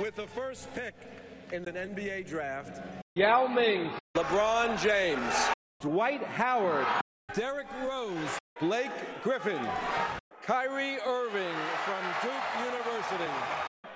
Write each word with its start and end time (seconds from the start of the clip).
With 0.00 0.14
the 0.14 0.26
first 0.26 0.68
pick 0.74 0.94
in 1.52 1.66
an 1.66 1.94
NBA 1.94 2.28
draft, 2.28 2.82
Yao 3.14 3.46
Ming, 3.46 3.90
LeBron 4.14 4.78
James, 4.78 5.34
Dwight 5.80 6.22
Howard, 6.22 6.86
Derrick 7.32 7.66
Rose, 7.82 8.38
Blake 8.60 8.90
Griffin, 9.22 9.66
Kyrie 10.42 10.98
Irving 11.06 11.56
from 11.86 12.04
Duke 12.22 12.66
University, 12.66 13.32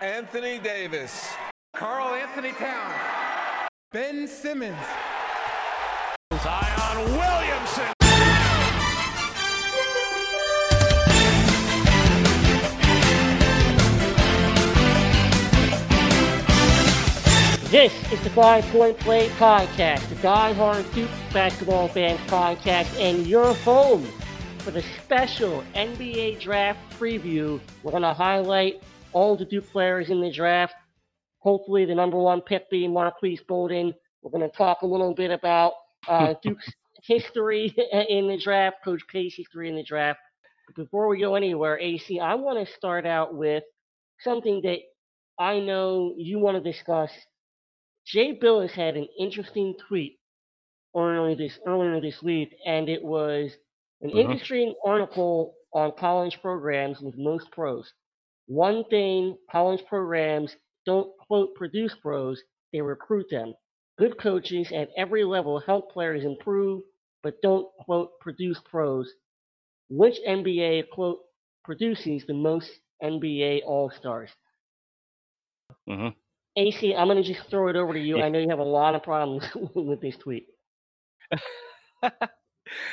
Anthony 0.01 0.59
Davis, 0.59 1.29
Karl-Anthony 1.77 2.53
Towns, 2.53 3.69
Ben 3.93 4.27
Simmons, 4.27 4.79
Zion 6.43 7.13
Williamson. 7.13 8.00
This 17.71 17.95
is 18.13 18.21
the 18.25 18.31
Five 18.31 18.65
Point 18.73 18.99
Play 18.99 19.29
Podcast, 19.29 20.09
the 20.09 20.17
Die 20.17 20.53
Hard 20.55 20.93
Duke 20.93 21.09
Basketball 21.33 21.87
Fans 21.87 22.19
Podcast, 22.29 22.99
and 22.99 23.25
your 23.29 23.55
home 23.55 24.03
for 24.59 24.73
the 24.73 24.83
special 24.83 25.63
NBA 25.77 26.41
Draft 26.41 26.81
preview. 26.99 27.61
We're 27.85 27.93
going 27.93 28.03
to 28.03 28.13
highlight 28.13 28.83
all 29.13 29.37
the 29.37 29.45
Duke 29.45 29.71
players 29.71 30.11
in 30.11 30.21
the 30.21 30.33
draft. 30.33 30.75
Hopefully, 31.39 31.85
the 31.85 31.95
number 31.95 32.19
one 32.19 32.41
pick 32.41 32.69
being 32.71 32.93
Marques 32.93 33.41
Bolden. 33.47 33.95
We're 34.23 34.33
going 34.33 34.51
to 34.51 34.57
talk 34.57 34.83
a 34.83 34.87
little 34.87 35.15
bit 35.15 35.31
about 35.31 35.75
uh, 36.09 36.35
Duke's 36.43 36.73
history 37.05 37.73
in 38.09 38.27
the 38.27 38.37
draft, 38.37 38.79
Coach 38.85 39.03
K's 39.13 39.37
history 39.37 39.69
in 39.69 39.77
the 39.77 39.85
draft. 39.85 40.19
But 40.67 40.75
before 40.75 41.07
we 41.07 41.21
go 41.21 41.37
anywhere, 41.37 41.79
AC, 41.79 42.19
I 42.19 42.35
want 42.35 42.67
to 42.67 42.75
start 42.75 43.07
out 43.07 43.33
with 43.33 43.63
something 44.19 44.61
that 44.65 44.79
I 45.39 45.61
know 45.61 46.15
you 46.17 46.41
want 46.41 46.61
to 46.61 46.73
discuss 46.73 47.13
Jay 48.13 48.37
Bilas 48.37 48.73
had 48.73 48.97
an 48.97 49.07
interesting 49.19 49.75
tweet 49.79 50.19
earlier 50.97 51.37
this 51.37 51.59
earlier 51.67 52.01
this 52.01 52.23
week, 52.23 52.57
and 52.67 52.89
it 52.89 53.05
was 53.05 53.57
an 54.03 54.11
Mhm. 54.13 54.33
interesting 54.33 54.75
article 54.85 55.57
on 55.73 55.93
college 55.93 56.41
programs 56.43 57.01
with 57.01 57.17
most 57.19 57.51
pros. 57.53 57.93
One 58.47 58.85
thing 58.85 59.39
college 59.51 59.85
programs 59.87 60.57
don't 60.87 61.17
quote 61.19 61.55
produce 61.55 61.95
pros, 61.97 62.43
they 62.73 62.81
recruit 62.81 63.29
them. 63.31 63.55
Good 63.99 64.19
coaches 64.19 64.73
at 64.73 64.91
every 64.97 65.25
level 65.25 65.61
help 65.61 65.93
players 65.93 66.25
improve, 66.25 66.83
but 67.23 67.41
don't 67.43 67.73
quote 67.85 68.19
produce 68.21 68.61
pros. 68.61 69.13
Which 69.91 70.21
NBA 70.27 70.85
quote 70.85 71.21
produces 71.65 72.27
the 72.27 72.35
most 72.35 72.71
NBA 73.03 73.63
All 73.63 73.91
Stars? 73.91 74.31
Mhm. 75.87 76.15
AC, 76.57 76.95
I'm 76.95 77.09
gonna 77.09 77.23
just 77.23 77.49
throw 77.49 77.69
it 77.69 77.77
over 77.77 77.93
to 77.93 78.01
you. 78.01 78.19
Yeah. 78.19 78.25
I 78.25 78.29
know 78.29 78.39
you 78.39 78.49
have 78.49 78.59
a 78.59 78.65
lot 78.65 78.95
of 78.95 79.03
problems 79.03 79.45
with 79.75 80.01
this 80.01 80.17
tweet. 80.17 80.47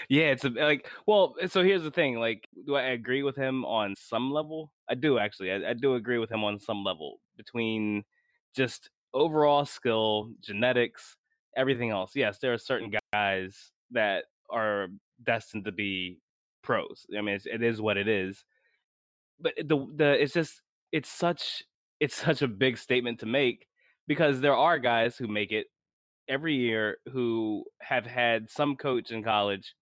yeah, 0.10 0.32
it's 0.32 0.46
a, 0.46 0.50
like 0.50 0.90
well. 1.06 1.36
Eh, 1.42 1.48
so 1.48 1.64
here's 1.64 1.84
the 1.84 1.92
thing: 1.92 2.20
like, 2.20 2.48
do 2.66 2.76
I 2.76 2.84
agree 2.84 3.24
with 3.24 3.36
him 3.36 3.66
on 3.66 3.96
some 3.98 4.32
level? 4.32 4.72
I 4.90 4.96
do 4.96 5.18
actually. 5.18 5.52
I, 5.52 5.72
I 5.72 5.74
do 5.74 5.96
agree 5.96 6.20
with 6.20 6.32
him 6.32 6.44
on 6.44 6.60
some 6.60 6.84
level 6.84 7.20
between 7.36 8.04
just 8.56 8.90
overall 9.14 9.66
skill, 9.66 10.32
genetics, 10.42 11.16
everything 11.56 11.90
else. 11.90 12.16
Yes, 12.16 12.38
there 12.40 12.54
are 12.54 12.58
certain 12.58 12.94
guys 13.14 13.72
that 13.92 14.26
are 14.50 14.88
destined 15.24 15.66
to 15.66 15.72
be 15.72 16.20
pros. 16.64 17.06
I 17.18 17.22
mean, 17.22 17.36
it's, 17.36 17.46
it 17.46 17.64
is 17.64 17.82
what 17.82 17.98
it 17.98 18.08
is. 18.08 18.44
But 19.40 19.54
the 19.58 19.88
the 19.96 20.22
it's 20.22 20.34
just 20.34 20.62
it's 20.92 21.10
such 21.10 21.64
it's 22.00 22.16
such 22.16 22.42
a 22.42 22.48
big 22.48 22.78
statement 22.78 23.20
to 23.20 23.26
make 23.26 23.68
because 24.08 24.40
there 24.40 24.56
are 24.56 24.80
guys 24.80 25.18
who 25.18 25.28
make 25.28 25.52
it 25.52 25.68
every 26.28 26.56
year 26.56 26.98
who 27.12 27.64
have 27.80 28.06
had 28.06 28.50
some 28.50 28.76
coach 28.76 29.12
in 29.12 29.24
college 29.24 29.74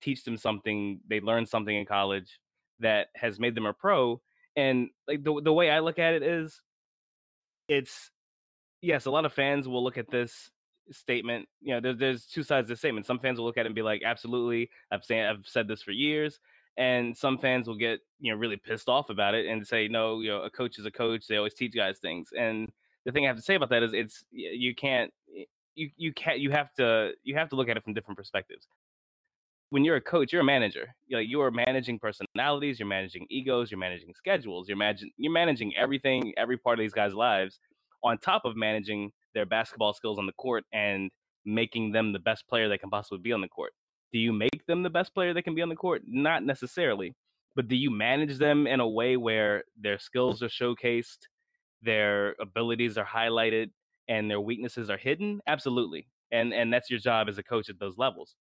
teach 0.00 0.24
them 0.24 0.36
something 0.36 1.00
they 1.08 1.20
learned 1.20 1.48
something 1.48 1.76
in 1.76 1.84
college 1.84 2.38
that 2.78 3.08
has 3.14 3.38
made 3.38 3.54
them 3.54 3.66
a 3.66 3.72
pro 3.72 4.20
and 4.56 4.88
like 5.06 5.22
the, 5.22 5.40
the 5.42 5.52
way 5.52 5.70
i 5.70 5.80
look 5.80 5.98
at 5.98 6.14
it 6.14 6.22
is 6.22 6.60
it's 7.68 8.10
yes 8.80 9.06
a 9.06 9.10
lot 9.10 9.24
of 9.24 9.32
fans 9.32 9.68
will 9.68 9.82
look 9.82 9.98
at 9.98 10.10
this 10.10 10.50
statement 10.92 11.46
you 11.60 11.74
know 11.74 11.80
there, 11.80 11.94
there's 11.94 12.26
two 12.26 12.42
sides 12.42 12.66
to 12.66 12.74
the 12.74 12.76
statement. 12.76 13.06
Some 13.06 13.20
fans 13.20 13.38
will 13.38 13.46
look 13.46 13.58
at 13.58 13.66
it 13.66 13.66
and 13.66 13.74
be 13.74 13.82
like 13.82 14.02
absolutely 14.04 14.70
i've 14.90 15.04
saying 15.04 15.24
i've 15.24 15.46
said 15.46 15.68
this 15.68 15.82
for 15.82 15.92
years 15.92 16.40
and 16.80 17.14
some 17.14 17.36
fans 17.36 17.68
will 17.68 17.76
get 17.76 18.00
you 18.20 18.32
know 18.32 18.38
really 18.38 18.56
pissed 18.56 18.88
off 18.88 19.10
about 19.10 19.34
it 19.34 19.46
and 19.46 19.64
say 19.66 19.86
no 19.86 20.20
you 20.20 20.30
know 20.30 20.42
a 20.42 20.50
coach 20.50 20.78
is 20.78 20.86
a 20.86 20.90
coach 20.90 21.26
they 21.28 21.36
always 21.36 21.54
teach 21.54 21.74
guys 21.76 21.98
things. 21.98 22.30
And 22.36 22.72
the 23.04 23.12
thing 23.12 23.24
i 23.24 23.28
have 23.28 23.36
to 23.36 23.42
say 23.42 23.54
about 23.54 23.68
that 23.70 23.82
is 23.82 23.92
it's 23.92 24.24
you 24.32 24.74
can't 24.74 25.12
you 25.74 25.90
you 25.96 26.12
can't 26.12 26.40
you 26.40 26.50
have 26.50 26.72
to 26.74 27.12
you 27.22 27.36
have 27.36 27.50
to 27.50 27.56
look 27.56 27.68
at 27.68 27.76
it 27.76 27.84
from 27.84 27.92
different 27.92 28.18
perspectives. 28.18 28.66
When 29.68 29.84
you're 29.84 29.96
a 29.96 30.00
coach 30.00 30.32
you're 30.32 30.40
a 30.40 30.52
manager 30.56 30.88
you 31.06 31.16
know 31.16 31.20
you 31.20 31.40
are 31.42 31.50
managing 31.50 31.98
personalities 31.98 32.80
you're 32.80 32.88
managing 32.88 33.26
egos 33.30 33.70
you're 33.70 33.78
managing 33.78 34.14
schedules 34.16 34.66
you're 34.66 34.78
managing 34.78 35.10
you're 35.18 35.32
managing 35.32 35.76
everything 35.76 36.32
every 36.36 36.56
part 36.56 36.78
of 36.78 36.82
these 36.82 36.94
guys 36.94 37.14
lives 37.14 37.60
on 38.02 38.16
top 38.18 38.46
of 38.46 38.56
managing 38.56 39.12
their 39.34 39.46
basketball 39.46 39.92
skills 39.92 40.18
on 40.18 40.26
the 40.26 40.32
court 40.32 40.64
and 40.72 41.10
making 41.44 41.92
them 41.92 42.12
the 42.12 42.18
best 42.18 42.48
player 42.48 42.68
they 42.68 42.78
can 42.78 42.90
possibly 42.90 43.18
be 43.18 43.32
on 43.32 43.42
the 43.42 43.48
court 43.48 43.72
do 44.12 44.18
you 44.18 44.32
make 44.32 44.66
them 44.66 44.82
the 44.82 44.90
best 44.90 45.14
player 45.14 45.32
they 45.32 45.42
can 45.42 45.54
be 45.54 45.62
on 45.62 45.68
the 45.68 45.76
court? 45.76 46.02
Not 46.06 46.44
necessarily 46.44 47.14
but 47.56 47.66
do 47.66 47.74
you 47.74 47.90
manage 47.90 48.38
them 48.38 48.68
in 48.68 48.78
a 48.78 48.88
way 48.88 49.16
where 49.16 49.64
their 49.78 49.98
skills 49.98 50.42
are 50.42 50.48
showcased 50.48 51.18
their 51.82 52.36
abilities 52.40 52.96
are 52.96 53.04
highlighted 53.04 53.70
and 54.08 54.30
their 54.30 54.40
weaknesses 54.40 54.90
are 54.90 54.96
hidden? 54.96 55.40
Absolutely 55.46 56.08
and 56.32 56.52
and 56.52 56.72
that's 56.72 56.90
your 56.90 57.00
job 57.00 57.28
as 57.28 57.38
a 57.38 57.42
coach 57.42 57.68
at 57.68 57.78
those 57.78 57.98
levels. 57.98 58.36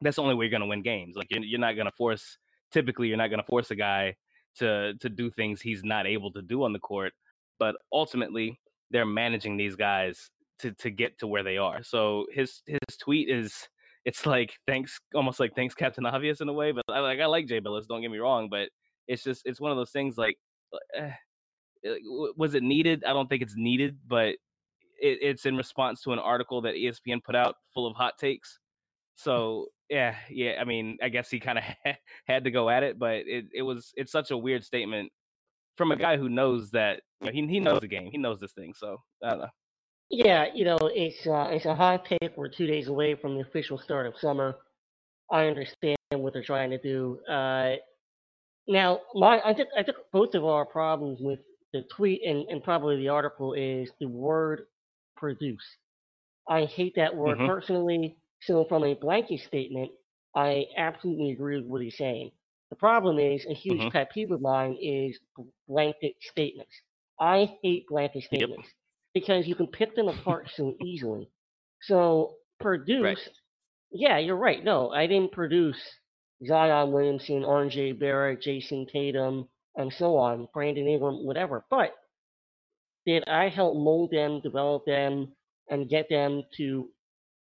That's 0.00 0.16
the 0.16 0.22
only 0.22 0.34
way 0.34 0.44
you're 0.44 0.50
going 0.50 0.60
to 0.60 0.66
win 0.66 0.82
games 0.82 1.16
like 1.16 1.28
you're, 1.30 1.42
you're 1.42 1.60
not 1.60 1.74
going 1.74 1.86
to 1.86 1.96
force 1.96 2.36
typically 2.72 3.08
you're 3.08 3.16
not 3.16 3.28
going 3.28 3.40
to 3.40 3.46
force 3.46 3.70
a 3.70 3.76
guy 3.76 4.14
to 4.56 4.94
to 5.00 5.08
do 5.08 5.30
things 5.30 5.60
he's 5.60 5.84
not 5.84 6.06
able 6.06 6.32
to 6.32 6.42
do 6.42 6.64
on 6.64 6.72
the 6.72 6.78
court 6.78 7.12
but 7.58 7.76
ultimately 7.92 8.58
they're 8.90 9.06
managing 9.06 9.56
these 9.56 9.76
guys 9.76 10.30
to 10.58 10.72
to 10.72 10.90
get 10.90 11.18
to 11.18 11.26
where 11.26 11.42
they 11.42 11.56
are. 11.56 11.82
So 11.82 12.26
his 12.32 12.62
his 12.66 12.96
tweet 12.98 13.28
is 13.28 13.68
it's 14.04 14.26
like 14.26 14.54
thanks 14.66 14.98
almost 15.14 15.40
like 15.40 15.54
thanks 15.54 15.74
captain 15.74 16.04
obvious 16.06 16.40
in 16.40 16.48
a 16.48 16.52
way 16.52 16.72
but 16.72 16.84
i 16.88 17.00
like 17.00 17.20
i 17.20 17.26
like 17.26 17.46
jay 17.46 17.60
Bilas 17.60 17.86
don't 17.86 18.02
get 18.02 18.10
me 18.10 18.18
wrong 18.18 18.48
but 18.50 18.68
it's 19.08 19.22
just 19.22 19.42
it's 19.44 19.60
one 19.60 19.70
of 19.70 19.76
those 19.76 19.90
things 19.90 20.16
like 20.16 20.36
eh, 20.96 21.10
was 22.36 22.54
it 22.54 22.62
needed? 22.62 23.04
I 23.04 23.12
don't 23.12 23.28
think 23.28 23.42
it's 23.42 23.56
needed 23.56 23.98
but 24.06 24.28
it, 24.98 25.18
it's 25.20 25.44
in 25.44 25.56
response 25.56 26.00
to 26.02 26.12
an 26.12 26.18
article 26.18 26.62
that 26.62 26.74
espn 26.74 27.22
put 27.22 27.36
out 27.36 27.56
full 27.74 27.86
of 27.86 27.94
hot 27.94 28.14
takes. 28.18 28.58
So 29.16 29.66
yeah 29.90 30.14
yeah 30.30 30.54
i 30.60 30.64
mean 30.64 30.96
i 31.02 31.08
guess 31.08 31.30
he 31.30 31.38
kind 31.38 31.58
of 31.58 31.64
had 32.26 32.44
to 32.44 32.50
go 32.50 32.70
at 32.70 32.82
it 32.82 32.98
but 32.98 33.16
it, 33.26 33.44
it 33.54 33.62
was 33.62 33.92
it's 33.96 34.12
such 34.12 34.30
a 34.30 34.36
weird 34.36 34.64
statement 34.64 35.10
from 35.76 35.92
a 35.92 35.96
guy 35.96 36.16
who 36.16 36.28
knows 36.28 36.70
that 36.70 37.00
you 37.20 37.26
know, 37.26 37.32
he, 37.32 37.46
he 37.46 37.60
knows 37.60 37.80
the 37.80 37.86
game 37.86 38.08
he 38.10 38.18
knows 38.18 38.40
this 38.40 38.52
thing 38.52 38.72
so 38.74 38.96
i 39.22 39.30
don't 39.30 39.40
know 39.40 39.48
Yeah, 40.16 40.46
you 40.54 40.64
know, 40.64 40.78
it's 40.82 41.26
uh, 41.26 41.48
it's 41.50 41.64
a 41.66 41.74
hot 41.74 42.04
take. 42.06 42.36
We're 42.36 42.48
two 42.48 42.68
days 42.68 42.86
away 42.86 43.16
from 43.16 43.34
the 43.34 43.40
official 43.40 43.78
start 43.78 44.06
of 44.06 44.14
summer. 44.20 44.54
I 45.30 45.46
understand 45.46 45.96
what 46.12 46.32
they're 46.32 46.44
trying 46.44 46.70
to 46.70 46.78
do. 46.78 47.18
Uh, 47.28 47.76
now, 48.68 49.00
my 49.14 49.40
I 49.44 49.54
think 49.54 49.70
I 49.76 49.82
think 49.82 49.96
both 50.12 50.34
of 50.36 50.44
our 50.44 50.64
problems 50.66 51.18
with 51.20 51.40
the 51.72 51.82
tweet 51.96 52.22
and, 52.24 52.46
and 52.48 52.62
probably 52.62 52.96
the 52.96 53.08
article 53.08 53.54
is 53.54 53.90
the 53.98 54.06
word 54.06 54.66
produce. 55.16 55.64
I 56.48 56.66
hate 56.66 56.94
that 56.94 57.14
word 57.16 57.38
Mhm. 57.38 57.46
personally. 57.46 58.16
So 58.42 58.64
from 58.66 58.84
a 58.84 58.94
blanket 58.94 59.40
statement, 59.40 59.90
I 60.36 60.66
absolutely 60.76 61.32
agree 61.32 61.56
with 61.56 61.66
what 61.66 61.82
he's 61.82 61.96
saying. 61.96 62.30
The 62.70 62.76
problem 62.76 63.18
is 63.18 63.44
a 63.46 63.54
huge 63.54 63.80
Mhm. 63.80 63.92
pet 63.92 64.12
peeve 64.12 64.30
of 64.30 64.40
mine 64.40 64.76
is 64.80 65.18
blanket 65.66 66.14
statements. 66.20 66.72
I 67.18 67.58
hate 67.62 67.88
blanket 67.88 68.24
Yep. 68.30 68.50
Because 69.14 69.46
you 69.46 69.54
can 69.54 69.68
pick 69.68 69.94
them 69.94 70.08
apart 70.08 70.50
so 70.54 70.74
easily. 70.84 71.30
So 71.82 72.34
produce, 72.60 73.28
yeah, 73.92 74.18
you're 74.18 74.36
right. 74.36 74.62
No, 74.64 74.90
I 74.90 75.06
didn't 75.06 75.32
produce 75.32 75.80
Zion 76.46 76.92
Williamson, 76.92 77.42
RJ 77.42 77.98
Barrett, 78.00 78.42
Jayson 78.42 78.86
Tatum, 78.90 79.48
and 79.76 79.92
so 79.92 80.16
on, 80.16 80.48
Brandon 80.52 80.88
Ingram, 80.88 81.24
whatever. 81.24 81.64
But 81.70 81.94
did 83.06 83.24
I 83.28 83.48
help 83.48 83.76
mold 83.76 84.10
them, 84.10 84.40
develop 84.40 84.84
them, 84.86 85.34
and 85.70 85.88
get 85.88 86.08
them 86.08 86.42
to 86.56 86.88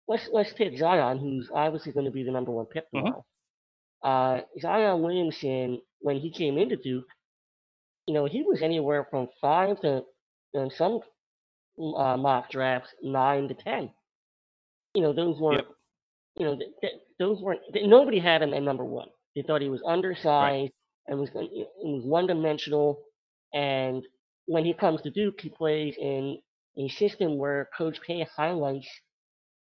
let's 0.07 0.29
let's 0.33 0.53
take 0.53 0.77
Zion, 0.77 1.19
who's 1.19 1.49
obviously 1.53 1.91
going 1.93 2.05
to 2.05 2.11
be 2.11 2.23
the 2.23 2.31
number 2.31 2.51
one 2.51 2.65
pick 2.65 2.85
Mhm. 2.93 3.23
Uh, 4.03 4.41
Zion 4.59 5.01
Williamson, 5.01 5.81
when 5.99 6.17
he 6.17 6.31
came 6.31 6.57
into 6.57 6.77
Duke, 6.77 7.07
you 8.07 8.13
know, 8.13 8.25
he 8.25 8.43
was 8.43 8.61
anywhere 8.61 9.05
from 9.09 9.29
five 9.41 9.79
to, 9.81 10.05
in 10.53 10.69
some 10.71 11.01
uh, 11.79 12.17
mock 12.17 12.49
drafts, 12.51 12.89
nine 13.01 13.47
to 13.47 13.53
ten. 13.53 13.91
You 14.95 15.01
know, 15.03 15.13
those 15.13 15.39
weren't, 15.39 15.65
Yep. 15.67 15.75
you 16.37 16.45
know, 16.45 16.55
th- 16.57 16.71
th- 16.81 17.01
those 17.19 17.41
weren't. 17.41 17.61
Th- 17.73 17.85
nobody 17.87 18.19
had 18.19 18.41
him 18.41 18.53
at 18.53 18.63
number 18.63 18.85
one. 18.85 19.09
They 19.35 19.43
thought 19.43 19.61
he 19.61 19.69
was 19.69 19.81
undersized 19.85 20.71
and 21.07 21.19
was 21.19 21.29
was 21.33 22.05
one 22.05 22.27
dimensional, 22.27 22.99
and 23.53 24.03
when 24.45 24.65
he 24.65 24.73
comes 24.73 25.01
to 25.03 25.11
Duke, 25.11 25.39
he 25.41 25.49
plays 25.49 25.95
in 25.97 26.39
a 26.77 26.87
system 26.89 27.37
where 27.37 27.69
Coach 27.77 27.99
K 28.05 28.25
highlights 28.35 28.87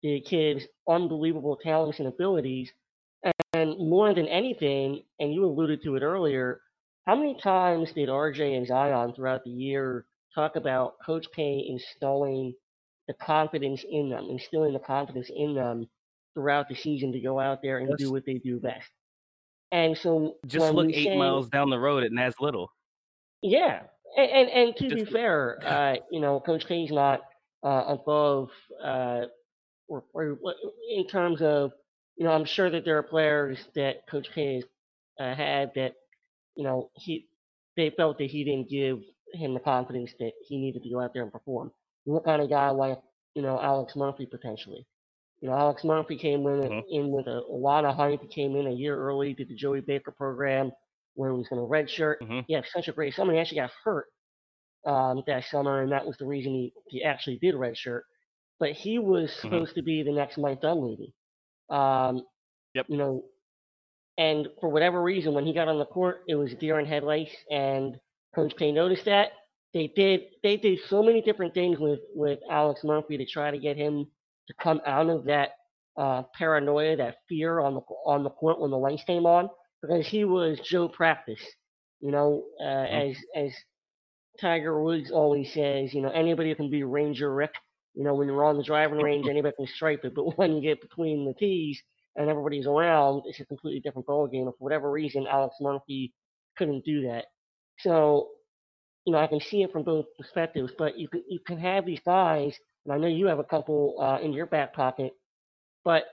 the 0.02 0.22
kid's 0.22 0.66
unbelievable 0.88 1.58
talents 1.58 2.00
and 2.00 2.08
abilities. 2.08 2.72
And 3.54 3.78
more 3.78 4.14
than 4.14 4.28
anything, 4.28 5.04
and 5.20 5.34
you 5.34 5.46
alluded 5.46 5.82
to 5.84 5.96
it 5.96 6.04
earlier, 6.04 6.60
how 7.06 7.16
many 7.16 7.38
times 7.40 7.92
did 7.94 8.10
RJ 8.10 8.58
and 8.58 8.68
Zion 8.68 9.14
throughout 9.14 9.44
the 9.46 9.52
year 9.52 10.06
talk 10.34 10.56
about 10.56 10.96
Coach 11.06 11.28
K 11.36 11.66
installing 11.70 12.54
the 13.08 13.14
confidence 13.16 13.84
in 13.90 14.10
them, 14.10 14.28
instilling 14.30 14.74
the 14.74 14.80
confidence 14.80 15.30
in 15.36 15.54
them 15.56 15.88
throughout 16.34 16.68
the 16.70 16.76
season 16.76 17.12
to 17.12 17.20
go 17.20 17.40
out 17.40 17.62
there 17.62 17.80
and 17.80 17.90
Yes. 17.90 18.00
do 18.00 18.12
what 18.12 18.26
they 18.26 18.36
do 18.40 18.60
best? 18.60 18.90
And 19.72 19.98
so 19.98 20.38
Just 20.46 20.74
look 20.74 20.90
eight 20.92 21.06
say- 21.06 21.18
miles 21.18 21.50
down 21.50 21.70
the 21.70 21.80
road 21.80 22.04
at 22.04 22.12
Nas 22.12 22.36
Little. 22.40 22.72
yeah, 23.42 23.84
and 24.18 24.30
and, 24.32 24.50
and 24.50 24.76
to 24.78 24.96
be 24.96 25.06
fair, 25.06 25.60
uh, 25.66 25.96
you 26.12 26.20
know, 26.22 26.40
Coach 26.40 26.68
K's 26.68 26.92
not 26.92 27.22
uh, 27.64 27.84
above, 27.88 28.50
uh, 28.84 29.26
or, 29.88 30.04
or 30.14 30.38
in 30.90 31.08
terms 31.08 31.42
of, 31.42 31.72
you 32.18 32.26
know, 32.26 32.32
I'm 32.32 32.46
sure 32.46 32.70
that 32.70 32.86
there 32.86 32.98
are 32.98 33.04
players 33.04 33.68
that 33.76 34.08
Coach 34.08 34.30
K 34.34 34.56
has 34.56 34.64
uh, 35.20 35.36
had 35.36 35.72
that, 35.76 35.96
you 36.56 36.64
know, 36.64 36.90
he 36.96 37.28
they 37.76 37.90
felt 37.90 38.18
that 38.20 38.30
he 38.30 38.44
didn't 38.44 38.70
give 38.70 39.00
him 39.34 39.54
the 39.54 39.60
confidence 39.60 40.14
that 40.20 40.34
he 40.48 40.58
needed 40.58 40.84
to 40.84 40.90
go 40.90 41.02
out 41.02 41.14
there 41.14 41.24
and 41.24 41.32
perform. 41.32 41.72
You 42.06 42.14
look 42.14 42.28
on 42.28 42.40
a 42.42 42.48
guy 42.48 42.70
like, 42.70 43.00
you 43.36 43.42
know, 43.42 43.60
Alex 43.62 43.96
Murphy 43.96 44.26
potentially. 44.26 44.86
You 45.42 45.50
know, 45.50 45.56
Alex 45.56 45.84
Murphy 45.84 46.18
came 46.18 46.46
in, 46.48 46.62
Mhm. 46.62 46.84
in 46.90 47.12
with 47.12 47.28
a, 47.28 47.40
a 47.40 47.58
lot 47.58 47.86
of 47.86 47.96
hype. 47.96 48.22
He 48.22 48.28
came 48.28 48.56
in 48.56 48.68
a 48.68 48.72
year 48.72 48.98
early, 48.98 49.34
did 49.34 49.50
the 49.50 49.56
Joey 49.56 49.82
Baker 49.82 50.12
program 50.12 50.72
where 51.16 51.32
he 51.32 51.38
was 51.38 51.48
going 51.50 51.62
to 51.62 51.68
redshirt. 51.68 52.20
Mhm. 52.22 52.46
He 52.48 52.54
had 52.54 52.66
such 52.68 52.88
a 52.88 52.94
great 52.94 53.14
summer. 53.14 53.34
He 53.34 53.40
actually 53.40 53.60
got 53.60 53.72
hurt 53.84 54.08
um, 54.86 55.24
that 55.28 55.46
summer, 55.46 55.82
and 55.82 55.92
that 55.92 56.06
was 56.06 56.18
the 56.18 56.26
reason 56.26 56.52
he, 56.54 56.74
he 56.88 57.04
actually 57.04 57.38
did 57.40 57.56
redshirt. 57.56 58.02
But 58.60 58.72
he 58.74 59.00
was 59.00 59.30
Mhm. 59.32 59.42
supposed 59.42 59.76
to 59.76 59.82
be 59.82 60.04
the 60.04 60.12
next 60.12 60.38
Mike 60.38 60.62
Dunleavy. 60.62 61.14
Um, 61.70 62.26
Yep. 62.76 62.88
You 62.90 62.98
know, 62.98 63.24
and 64.18 64.48
for 64.60 64.70
whatever 64.70 65.02
reason, 65.02 65.34
when 65.34 65.46
he 65.46 65.54
got 65.54 65.68
on 65.68 65.78
the 65.80 65.86
court, 65.86 66.24
it 66.28 66.36
was 66.36 66.54
deer 66.56 66.80
in 66.80 66.86
headlights, 66.86 67.36
and 67.52 68.00
Coach 68.36 68.54
K 68.58 68.72
noticed 68.72 69.06
that. 69.06 69.30
They 69.74 69.88
did 69.88 70.22
they 70.44 70.58
did 70.58 70.80
so 70.90 71.02
many 71.02 71.22
different 71.22 71.54
things 71.54 71.80
with 71.80 72.00
with 72.14 72.40
Alex 72.50 72.82
Murphy 72.84 73.18
to 73.18 73.26
try 73.26 73.52
to 73.52 73.58
get 73.58 73.78
him 73.78 74.06
to 74.48 74.54
come 74.62 74.82
out 74.86 75.10
of 75.10 75.26
that 75.26 75.52
uh, 75.98 76.24
paranoia, 76.38 76.96
that 76.98 77.18
fear 77.30 77.60
on 77.60 77.76
the 77.76 77.82
on 78.06 78.24
the 78.24 78.30
court 78.30 78.60
when 78.60 78.72
the 78.72 78.78
lights 78.78 79.04
came 79.06 79.26
on, 79.26 79.50
because 79.82 80.08
he 80.08 80.26
was 80.26 80.60
Joe 80.60 80.88
practice. 80.88 81.42
You 82.02 82.12
know, 82.12 82.44
uh, 82.62 82.86
as 82.86 83.16
as 83.36 83.52
Tiger 84.40 84.82
Woods 84.82 85.12
always 85.12 85.54
says, 85.54 85.94
you 85.94 86.02
know, 86.02 86.10
anybody 86.10 86.54
can 86.56 86.70
be 86.70 86.84
Ranger 86.84 87.34
Rick. 87.34 87.54
You 87.94 88.04
know, 88.04 88.16
when 88.16 88.28
you're 88.28 88.44
on 88.46 88.58
the 88.58 88.64
driving 88.64 89.00
range, 89.00 89.28
anybody 89.28 89.56
can 89.56 89.68
stripe 89.68 90.02
it, 90.04 90.16
but 90.16 90.38
when 90.38 90.56
you 90.56 90.62
get 90.62 90.82
between 90.82 91.26
the 91.26 91.34
tees 91.34 91.82
and 92.16 92.30
everybody's 92.30 92.68
around, 92.68 93.24
it's 93.28 93.40
a 93.40 93.46
completely 93.46 93.80
different 93.80 94.08
ballgame. 94.08 94.44
And 94.44 94.54
for 94.58 94.64
whatever 94.64 94.92
reason, 94.92 95.28
Alex 95.28 95.56
Murphy 95.62 96.14
couldn't 96.58 96.86
do 96.86 97.04
that. 97.08 97.26
So, 97.80 98.30
you 99.06 99.14
know, 99.14 99.20
I 99.20 99.28
can 99.28 99.40
see 99.40 99.64
it 99.64 99.72
from 99.72 99.84
both 99.84 100.06
perspectives, 100.18 100.72
but 100.78 100.98
you 100.98 101.08
can 101.08 101.24
you 101.28 101.40
can 101.46 101.58
have 101.60 101.86
these 101.86 102.00
guys, 102.06 102.56
and 102.86 102.94
I 102.94 102.98
know 102.98 103.08
you 103.08 103.28
have 103.28 103.40
a 103.40 103.44
couple 103.44 103.96
uh, 104.00 104.24
in 104.24 104.34
your 104.34 104.46
back 104.46 104.74
pocket, 104.74 105.14
but 105.84 106.04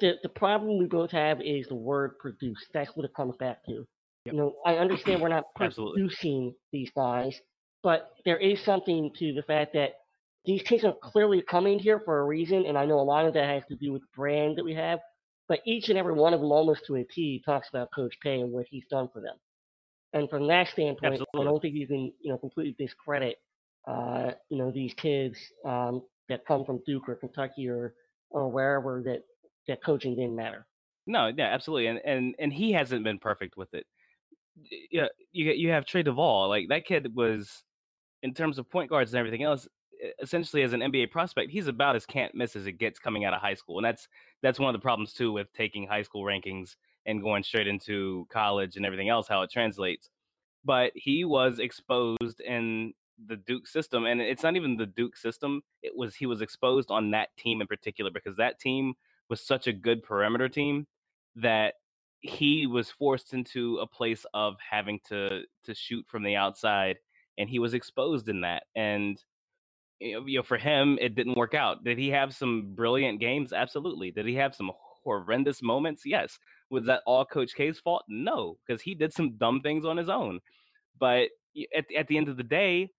the 0.00 0.14
the 0.22 0.28
problem 0.28 0.78
we 0.78 0.86
both 0.86 1.10
have 1.10 1.40
is 1.40 1.66
the 1.68 1.74
word 1.74 2.18
produce. 2.18 2.64
That's 2.72 2.90
what 2.94 3.04
it 3.04 3.14
comes 3.14 3.36
back 3.36 3.64
to. 3.66 3.84
Yep. 4.26 4.34
You 4.34 4.38
know, 4.38 4.54
I 4.66 4.74
understand 4.74 5.22
we're 5.22 5.28
not 5.28 5.44
Absolutely. 5.58 6.02
producing 6.02 6.54
these 6.72 6.90
guys, 6.94 7.40
but 7.82 8.10
there 8.24 8.36
is 8.36 8.62
something 8.64 9.10
to 9.18 9.32
the 9.32 9.42
fact 9.42 9.72
that 9.72 9.92
these 10.44 10.62
kids 10.62 10.84
are 10.84 10.94
clearly 11.02 11.42
coming 11.42 11.78
here 11.78 12.00
for 12.04 12.20
a 12.20 12.24
reason, 12.24 12.64
and 12.66 12.76
I 12.78 12.84
know 12.86 13.00
a 13.00 13.02
lot 13.02 13.26
of 13.26 13.34
that 13.34 13.48
has 13.48 13.62
to 13.68 13.76
do 13.76 13.92
with 13.92 14.02
the 14.02 14.08
brand 14.14 14.56
that 14.56 14.64
we 14.64 14.74
have. 14.74 15.00
But 15.48 15.60
each 15.66 15.88
and 15.88 15.98
every 15.98 16.14
one 16.14 16.32
of 16.32 16.40
them, 16.40 16.52
almost 16.52 16.86
to 16.86 16.94
a 16.96 17.04
T, 17.04 17.42
talks 17.44 17.68
about 17.68 17.88
Coach 17.94 18.14
K 18.22 18.40
and 18.40 18.52
what 18.52 18.66
he's 18.70 18.84
done 18.88 19.08
for 19.12 19.20
them. 19.20 19.36
And 20.12 20.28
from 20.28 20.46
that 20.48 20.68
standpoint, 20.68 21.22
I 21.34 21.44
don't 21.44 21.60
think 21.60 21.74
you 21.74 21.86
can, 21.86 22.12
you 22.20 22.32
know, 22.32 22.38
completely 22.38 22.74
discredit, 22.78 23.36
uh, 23.86 24.32
you 24.48 24.58
know, 24.58 24.72
these 24.72 24.92
kids 24.94 25.38
um, 25.64 26.02
that 26.28 26.44
come 26.46 26.64
from 26.64 26.80
Duke 26.84 27.08
or 27.08 27.16
Kentucky 27.16 27.68
or 27.68 27.94
or 28.30 28.48
wherever 28.48 29.02
that 29.04 29.22
that 29.68 29.82
coaching 29.84 30.16
didn't 30.16 30.36
matter. 30.36 30.66
No, 31.06 31.30
yeah, 31.36 31.46
absolutely, 31.46 31.86
and 31.86 32.00
and 32.04 32.34
and 32.38 32.52
he 32.52 32.72
hasn't 32.72 33.04
been 33.04 33.18
perfect 33.18 33.56
with 33.56 33.72
it. 33.74 33.86
Yeah, 34.90 35.06
you 35.32 35.52
you 35.52 35.70
have 35.70 35.86
Trey 35.86 36.02
Duval, 36.02 36.48
like 36.48 36.68
that 36.68 36.84
kid 36.84 37.14
was, 37.14 37.62
in 38.22 38.34
terms 38.34 38.58
of 38.58 38.68
point 38.68 38.90
guards 38.90 39.12
and 39.12 39.18
everything 39.18 39.42
else, 39.42 39.68
essentially 40.20 40.62
as 40.62 40.72
an 40.72 40.80
NBA 40.80 41.10
prospect, 41.10 41.50
he's 41.50 41.68
about 41.68 41.96
as 41.96 42.06
can't 42.06 42.34
miss 42.34 42.56
as 42.56 42.66
it 42.66 42.72
gets 42.72 42.98
coming 42.98 43.24
out 43.24 43.34
of 43.34 43.40
high 43.40 43.54
school, 43.54 43.78
and 43.78 43.84
that's 43.84 44.08
that's 44.42 44.58
one 44.58 44.74
of 44.74 44.78
the 44.78 44.82
problems 44.82 45.12
too 45.12 45.32
with 45.32 45.52
taking 45.52 45.86
high 45.86 46.02
school 46.02 46.24
rankings 46.24 46.76
and 47.06 47.22
going 47.22 47.42
straight 47.42 47.66
into 47.66 48.26
college 48.30 48.76
and 48.76 48.86
everything 48.86 49.08
else, 49.08 49.28
how 49.28 49.42
it 49.42 49.50
translates. 49.50 50.08
But 50.64 50.92
he 50.94 51.24
was 51.24 51.58
exposed 51.58 52.40
in 52.40 52.92
the 53.26 53.36
Duke 53.36 53.66
system, 53.66 54.06
and 54.06 54.20
it's 54.20 54.42
not 54.42 54.56
even 54.56 54.76
the 54.76 54.86
Duke 54.86 55.16
system. 55.16 55.62
It 55.82 55.92
was 55.96 56.14
he 56.14 56.26
was 56.26 56.42
exposed 56.42 56.90
on 56.90 57.10
that 57.12 57.28
team 57.36 57.60
in 57.60 57.66
particular 57.66 58.10
because 58.10 58.36
that 58.36 58.60
team 58.60 58.94
was 59.28 59.40
such 59.40 59.66
a 59.66 59.72
good 59.72 60.02
perimeter 60.02 60.48
team 60.48 60.86
that 61.36 61.74
he 62.20 62.66
was 62.66 62.90
forced 62.90 63.32
into 63.32 63.78
a 63.78 63.86
place 63.86 64.26
of 64.34 64.56
having 64.68 65.00
to 65.08 65.42
to 65.64 65.74
shoot 65.74 66.04
from 66.06 66.22
the 66.22 66.36
outside 66.36 66.98
and 67.38 67.48
he 67.48 67.58
was 67.58 67.72
exposed 67.72 68.28
in 68.28 68.42
that 68.42 68.64
and 68.76 69.22
you 70.00 70.38
know, 70.38 70.42
for 70.42 70.58
him 70.58 70.98
it 71.00 71.14
didn't 71.14 71.36
work 71.36 71.54
out 71.54 71.82
did 71.82 71.98
he 71.98 72.10
have 72.10 72.34
some 72.34 72.74
brilliant 72.74 73.20
games 73.20 73.52
absolutely 73.52 74.10
did 74.10 74.26
he 74.26 74.34
have 74.34 74.54
some 74.54 74.70
horrendous 75.04 75.62
moments 75.62 76.02
yes 76.04 76.38
was 76.70 76.86
that 76.86 77.02
all 77.04 77.24
coach 77.24 77.54
k's 77.54 77.80
fault? 77.80 78.04
No 78.08 78.56
because 78.66 78.80
he 78.80 78.94
did 78.94 79.12
some 79.12 79.36
dumb 79.36 79.60
things 79.60 79.84
on 79.84 79.96
his 79.96 80.08
own. 80.08 80.40
But 80.98 81.28
at, 81.76 81.84
at 81.96 82.06
the 82.06 82.16
end 82.16 82.28
of 82.28 82.36
the 82.36 82.44
day 82.44 82.90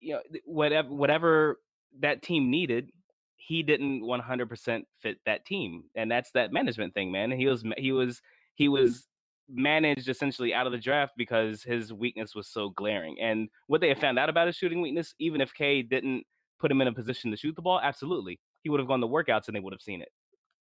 you 0.00 0.14
know 0.14 0.20
whatever 0.44 0.88
whatever 0.88 1.60
that 2.00 2.22
team 2.22 2.50
needed 2.50 2.90
he 3.36 3.62
didn't 3.62 4.02
100% 4.02 4.82
fit 5.00 5.18
that 5.24 5.46
team 5.46 5.84
and 5.94 6.10
that's 6.10 6.32
that 6.32 6.52
management 6.52 6.92
thing 6.94 7.12
man 7.12 7.30
he 7.30 7.46
was 7.46 7.64
he 7.76 7.92
was 7.92 8.20
he 8.54 8.66
mm-hmm. 8.66 8.72
was 8.72 9.06
managed 9.48 10.08
essentially 10.08 10.52
out 10.52 10.66
of 10.66 10.72
the 10.72 10.78
draft 10.78 11.12
because 11.16 11.62
his 11.62 11.92
weakness 11.92 12.34
was 12.34 12.48
so 12.48 12.70
glaring 12.70 13.16
and 13.20 13.48
what 13.68 13.80
they 13.80 13.88
had 13.88 14.00
found 14.00 14.18
out 14.18 14.28
about 14.28 14.48
his 14.48 14.56
shooting 14.56 14.80
weakness 14.80 15.14
even 15.20 15.40
if 15.40 15.54
K 15.54 15.82
didn't 15.82 16.24
put 16.58 16.70
him 16.70 16.80
in 16.80 16.88
a 16.88 16.92
position 16.92 17.30
to 17.30 17.36
shoot 17.36 17.54
the 17.54 17.62
ball? 17.62 17.80
Absolutely 17.80 18.40
he 18.62 18.68
would 18.68 18.80
have 18.80 18.88
gone 18.88 19.00
to 19.00 19.06
workouts 19.06 19.46
and 19.46 19.54
they 19.54 19.60
would 19.60 19.72
have 19.72 19.80
seen 19.80 20.02
it 20.02 20.08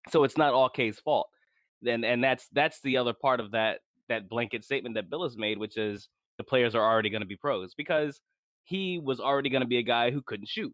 so 0.09 0.23
it's 0.23 0.37
not 0.37 0.53
all 0.53 0.69
K's 0.69 0.99
fault 0.99 1.29
then 1.81 2.03
and 2.03 2.23
that's 2.23 2.47
that's 2.53 2.81
the 2.81 2.97
other 2.97 3.13
part 3.13 3.39
of 3.39 3.51
that 3.51 3.79
that 4.07 4.29
blanket 4.29 4.63
statement 4.63 4.95
that 4.95 5.09
Bilas 5.09 5.35
made 5.35 5.57
which 5.57 5.77
is 5.77 6.09
the 6.37 6.43
players 6.43 6.75
are 6.75 6.83
already 6.83 7.09
going 7.09 7.21
to 7.21 7.27
be 7.27 7.35
pros 7.35 7.73
because 7.75 8.21
he 8.63 8.99
was 8.99 9.19
already 9.19 9.49
going 9.49 9.61
to 9.61 9.67
be 9.67 9.77
a 9.77 9.83
guy 9.83 10.11
who 10.11 10.21
couldn't 10.21 10.49
shoot 10.49 10.73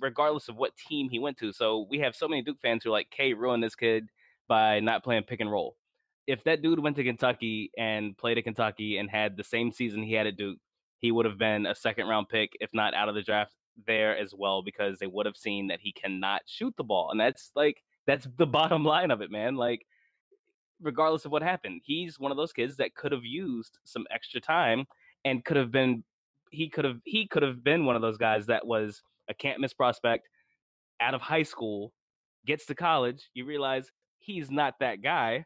regardless 0.00 0.48
of 0.48 0.56
what 0.56 0.76
team 0.76 1.08
he 1.08 1.18
went 1.18 1.36
to. 1.38 1.52
So 1.52 1.86
we 1.90 1.98
have 2.00 2.14
so 2.14 2.28
many 2.28 2.42
Duke 2.42 2.60
fans 2.60 2.84
who 2.84 2.90
are 2.90 2.92
like, 2.92 3.10
K 3.10 3.34
ruined 3.34 3.62
this 3.62 3.74
kid 3.74 4.08
by 4.48 4.80
not 4.80 5.04
playing 5.04 5.24
pick 5.24 5.40
and 5.40 5.50
roll. 5.50 5.76
If 6.26 6.44
that 6.44 6.62
dude 6.62 6.78
went 6.78 6.96
to 6.96 7.04
Kentucky 7.04 7.70
and 7.78 8.16
played 8.16 8.38
at 8.38 8.44
Kentucky 8.44 8.98
and 8.98 9.08
had 9.08 9.36
the 9.36 9.44
same 9.44 9.72
season 9.72 10.02
he 10.02 10.12
had 10.12 10.26
at 10.26 10.36
Duke, 10.36 10.58
he 10.98 11.10
would 11.10 11.26
have 11.26 11.38
been 11.38 11.64
a 11.64 11.74
second 11.74 12.06
round 12.06 12.28
pick, 12.28 12.52
if 12.60 12.70
not 12.74 12.92
out 12.92 13.08
of 13.08 13.14
the 13.14 13.22
draft 13.22 13.54
there 13.86 14.16
as 14.16 14.34
well, 14.36 14.62
because 14.62 14.98
they 14.98 15.06
would 15.06 15.26
have 15.26 15.36
seen 15.36 15.68
that 15.68 15.80
he 15.80 15.92
cannot 15.92 16.42
shoot 16.46 16.74
the 16.76 16.84
ball. 16.84 17.10
And 17.10 17.20
that's 17.20 17.50
like, 17.54 17.82
that's 18.08 18.26
the 18.38 18.46
bottom 18.46 18.84
line 18.84 19.10
of 19.10 19.20
it, 19.20 19.30
man. 19.30 19.54
Like, 19.54 19.86
regardless 20.80 21.26
of 21.26 21.30
what 21.30 21.42
happened, 21.42 21.82
he's 21.84 22.18
one 22.18 22.32
of 22.32 22.38
those 22.38 22.54
kids 22.54 22.76
that 22.78 22.94
could 22.94 23.12
have 23.12 23.24
used 23.24 23.78
some 23.84 24.06
extra 24.10 24.40
time 24.40 24.86
and 25.26 25.44
could 25.44 25.58
have 25.58 25.70
been, 25.70 26.02
he 26.50 26.70
could 26.70 26.86
have, 26.86 27.00
he 27.04 27.26
could 27.26 27.42
have 27.42 27.62
been 27.62 27.84
one 27.84 27.96
of 27.96 28.02
those 28.02 28.16
guys 28.16 28.46
that 28.46 28.66
was 28.66 29.02
a 29.28 29.34
can't 29.34 29.60
miss 29.60 29.74
prospect 29.74 30.26
out 31.00 31.14
of 31.14 31.20
high 31.20 31.42
school, 31.42 31.92
gets 32.46 32.64
to 32.66 32.74
college, 32.74 33.28
you 33.34 33.44
realize 33.44 33.92
he's 34.20 34.50
not 34.50 34.74
that 34.80 35.02
guy, 35.02 35.44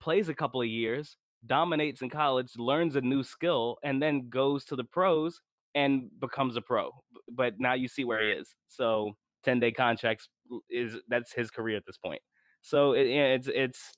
plays 0.00 0.28
a 0.28 0.34
couple 0.34 0.62
of 0.62 0.68
years, 0.68 1.16
dominates 1.46 2.02
in 2.02 2.08
college, 2.08 2.56
learns 2.56 2.94
a 2.94 3.00
new 3.00 3.24
skill, 3.24 3.78
and 3.82 4.00
then 4.00 4.28
goes 4.28 4.64
to 4.64 4.76
the 4.76 4.84
pros 4.84 5.40
and 5.74 6.08
becomes 6.20 6.56
a 6.56 6.60
pro. 6.60 6.92
But 7.32 7.58
now 7.58 7.74
you 7.74 7.88
see 7.88 8.04
where 8.04 8.22
he 8.22 8.30
is. 8.30 8.54
So 8.68 9.16
10 9.44 9.60
day 9.60 9.72
contracts 9.72 10.28
is 10.70 10.96
that's 11.08 11.32
his 11.32 11.50
career 11.50 11.76
at 11.76 11.86
this 11.86 11.98
point. 11.98 12.20
So 12.62 12.92
it, 12.92 13.06
it's 13.06 13.48
it's 13.48 13.92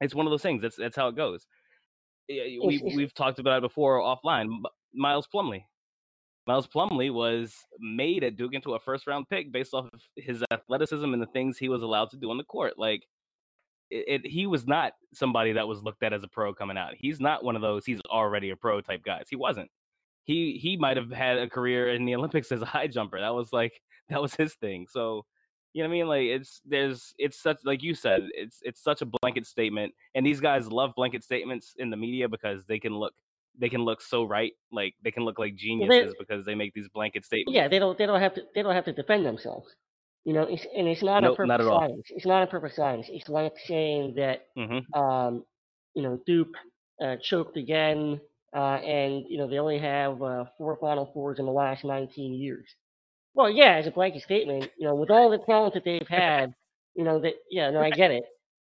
it's 0.00 0.14
one 0.14 0.26
of 0.26 0.30
those 0.30 0.42
things. 0.42 0.62
That's 0.62 0.76
that's 0.76 0.96
how 0.96 1.08
it 1.08 1.16
goes. 1.16 1.46
We 2.28 2.82
we've 2.96 3.14
talked 3.14 3.38
about 3.38 3.58
it 3.58 3.62
before 3.62 4.00
offline. 4.00 4.62
Miles 4.94 5.28
Plumlee. 5.32 5.64
Miles 6.46 6.68
Plumlee 6.68 7.12
was 7.12 7.54
made 7.80 8.22
at 8.22 8.36
Duke 8.36 8.54
into 8.54 8.74
a 8.74 8.80
first 8.80 9.06
round 9.06 9.28
pick 9.28 9.50
based 9.50 9.74
off 9.74 9.86
of 9.92 10.00
his 10.16 10.44
athleticism 10.52 11.12
and 11.12 11.22
the 11.22 11.26
things 11.26 11.58
he 11.58 11.68
was 11.68 11.82
allowed 11.82 12.10
to 12.10 12.16
do 12.16 12.30
on 12.30 12.38
the 12.38 12.44
court. 12.44 12.74
Like 12.78 13.04
it, 13.90 14.24
it, 14.24 14.30
he 14.30 14.46
was 14.46 14.66
not 14.66 14.92
somebody 15.12 15.52
that 15.52 15.66
was 15.68 15.82
looked 15.82 16.02
at 16.02 16.12
as 16.12 16.22
a 16.22 16.28
pro 16.28 16.54
coming 16.54 16.76
out. 16.76 16.94
He's 16.96 17.20
not 17.20 17.44
one 17.44 17.56
of 17.56 17.62
those 17.62 17.84
he's 17.86 18.00
already 18.10 18.50
a 18.50 18.56
pro 18.56 18.80
type 18.80 19.02
guys. 19.04 19.26
He 19.30 19.36
wasn't. 19.36 19.70
he 20.24 20.58
he 20.60 20.76
might 20.76 20.96
have 20.96 21.10
had 21.10 21.38
a 21.38 21.48
career 21.48 21.90
in 21.94 22.04
the 22.04 22.14
Olympics 22.14 22.52
as 22.52 22.62
a 22.62 22.66
high 22.66 22.86
jumper. 22.88 23.20
That 23.20 23.34
was 23.34 23.52
like 23.52 23.80
that 24.08 24.20
was 24.22 24.34
his 24.34 24.54
thing. 24.54 24.86
So 24.90 25.24
you 25.72 25.82
know 25.82 25.88
what 25.88 25.94
I 25.94 25.98
mean? 25.98 26.08
Like 26.08 26.22
it's 26.22 26.60
there's 26.64 27.14
it's 27.18 27.40
such 27.40 27.58
like 27.64 27.82
you 27.82 27.94
said, 27.94 28.28
it's 28.34 28.60
it's 28.62 28.82
such 28.82 29.02
a 29.02 29.06
blanket 29.06 29.46
statement. 29.46 29.94
And 30.14 30.24
these 30.24 30.40
guys 30.40 30.70
love 30.70 30.92
blanket 30.96 31.24
statements 31.24 31.74
in 31.78 31.90
the 31.90 31.96
media 31.96 32.28
because 32.28 32.64
they 32.64 32.78
can 32.78 32.94
look 32.94 33.14
they 33.58 33.68
can 33.68 33.82
look 33.82 34.00
so 34.00 34.24
right. 34.24 34.52
Like 34.72 34.94
they 35.02 35.10
can 35.10 35.24
look 35.24 35.38
like 35.38 35.56
geniuses 35.56 36.14
because 36.18 36.44
they 36.44 36.54
make 36.54 36.74
these 36.74 36.88
blanket 36.88 37.24
statements. 37.24 37.56
Yeah, 37.56 37.68
they 37.68 37.78
don't 37.78 37.98
they 37.98 38.06
don't 38.06 38.20
have 38.20 38.34
to 38.34 38.42
they 38.54 38.62
don't 38.62 38.74
have 38.74 38.84
to 38.86 38.92
defend 38.92 39.26
themselves. 39.26 39.68
You 40.24 40.32
know, 40.32 40.42
it's, 40.44 40.66
and 40.74 40.88
it's 40.88 41.02
not 41.02 41.22
Nope, 41.22 41.34
a 41.34 41.36
perfect 41.36 41.64
not 41.64 41.80
science. 41.80 42.06
It's 42.10 42.26
not 42.26 42.42
a 42.42 42.46
perfect 42.46 42.76
science. 42.76 43.06
It's 43.10 43.28
like 43.28 43.54
saying 43.66 44.14
that 44.16 44.46
hmm 44.56 44.78
um, 44.94 45.44
you 45.94 46.02
know, 46.02 46.20
Duke 46.26 46.54
uh, 47.02 47.16
choked 47.22 47.56
again, 47.56 48.20
uh, 48.56 48.76
and 48.76 49.24
you 49.28 49.38
know 49.38 49.48
they 49.48 49.58
only 49.58 49.78
have 49.78 50.22
uh, 50.22 50.44
four 50.56 50.76
Final 50.80 51.10
Fours 51.12 51.38
in 51.38 51.46
the 51.46 51.52
last 51.52 51.84
19 51.84 52.34
years. 52.34 52.66
Well, 53.34 53.50
yeah, 53.50 53.74
as 53.76 53.86
a 53.86 53.90
blanket 53.90 54.22
statement, 54.22 54.70
you 54.78 54.86
know, 54.86 54.94
with 54.94 55.10
all 55.10 55.30
the 55.30 55.38
talent 55.38 55.74
that 55.74 55.84
they've 55.84 56.06
had, 56.08 56.54
you 56.94 57.04
know 57.04 57.20
that 57.20 57.34
yeah, 57.50 57.70
no, 57.70 57.80
I 57.80 57.90
get 57.90 58.10
it. 58.10 58.24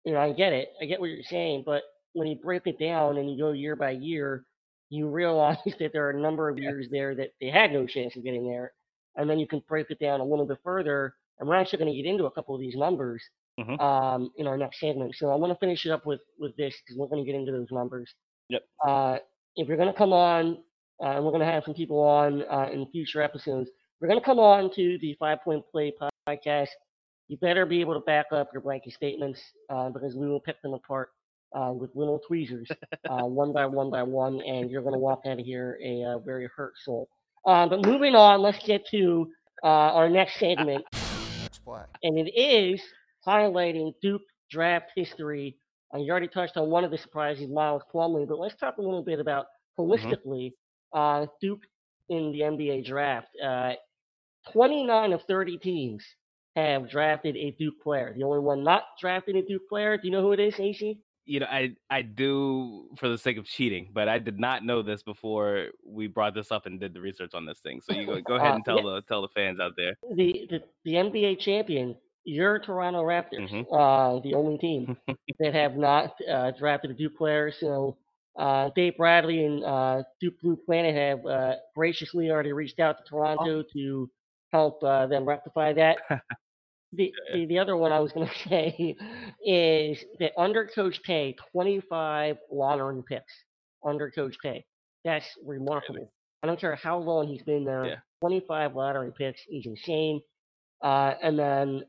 You 0.06 0.14
know, 0.14 0.20
I 0.20 0.34
get 0.34 0.54
it. 0.54 0.70
I 0.82 0.86
get 0.86 1.00
what 1.00 1.10
you're 1.10 1.24
saying, 1.24 1.64
but 1.66 1.84
when 2.14 2.28
you 2.28 2.36
break 2.36 2.64
it 2.66 2.80
down 2.80 3.18
and 3.18 3.30
you 3.32 3.38
go 3.38 3.52
year 3.52 3.76
by 3.76 3.92
year, 3.92 4.46
you 4.90 5.08
realize 5.10 5.58
that 5.80 5.94
there 5.94 6.08
are 6.08 6.12
a 6.12 6.20
number 6.22 6.50
of 6.50 6.58
years 6.58 6.88
there 6.92 7.16
that 7.16 7.32
they 7.40 7.50
had 7.50 7.72
no 7.72 7.86
chance 7.86 8.16
of 8.16 8.24
getting 8.24 8.48
there, 8.50 8.74
and 9.16 9.30
then 9.30 9.40
you 9.40 9.48
can 9.48 9.62
break 9.68 9.90
it 9.92 10.00
down 10.00 10.20
a 10.20 10.26
little 10.26 10.46
bit 10.46 10.58
further. 10.64 11.14
And 11.40 11.48
we're 11.48 11.56
actually 11.56 11.80
going 11.80 11.92
to 11.94 12.02
get 12.02 12.10
into 12.10 12.26
a 12.26 12.32
couple 12.32 12.54
of 12.54 12.60
these 12.62 12.76
numbers 12.76 13.24
Mhm. 13.60 13.80
um, 13.80 14.32
in 14.38 14.48
our 14.48 14.58
next 14.58 14.80
segment. 14.80 15.16
So 15.16 15.30
I 15.32 15.36
want 15.36 15.54
to 15.54 15.60
finish 15.60 15.86
it 15.86 15.92
up 15.92 16.06
with 16.06 16.22
with 16.38 16.56
this 16.58 16.76
because 16.82 16.98
we're 16.98 17.08
going 17.08 17.24
to 17.24 17.32
get 17.32 17.40
into 17.40 17.52
those 17.54 17.72
numbers. 17.72 18.14
Yep. 18.50 18.64
Uh, 18.86 19.20
if 19.56 19.68
you're 19.68 19.78
going 19.78 19.92
to 19.92 19.98
come 19.98 20.12
on, 20.14 20.58
uh, 21.02 21.08
and 21.16 21.24
we're 21.26 21.32
going 21.32 21.42
to 21.46 21.52
have 21.52 21.64
some 21.64 21.74
people 21.74 22.00
on 22.02 22.44
uh, 22.44 22.70
in 22.74 22.86
future 22.92 23.22
episodes, 23.22 23.70
we're 24.00 24.08
going 24.08 24.20
to 24.20 24.26
come 24.26 24.40
on 24.40 24.74
to 24.76 24.98
the 25.00 25.16
Five 25.20 25.42
Point 25.44 25.64
Play 25.72 25.94
podcast. 26.28 26.70
You 27.28 27.38
better 27.38 27.66
be 27.66 27.82
able 27.82 27.94
to 27.94 28.00
back 28.02 28.28
up 28.32 28.50
your 28.54 28.62
blanket 28.62 28.94
statements 28.94 29.42
uh, 29.70 29.90
because 29.90 30.16
we 30.16 30.28
will 30.28 30.40
pick 30.40 30.62
them 30.62 30.74
apart 30.74 31.10
uh, 31.54 31.72
with 31.74 31.92
little 31.96 32.20
tweezers, 32.28 32.70
uh, 33.10 33.24
one 33.26 33.54
by 33.54 33.66
one 33.66 33.90
by 33.90 34.04
one, 34.04 34.42
and 34.42 34.72
you're 34.72 34.82
going 34.82 34.94
to 34.94 35.00
walk 35.00 35.22
out 35.26 35.40
of 35.40 35.46
here 35.46 35.78
a 35.84 36.04
uh, 36.04 36.20
very 36.20 36.50
hurt 36.56 36.74
soul. 36.84 37.08
Uh, 37.46 37.68
but 37.68 37.86
moving 37.86 38.16
on, 38.16 38.42
let's 38.42 38.64
get 38.66 38.86
to 38.92 39.30
uh, 39.64 39.68
our 39.68 40.10
next 40.10 40.40
segment 40.40 40.86
and 42.04 42.18
it 42.18 42.32
is 42.36 42.82
highlighting 43.26 43.94
Duke 44.02 44.22
draft 44.52 44.92
history. 44.96 45.58
Uh, 45.94 46.00
you 46.00 46.12
already 46.12 46.28
touched 46.28 46.58
on 46.58 46.70
one 46.70 46.84
of 46.84 46.92
the 46.92 46.98
surprises, 46.98 47.48
Miles 47.50 47.84
Plumlee, 47.94 48.28
but 48.28 48.40
let's 48.40 48.56
talk 48.56 48.78
a 48.78 48.82
little 48.82 49.04
bit 49.04 49.20
about 49.20 49.46
holistically 49.78 50.54
uh, 50.94 51.26
Duke 51.42 51.64
in 52.10 52.32
the 52.32 52.42
NBA 52.42 52.86
draft. 52.86 53.28
Uh, 53.44 53.74
29 54.54 55.14
of 55.14 55.24
30 55.24 55.58
teams 55.60 56.04
have 56.56 56.90
drafted 56.90 57.36
a 57.36 57.52
Duke 57.52 57.80
player. 57.82 58.14
The 58.16 58.24
only 58.24 58.40
one 58.40 58.64
not 58.64 58.84
drafting 59.00 59.38
a 59.38 59.42
Duke 59.42 59.68
player, 59.70 59.98
do 59.98 60.08
you 60.08 60.12
know 60.12 60.22
who 60.22 60.32
it 60.34 60.40
is, 60.40 60.60
AC? 60.60 61.00
You 61.26 61.42
know, 61.42 61.46
I 61.46 61.76
I 61.92 62.02
do 62.02 62.90
for 62.98 63.08
the 63.08 63.18
sake 63.18 63.38
of 63.38 63.46
cheating, 63.46 63.92
but 63.94 64.10
I 64.10 64.18
did 64.18 64.40
not 64.40 64.66
know 64.66 64.82
this 64.82 65.04
before 65.04 65.68
we 65.86 66.08
brought 66.08 66.34
this 66.34 66.52
up 66.52 66.66
and 66.66 66.80
did 66.80 66.94
the 66.94 67.02
research 67.02 67.32
on 67.36 67.46
this 67.46 67.60
thing. 67.60 67.82
So 67.82 67.94
you 67.94 68.06
go 68.08 68.20
go 68.22 68.36
ahead 68.36 68.52
Uh, 68.52 68.56
and 68.56 68.66
tell 68.66 68.78
yeah. 68.78 68.84
the 68.96 69.02
tell 69.08 69.22
the 69.22 69.28
fans 69.30 69.60
out 69.60 69.74
there. 69.78 69.96
The, 70.16 70.48
the, 70.50 70.64
the 70.86 70.94
NBA 70.94 71.40
champion, 71.40 71.96
your 72.24 72.58
Toronto 72.58 73.04
Raptors, 73.04 73.48
Mhm. 73.52 73.66
uh, 73.72 74.20
the 74.22 74.34
only 74.34 74.58
team 74.58 74.98
that 75.40 75.54
have 75.54 75.76
not 75.78 76.16
uh, 76.28 76.50
drafted 76.58 76.90
a 76.92 76.94
Duke 76.96 77.16
player. 77.16 77.52
So 77.52 77.98
uh, 78.36 78.72
Dave 78.76 78.98
Bradley 78.98 79.46
and 79.46 79.64
uh, 79.64 80.04
Duke 80.20 80.40
Blue 80.42 80.56
Planet 80.56 80.96
have 80.96 81.26
uh, 81.28 81.56
graciously 81.76 82.32
already 82.32 82.54
reached 82.54 82.80
out 82.80 82.98
to 82.98 83.04
Toronto 83.04 83.62
to 83.74 84.10
help 84.52 84.84
uh, 84.84 85.08
them 85.08 85.26
rectify 85.26 85.74
that. 85.74 85.98
the, 86.94 87.12
the 87.34 87.46
the 87.46 87.60
other 87.60 87.78
one 87.78 87.92
I 87.92 88.00
was 88.00 88.12
going 88.12 88.28
to 88.44 88.50
say 88.50 88.96
is 89.46 90.04
that 90.20 90.32
under 90.38 90.66
Coach 90.68 91.02
K, 91.06 91.36
25 91.52 92.38
lottery 92.52 93.02
picks 93.08 93.34
under 93.86 94.12
Coach 94.12 94.36
K. 94.42 94.66
That's 95.06 95.26
remarkable. 95.46 96.12
I 96.44 96.48
don't 96.48 96.60
care 96.60 96.76
how 96.76 97.00
long 97.00 97.28
he's 97.28 97.44
been 97.44 97.66
there. 97.66 97.86
Yeah. 97.86 97.96
25 98.22 98.76
lottery 98.76 99.12
picks 99.18 99.42
is 99.50 99.66
insane. 99.66 100.22
Uh, 100.82 101.14
and 101.22 101.38
then 101.38 101.84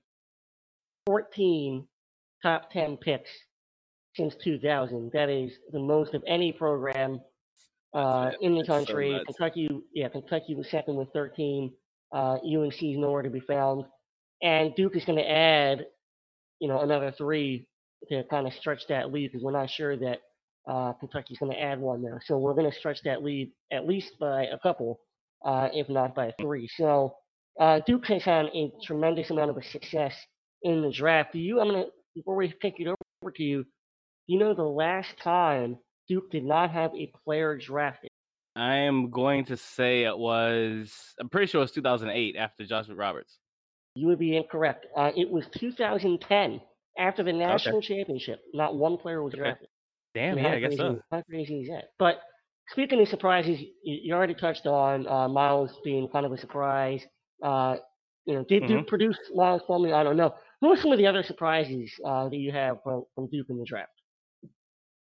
14 1.07 1.87
top 2.43 2.71
10 2.73 2.97
picks 2.97 3.31
since 4.15 4.35
2000. 4.43 5.11
That 5.13 5.29
is 5.29 5.53
the 5.73 5.79
most 5.79 6.15
of 6.15 6.23
any 6.27 6.53
program 6.53 7.21
uh, 7.95 8.31
in 8.41 8.55
the 8.55 8.61
It's 8.61 8.69
so 8.69 8.75
country. 8.75 9.21
Kentucky, 9.27 9.69
yeah, 9.95 10.09
Kentucky 10.09 10.55
was 10.55 10.69
second 10.69 10.97
with 10.97 11.09
13. 11.13 11.73
Uh, 12.13 12.39
UNC 12.45 12.83
is 12.83 12.99
nowhere 12.99 13.23
to 13.23 13.31
be 13.31 13.41
found, 13.41 13.85
and 14.43 14.75
Duke 14.75 14.97
is 14.97 15.05
going 15.05 15.19
to 15.19 15.31
add, 15.31 15.87
you 16.59 16.69
know, 16.69 16.81
another 16.81 17.13
three 17.17 17.67
to 18.09 18.25
kind 18.25 18.47
of 18.47 18.53
stretch 18.55 18.83
that 18.89 19.13
lead 19.13 19.31
because 19.31 19.45
we're 19.45 19.53
not 19.53 19.71
sure 19.71 19.97
that 19.97 20.21
uh, 20.69 20.93
Kentucky's 20.95 21.39
going 21.39 21.53
to 21.53 21.61
add 21.61 21.81
one 21.81 22.03
there. 22.03 22.21
So 22.25 22.39
we're 22.39 22.55
going 22.55 22.71
to 22.71 22.77
stretch 22.77 23.03
that 23.05 23.23
lead 23.23 23.53
at 23.73 23.87
least 23.87 24.19
by 24.19 24.47
a 24.47 24.59
couple, 24.59 25.01
uh, 25.45 25.69
if 25.73 25.89
not 25.89 26.15
by 26.15 26.33
three. 26.41 26.69
So 26.77 27.15
uh, 27.59 27.81
Duke 27.87 28.07
has 28.07 28.23
had 28.23 28.47
a 28.47 28.73
tremendous 28.85 29.31
amount 29.31 29.51
of 29.51 29.65
success 29.65 30.15
in 30.63 30.83
the 30.83 30.91
draft. 30.91 31.33
Do 31.33 31.39
you? 31.39 31.61
I'm 31.61 31.69
gonna 31.69 31.85
before 32.15 32.37
we 32.37 32.53
kick 32.61 32.75
it 32.79 32.89
over 32.89 33.31
to 33.31 33.43
you. 33.43 33.65
You 34.27 34.39
know 34.39 34.55
the 34.55 34.63
last 34.63 35.19
time 35.23 35.79
Duke 36.09 36.31
did 36.31 36.45
not 36.45 36.71
have 36.71 36.93
a 36.95 37.13
player 37.25 37.57
drafted? 37.57 38.11
I 38.61 38.77
am 38.77 39.11
going 39.11 39.47
to 39.47 39.57
say 39.57 40.05
it 40.05 40.17
was. 40.19 40.93
I'm 41.19 41.31
pretty 41.31 41.47
sure 41.47 41.61
it 41.61 41.65
was 41.65 41.73
2008 41.73 42.37
after 42.37 42.67
Josh 42.67 42.87
McRoberts. 42.89 43.37
You 43.95 44.07
would 44.09 44.19
be 44.19 44.37
incorrect. 44.37 44.87
Uh, 44.95 45.13
it 45.17 45.31
was 45.31 45.47
2010 45.55 46.61
after 46.99 47.23
the 47.23 47.33
national 47.33 47.81
championship. 47.81 48.41
Not 48.53 48.77
one 48.77 48.99
player 48.99 49.23
was 49.23 49.33
Okay. 49.33 49.43
drafted. 49.43 49.69
Damn, 50.15 50.37
mean, 50.37 50.45
yeah, 50.45 50.53
I 50.53 50.61
guess 50.61 50.77
so. 50.77 51.01
How 51.11 51.23
crazy 51.23 51.61
is 51.61 51.69
that? 51.69 51.85
But 51.99 52.21
speaking 52.69 53.01
of 53.01 53.09
surprises, 53.09 53.61
you, 53.83 54.15
already 54.15 54.35
touched 54.35 54.67
on 54.67 55.07
uh, 55.09 55.29
Miles 55.29 55.71
being 55.83 56.09
kind 56.09 56.27
of 56.27 56.33
a 56.33 56.39
surprise. 56.39 57.03
Uh, 57.43 57.77
you 58.27 58.35
know, 58.35 58.45
did 58.45 58.65
Mm-hmm. 58.65 58.73
Duke 58.79 58.89
produce 58.89 59.17
Miles 59.35 59.63
Plumlee? 59.69 59.95
I 59.95 60.03
don't 60.03 60.17
know. 60.19 60.35
Who 60.61 60.71
are 60.73 60.77
some 60.77 60.93
of 60.93 60.99
the 60.99 61.07
other 61.07 61.23
surprises 61.23 61.91
uh, 62.05 62.29
that 62.29 62.37
you 62.37 62.53
have 62.53 62.83
from, 62.83 63.05
from 63.15 63.29
Duke 63.31 63.47
in 63.49 63.57
the 63.59 63.65
draft? 63.65 63.93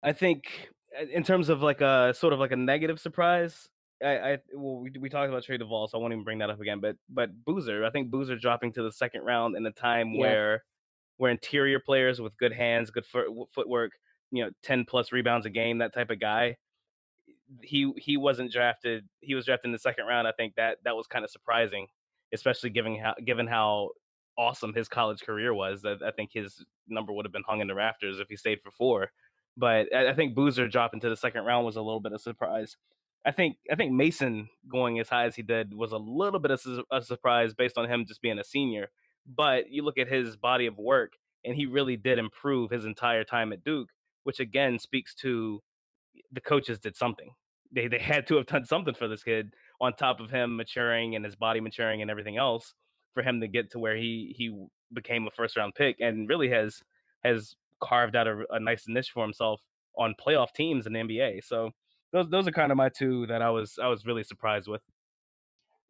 I 0.04 0.12
think 0.12 0.44
Uh, 0.98 1.04
in 1.12 1.22
terms 1.22 1.48
of 1.48 1.62
like 1.62 1.80
a 1.80 2.12
sort 2.16 2.32
of 2.32 2.38
like 2.38 2.52
a 2.52 2.56
negative 2.56 3.00
surprise. 3.00 3.68
I, 4.02 4.18
I 4.18 4.38
well, 4.54 4.76
we, 4.76 4.92
we 5.00 5.08
talked 5.08 5.28
about 5.28 5.42
Trey 5.42 5.58
Duval, 5.58 5.88
so 5.88 5.98
I 5.98 6.00
won't 6.00 6.12
even 6.12 6.24
bring 6.24 6.38
that 6.38 6.50
up 6.50 6.60
again. 6.60 6.80
But 6.80 6.96
but 7.08 7.30
Boozer, 7.44 7.84
I 7.84 7.90
think 7.90 8.10
Boozer 8.10 8.36
dropping 8.36 8.72
to 8.74 8.82
the 8.82 8.92
second 8.92 9.22
round 9.22 9.56
in 9.56 9.66
a 9.66 9.72
time 9.72 10.12
Yeah. 10.12 10.20
where 10.20 10.64
where 11.16 11.30
interior 11.32 11.80
players 11.80 12.20
with 12.20 12.36
good 12.38 12.52
hands, 12.52 12.90
good 12.90 13.04
foot, 13.04 13.26
footwork, 13.52 13.92
you 14.30 14.44
know, 14.44 14.50
ten 14.62 14.84
plus 14.84 15.10
rebounds 15.10 15.46
a 15.46 15.50
game, 15.50 15.78
that 15.78 15.92
type 15.92 16.10
of 16.10 16.20
guy. 16.20 16.56
He 17.62 17.92
he 17.96 18.16
wasn't 18.16 18.52
drafted. 18.52 19.08
He 19.20 19.34
was 19.34 19.46
drafted 19.46 19.68
in 19.68 19.72
the 19.72 19.78
second 19.78 20.06
round. 20.06 20.28
I 20.28 20.32
think 20.32 20.54
that 20.56 20.78
that 20.84 20.94
was 20.94 21.06
kind 21.06 21.24
of 21.24 21.30
surprising, 21.30 21.88
especially 22.32 22.70
given 22.70 22.96
how 22.96 23.14
given 23.24 23.46
how 23.48 23.90
awesome 24.36 24.72
his 24.74 24.86
college 24.88 25.22
career 25.22 25.52
was. 25.52 25.84
I, 25.84 25.96
I 26.06 26.12
think 26.12 26.30
his 26.32 26.64
number 26.86 27.12
would 27.12 27.24
have 27.26 27.32
been 27.32 27.42
hung 27.44 27.60
in 27.60 27.66
the 27.66 27.74
rafters 27.74 28.20
if 28.20 28.28
he 28.28 28.36
stayed 28.36 28.60
for 28.62 28.70
four. 28.70 29.10
But 29.58 29.92
I, 29.92 30.14
think 30.14 30.36
Boozer 30.36 30.68
dropping 30.68 31.00
to 31.00 31.08
the 31.08 31.16
second 31.16 31.44
round 31.44 31.66
was 31.66 31.74
a 31.74 31.82
little 31.82 31.98
bit 31.98 32.12
of 32.12 32.20
surprise. 32.20 32.76
I 33.26 33.32
think 33.32 33.56
I 33.70 33.74
think 33.74 33.92
Mason 33.92 34.48
going 34.70 35.00
as 35.00 35.08
high 35.08 35.24
as 35.24 35.34
he 35.34 35.42
did 35.42 35.74
was 35.74 35.90
a 35.90 35.98
little 35.98 36.38
bit 36.38 36.52
of 36.52 36.62
a 36.92 37.02
surprise 37.02 37.54
based 37.54 37.76
on 37.76 37.90
him 37.90 38.06
just 38.06 38.22
being 38.22 38.38
a 38.38 38.44
senior. 38.44 38.88
But 39.26 39.70
you 39.70 39.82
look 39.82 39.98
at 39.98 40.08
his 40.08 40.36
body 40.36 40.66
of 40.66 40.78
work, 40.78 41.14
and 41.44 41.56
he 41.56 41.66
really 41.66 41.96
did 41.96 42.20
improve 42.20 42.70
his 42.70 42.84
entire 42.84 43.24
time 43.24 43.52
at 43.52 43.64
Duke, 43.64 43.88
which 44.22 44.38
again 44.38 44.78
speaks 44.78 45.12
to 45.16 45.60
the 46.30 46.40
coaches 46.40 46.78
did 46.78 46.96
something. 46.96 47.30
They 47.72 47.88
they 47.88 47.98
had 47.98 48.28
to 48.28 48.36
have 48.36 48.46
done 48.46 48.64
something 48.64 48.94
for 48.94 49.08
this 49.08 49.24
kid 49.24 49.54
on 49.80 49.92
top 49.94 50.20
of 50.20 50.30
him 50.30 50.56
maturing 50.56 51.16
and 51.16 51.24
his 51.24 51.34
body 51.34 51.60
maturing 51.60 52.00
and 52.00 52.10
everything 52.12 52.36
else 52.36 52.74
for 53.12 53.24
him 53.24 53.40
to 53.40 53.48
get 53.48 53.72
to 53.72 53.80
where 53.80 53.96
he 53.96 54.34
he 54.38 54.56
became 54.92 55.26
a 55.26 55.30
first 55.32 55.56
round 55.56 55.74
pick 55.74 55.96
and 56.00 56.28
really 56.28 56.48
has 56.48 56.80
has 57.24 57.56
carved 57.80 58.16
out 58.16 58.26
a, 58.28 58.44
a 58.50 58.60
nice 58.60 58.84
niche 58.88 59.10
for 59.10 59.22
himself 59.24 59.62
on 59.96 60.14
playoff 60.14 60.52
teams 60.52 60.86
in 60.86 60.92
the 60.92 61.00
NBA. 61.00 61.40
So 61.42 61.72
those 62.12 62.28
those 62.30 62.48
are 62.48 62.52
kind 62.52 62.72
of 62.72 62.76
my 62.78 62.88
two 62.88 63.26
that 63.26 63.42
I 63.42 63.50
was 63.50 63.78
I 63.82 63.88
was 63.88 64.06
really 64.06 64.24
surprised 64.24 64.68
with. 64.68 64.82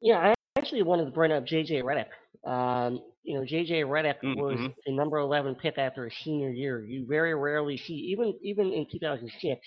Yeah, 0.00 0.18
I 0.18 0.34
actually 0.58 0.82
wanted 0.82 1.06
to 1.06 1.10
bring 1.10 1.32
up 1.32 1.44
JJ 1.44 1.82
Redick. 1.82 2.08
Um, 2.48 3.02
you 3.24 3.34
know, 3.38 3.44
JJ 3.44 3.82
Redick 3.84 4.18
Mm, 4.22 4.34
was 4.34 4.60
mhm. 4.60 4.74
a 4.86 4.92
number 4.92 5.18
11 5.18 5.56
pick 5.56 5.76
after 5.78 6.04
his 6.08 6.16
senior 6.18 6.50
year. 6.50 6.84
You 6.84 7.06
very 7.06 7.34
rarely 7.34 7.76
see, 7.76 7.94
even 7.94 8.38
even 8.42 8.72
in 8.72 8.86
2006, 8.90 9.60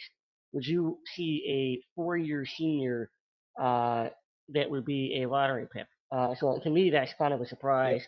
would 0.54 0.66
you 0.66 1.00
see 1.16 1.44
a 1.48 1.84
four-year 1.96 2.46
senior 2.46 3.12
uh, 3.60 4.10
that 4.50 4.70
would 4.70 4.86
be 4.86 5.22
a 5.22 5.30
lottery 5.30 5.68
pick? 5.72 5.88
Uh, 6.12 6.36
so 6.36 6.60
to 6.60 6.70
me, 6.70 6.90
that's 6.90 7.14
kind 7.18 7.34
of 7.34 7.42
a 7.42 7.46
surprise. 7.46 8.06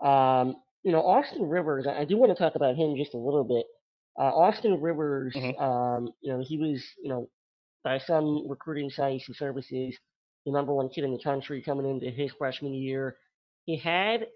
Um, 0.00 0.56
you 0.84 0.92
know, 0.92 1.00
Austin 1.00 1.48
Rivers, 1.48 1.86
I 1.86 2.04
do 2.04 2.16
want 2.16 2.30
to 2.30 2.38
talk 2.40 2.54
about 2.54 2.76
him 2.76 2.94
just 2.96 3.14
a 3.14 3.18
little 3.18 3.44
bit. 3.44 3.66
Uh, 4.18 4.30
Austin 4.36 4.80
Rivers, 4.80 5.34
Mhm. 5.34 5.60
um, 5.60 6.12
you 6.20 6.32
know, 6.32 6.40
he 6.40 6.58
was, 6.58 6.84
you 7.02 7.08
know, 7.08 7.28
by 7.82 7.98
some 7.98 8.46
recruiting 8.48 8.90
sites 8.90 9.26
and 9.28 9.36
services, 9.36 9.98
the 10.46 10.52
number 10.52 10.72
one 10.74 10.88
kid 10.90 11.04
in 11.04 11.12
the 11.12 11.22
country 11.22 11.62
coming 11.62 11.86
into 11.86 12.10
his 12.10 12.30
freshman 12.32 12.74
year. 12.74 13.16
He 13.64 13.76
had 13.76 14.28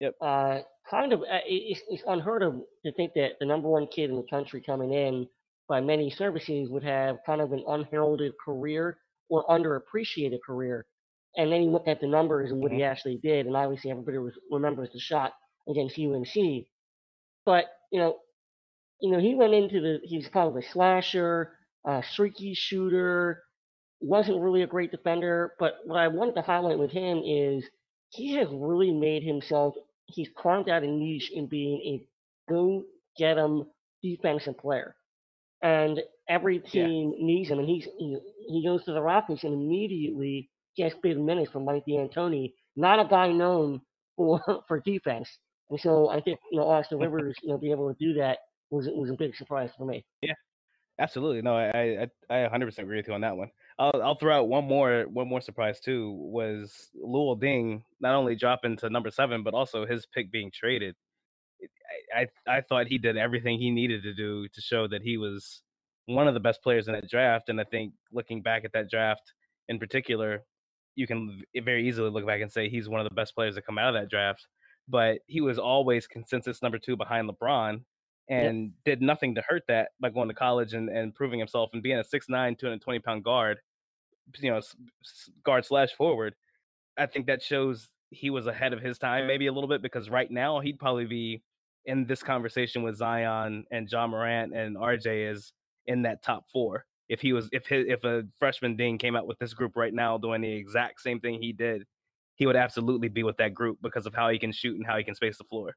Yep. 0.00 0.16
uh, 0.20 0.62
kind 0.90 1.12
of 1.12 1.22
uh, 1.22 1.40
it's, 1.46 1.80
it's 1.88 2.02
unheard 2.08 2.42
of 2.42 2.60
to 2.84 2.92
think 2.92 3.12
that 3.14 3.38
the 3.38 3.46
number 3.46 3.68
one 3.68 3.86
kid 3.86 4.10
in 4.10 4.16
the 4.16 4.26
country 4.28 4.60
coming 4.60 4.92
in 4.92 5.28
by 5.68 5.80
many 5.80 6.10
services 6.10 6.68
would 6.68 6.82
have 6.82 7.22
kind 7.24 7.40
of 7.40 7.52
an 7.52 7.62
unheralded 7.68 8.32
career 8.44 8.98
or 9.30 9.46
underappreciated 9.46 10.40
career. 10.44 10.84
And 11.36 11.52
then 11.52 11.62
you 11.62 11.70
look 11.70 11.86
at 11.86 12.00
the 12.00 12.08
numbers 12.08 12.50
and 12.50 12.60
what 12.60 12.72
he 12.72 12.82
actually 12.82 13.18
did, 13.18 13.46
and 13.46 13.56
obviously 13.56 13.90
everybody 13.92 14.18
was, 14.18 14.36
remembers 14.50 14.90
the 14.92 14.98
shot 14.98 15.32
against 15.68 15.98
UNC. 15.98 16.68
But 17.44 17.66
you 17.92 18.00
know, 18.00 18.18
you 19.00 19.10
know, 19.10 19.18
he 19.20 19.34
went 19.34 19.54
into 19.54 19.80
the 19.80 20.00
he's 20.04 20.28
kind 20.28 20.48
of 20.48 20.56
a 20.56 20.62
slasher, 20.62 21.56
a 21.86 22.02
streaky 22.02 22.54
shooter, 22.54 23.42
wasn't 24.00 24.40
really 24.40 24.62
a 24.62 24.66
great 24.66 24.90
defender. 24.90 25.54
But 25.58 25.74
what 25.84 25.98
I 25.98 26.08
wanted 26.08 26.34
to 26.36 26.42
highlight 26.42 26.78
with 26.78 26.90
him 26.92 27.22
is 27.24 27.64
he 28.10 28.34
has 28.36 28.48
really 28.50 28.92
made 28.92 29.22
himself. 29.22 29.74
He's 30.06 30.28
carved 30.36 30.68
out 30.68 30.82
a 30.84 30.86
niche 30.86 31.30
in 31.32 31.46
being 31.46 31.80
a 31.82 32.06
go 32.52 32.84
get 33.16 33.38
'em 33.38 33.70
defensive 34.02 34.58
player, 34.58 34.96
and 35.62 36.00
every 36.28 36.58
Yeah. 36.72 36.90
team 36.90 37.14
needs 37.18 37.50
him. 37.50 37.58
And 37.58 37.68
he's 37.68 37.86
he, 37.98 38.18
he 38.48 38.64
goes 38.64 38.84
to 38.84 38.92
the 38.92 39.02
Rockets 39.02 39.44
and 39.44 39.54
immediately 39.54 40.50
gets 40.76 40.94
big 41.02 41.18
minutes 41.18 41.50
from 41.52 41.64
Mike 41.64 41.84
D'Antoni, 41.86 42.54
not 42.76 43.00
a 43.00 43.08
guy 43.08 43.32
known 43.32 43.80
for 44.16 44.40
for 44.68 44.80
defense. 44.80 45.28
And 45.72 45.80
so 45.80 46.10
I 46.10 46.20
think 46.20 46.38
you 46.50 46.58
know 46.58 46.68
Austin 46.68 46.98
Rivers, 46.98 47.34
you 47.42 47.48
know, 47.48 47.56
be 47.56 47.70
able 47.70 47.92
to 47.92 47.96
do 47.98 48.12
that 48.20 48.40
was 48.68 48.88
was 48.92 49.08
a 49.08 49.14
big 49.14 49.34
surprise 49.34 49.70
for 49.76 49.86
me. 49.86 50.04
Yeah, 50.20 50.34
absolutely, 50.98 51.40
no, 51.40 51.56
I 51.56 52.08
I 52.28 52.44
I 52.44 52.48
100% 52.50 52.78
agree 52.80 52.98
with 52.98 53.08
you 53.08 53.14
on 53.14 53.22
that 53.22 53.34
one. 53.34 53.50
I'll 53.78 54.02
I'll 54.02 54.18
throw 54.18 54.38
out 54.38 54.48
one 54.48 54.64
more 54.66 55.06
one 55.08 55.28
more 55.28 55.40
surprise 55.40 55.80
too 55.80 56.10
was 56.10 56.90
Luol 57.02 57.40
Deng 57.40 57.84
not 58.00 58.14
only 58.14 58.36
dropping 58.36 58.76
to 58.78 58.90
number 58.90 59.10
seven 59.10 59.42
but 59.42 59.54
also 59.54 59.86
his 59.86 60.04
pick 60.04 60.30
being 60.30 60.50
traded. 60.52 60.94
I, 62.14 62.26
I 62.50 62.56
I 62.58 62.60
thought 62.60 62.86
he 62.86 62.98
did 62.98 63.16
everything 63.16 63.58
he 63.58 63.70
needed 63.70 64.02
to 64.02 64.12
do 64.12 64.48
to 64.48 64.60
show 64.60 64.86
that 64.88 65.00
he 65.00 65.16
was 65.16 65.62
one 66.04 66.28
of 66.28 66.34
the 66.34 66.40
best 66.40 66.62
players 66.62 66.86
in 66.86 66.92
that 66.92 67.08
draft, 67.08 67.48
and 67.48 67.58
I 67.58 67.64
think 67.64 67.94
looking 68.12 68.42
back 68.42 68.66
at 68.66 68.74
that 68.74 68.90
draft 68.90 69.32
in 69.70 69.78
particular, 69.78 70.44
you 70.96 71.06
can 71.06 71.42
very 71.64 71.88
easily 71.88 72.10
look 72.10 72.26
back 72.26 72.42
and 72.42 72.52
say 72.52 72.68
he's 72.68 72.90
one 72.90 73.00
of 73.00 73.08
the 73.08 73.14
best 73.14 73.34
players 73.34 73.54
that 73.54 73.64
come 73.64 73.78
out 73.78 73.94
of 73.94 74.02
that 74.02 74.10
draft. 74.10 74.46
But 74.92 75.20
he 75.26 75.40
was 75.40 75.58
always 75.58 76.06
consensus 76.06 76.60
number 76.60 76.78
two 76.78 76.96
behind 76.96 77.28
LeBron 77.28 77.80
and 78.28 78.72
did 78.84 79.00
nothing 79.00 79.34
to 79.34 79.42
hurt 79.42 79.62
that 79.68 79.88
by 80.00 80.10
going 80.10 80.28
to 80.28 80.34
college 80.34 80.74
and, 80.74 80.90
and 80.90 81.14
proving 81.14 81.38
himself 81.38 81.70
and 81.72 81.82
being 81.82 81.98
a 81.98 82.02
6'9, 82.02 82.28
220 82.28 82.98
pound 83.00 83.24
guard, 83.24 83.58
you 84.38 84.50
know, 84.50 84.60
guard 85.44 85.64
slash 85.64 85.92
forward. 85.92 86.34
I 86.98 87.06
think 87.06 87.26
that 87.26 87.42
shows 87.42 87.88
he 88.10 88.28
was 88.28 88.46
ahead 88.46 88.74
of 88.74 88.82
his 88.82 88.98
time, 88.98 89.26
maybe 89.26 89.46
a 89.46 89.52
little 89.52 89.68
bit, 89.68 89.80
because 89.80 90.10
right 90.10 90.30
now 90.30 90.60
he'd 90.60 90.78
probably 90.78 91.06
be 91.06 91.42
in 91.86 92.06
this 92.06 92.22
conversation 92.22 92.82
with 92.82 92.96
Zion 92.96 93.64
and 93.70 93.90
Ja 93.90 94.06
Morant 94.06 94.54
and 94.54 94.76
RJ 94.76 95.32
is 95.32 95.54
in 95.86 96.02
that 96.02 96.22
top 96.22 96.44
four. 96.52 96.84
If 97.08 97.22
he 97.22 97.32
was, 97.32 97.48
if 97.50 97.66
his, 97.66 97.86
if 97.88 98.04
a 98.04 98.24
freshman 98.38 98.76
Deng 98.76 98.98
came 98.98 99.16
out 99.16 99.26
with 99.26 99.38
this 99.38 99.54
group 99.54 99.72
right 99.74 99.92
now 99.92 100.18
doing 100.18 100.42
the 100.42 100.52
exact 100.52 101.00
same 101.00 101.18
thing 101.18 101.40
he 101.40 101.52
did, 101.52 101.84
he 102.34 102.46
would 102.46 102.56
absolutely 102.56 103.08
be 103.08 103.22
with 103.22 103.36
that 103.38 103.54
group 103.54 103.78
because 103.82 104.06
of 104.06 104.14
how 104.14 104.28
he 104.28 104.38
can 104.38 104.52
shoot 104.52 104.76
and 104.76 104.86
how 104.86 104.96
he 104.96 105.04
can 105.04 105.14
space 105.14 105.38
the 105.38 105.44
floor. 105.44 105.74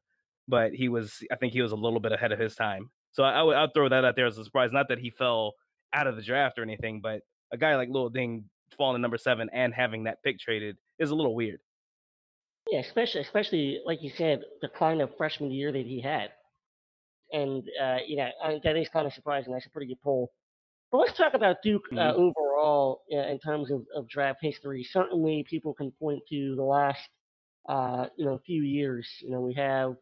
But 0.47 0.73
he 0.73 0.89
was, 0.89 1.23
I 1.31 1.35
think 1.35 1.53
he 1.53 1.61
was 1.61 1.71
a 1.71 1.75
little 1.75 1.99
bit 1.99 2.11
ahead 2.11 2.31
of 2.31 2.39
his 2.39 2.55
time. 2.55 2.89
So 3.11 3.23
I, 3.23 3.31
I 3.31 3.43
would 3.43 3.55
I'd 3.55 3.73
throw 3.73 3.89
that 3.89 4.05
out 4.05 4.15
there 4.15 4.27
as 4.27 4.37
a 4.37 4.43
surprise. 4.43 4.71
Not 4.71 4.89
that 4.89 4.99
he 4.99 5.09
fell 5.09 5.53
out 5.93 6.07
of 6.07 6.15
the 6.15 6.21
draft 6.21 6.59
or 6.59 6.63
anything, 6.63 7.01
but 7.01 7.21
a 7.51 7.57
guy 7.57 7.75
like 7.75 7.89
Luol 7.89 8.13
Deng 8.13 8.43
falling 8.77 8.97
to 8.97 9.01
number 9.01 9.17
seven 9.17 9.49
and 9.53 9.73
having 9.73 10.03
that 10.03 10.21
pick 10.23 10.39
traded 10.39 10.77
is 10.99 11.11
a 11.11 11.15
little 11.15 11.35
weird. 11.35 11.59
Yeah, 12.71 12.79
especially 12.79 13.21
especially 13.21 13.79
like 13.85 14.01
you 14.01 14.11
said, 14.17 14.41
the 14.61 14.69
kind 14.69 15.01
of 15.01 15.15
freshman 15.17 15.51
year 15.51 15.71
that 15.71 15.85
he 15.85 16.01
had, 16.01 16.31
and 17.31 17.63
uh, 17.81 17.97
yeah, 18.07 18.31
I, 18.43 18.59
that 18.63 18.75
is 18.75 18.89
kind 18.89 19.05
of 19.05 19.13
surprising. 19.13 19.53
That's 19.53 19.67
a 19.67 19.69
pretty 19.69 19.87
good 19.87 20.01
poll. 20.03 20.31
But 20.95 21.07
let's 21.07 21.17
talk 21.17 21.33
about 21.33 21.57
Duke 21.63 21.83
uh, 21.97 22.13
Mhm. 22.13 22.15
overall 22.15 23.03
uh, 23.13 23.27
in 23.27 23.39
terms 23.39 23.71
of, 23.71 23.85
of 23.95 24.07
draft 24.07 24.39
history. 24.41 24.83
Certainly, 24.83 25.45
people 25.49 25.73
can 25.73 25.91
point 25.91 26.21
to 26.29 26.55
the 26.55 26.63
last 26.63 27.01
uh, 27.69 28.07
you 28.17 28.25
know 28.25 28.39
few 28.45 28.63
years. 28.63 29.07
You 29.21 29.31
know, 29.31 29.41
we 29.41 29.53
have 29.55 29.95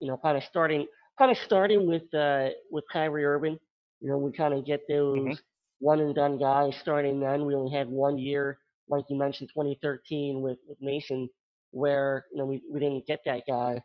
you 0.00 0.08
know 0.08 0.18
kind 0.18 0.36
of 0.36 0.44
starting 0.44 0.86
kind 1.18 1.30
of 1.30 1.38
starting 1.38 1.86
with 1.86 2.12
uh, 2.14 2.50
with 2.70 2.84
Kyrie 2.92 3.24
Irving. 3.24 3.58
You 4.00 4.08
know, 4.10 4.18
we 4.18 4.32
kind 4.32 4.54
of 4.54 4.64
get 4.66 4.82
those 4.88 5.34
Mhm. 5.34 5.38
one 5.80 6.00
and 6.00 6.14
done 6.14 6.38
guys 6.38 6.76
starting 6.76 7.20
then. 7.20 7.46
We 7.46 7.54
only 7.54 7.72
had 7.76 7.88
one 7.88 8.18
year, 8.18 8.58
like 8.88 9.04
you 9.10 9.16
mentioned, 9.16 9.50
2013 9.52 10.40
with, 10.42 10.58
with 10.68 10.78
Mason, 10.80 11.28
where 11.72 12.26
you 12.32 12.38
know 12.38 12.46
we, 12.46 12.62
we 12.72 12.80
didn't 12.80 13.06
get 13.06 13.20
that 13.26 13.42
guy. 13.46 13.82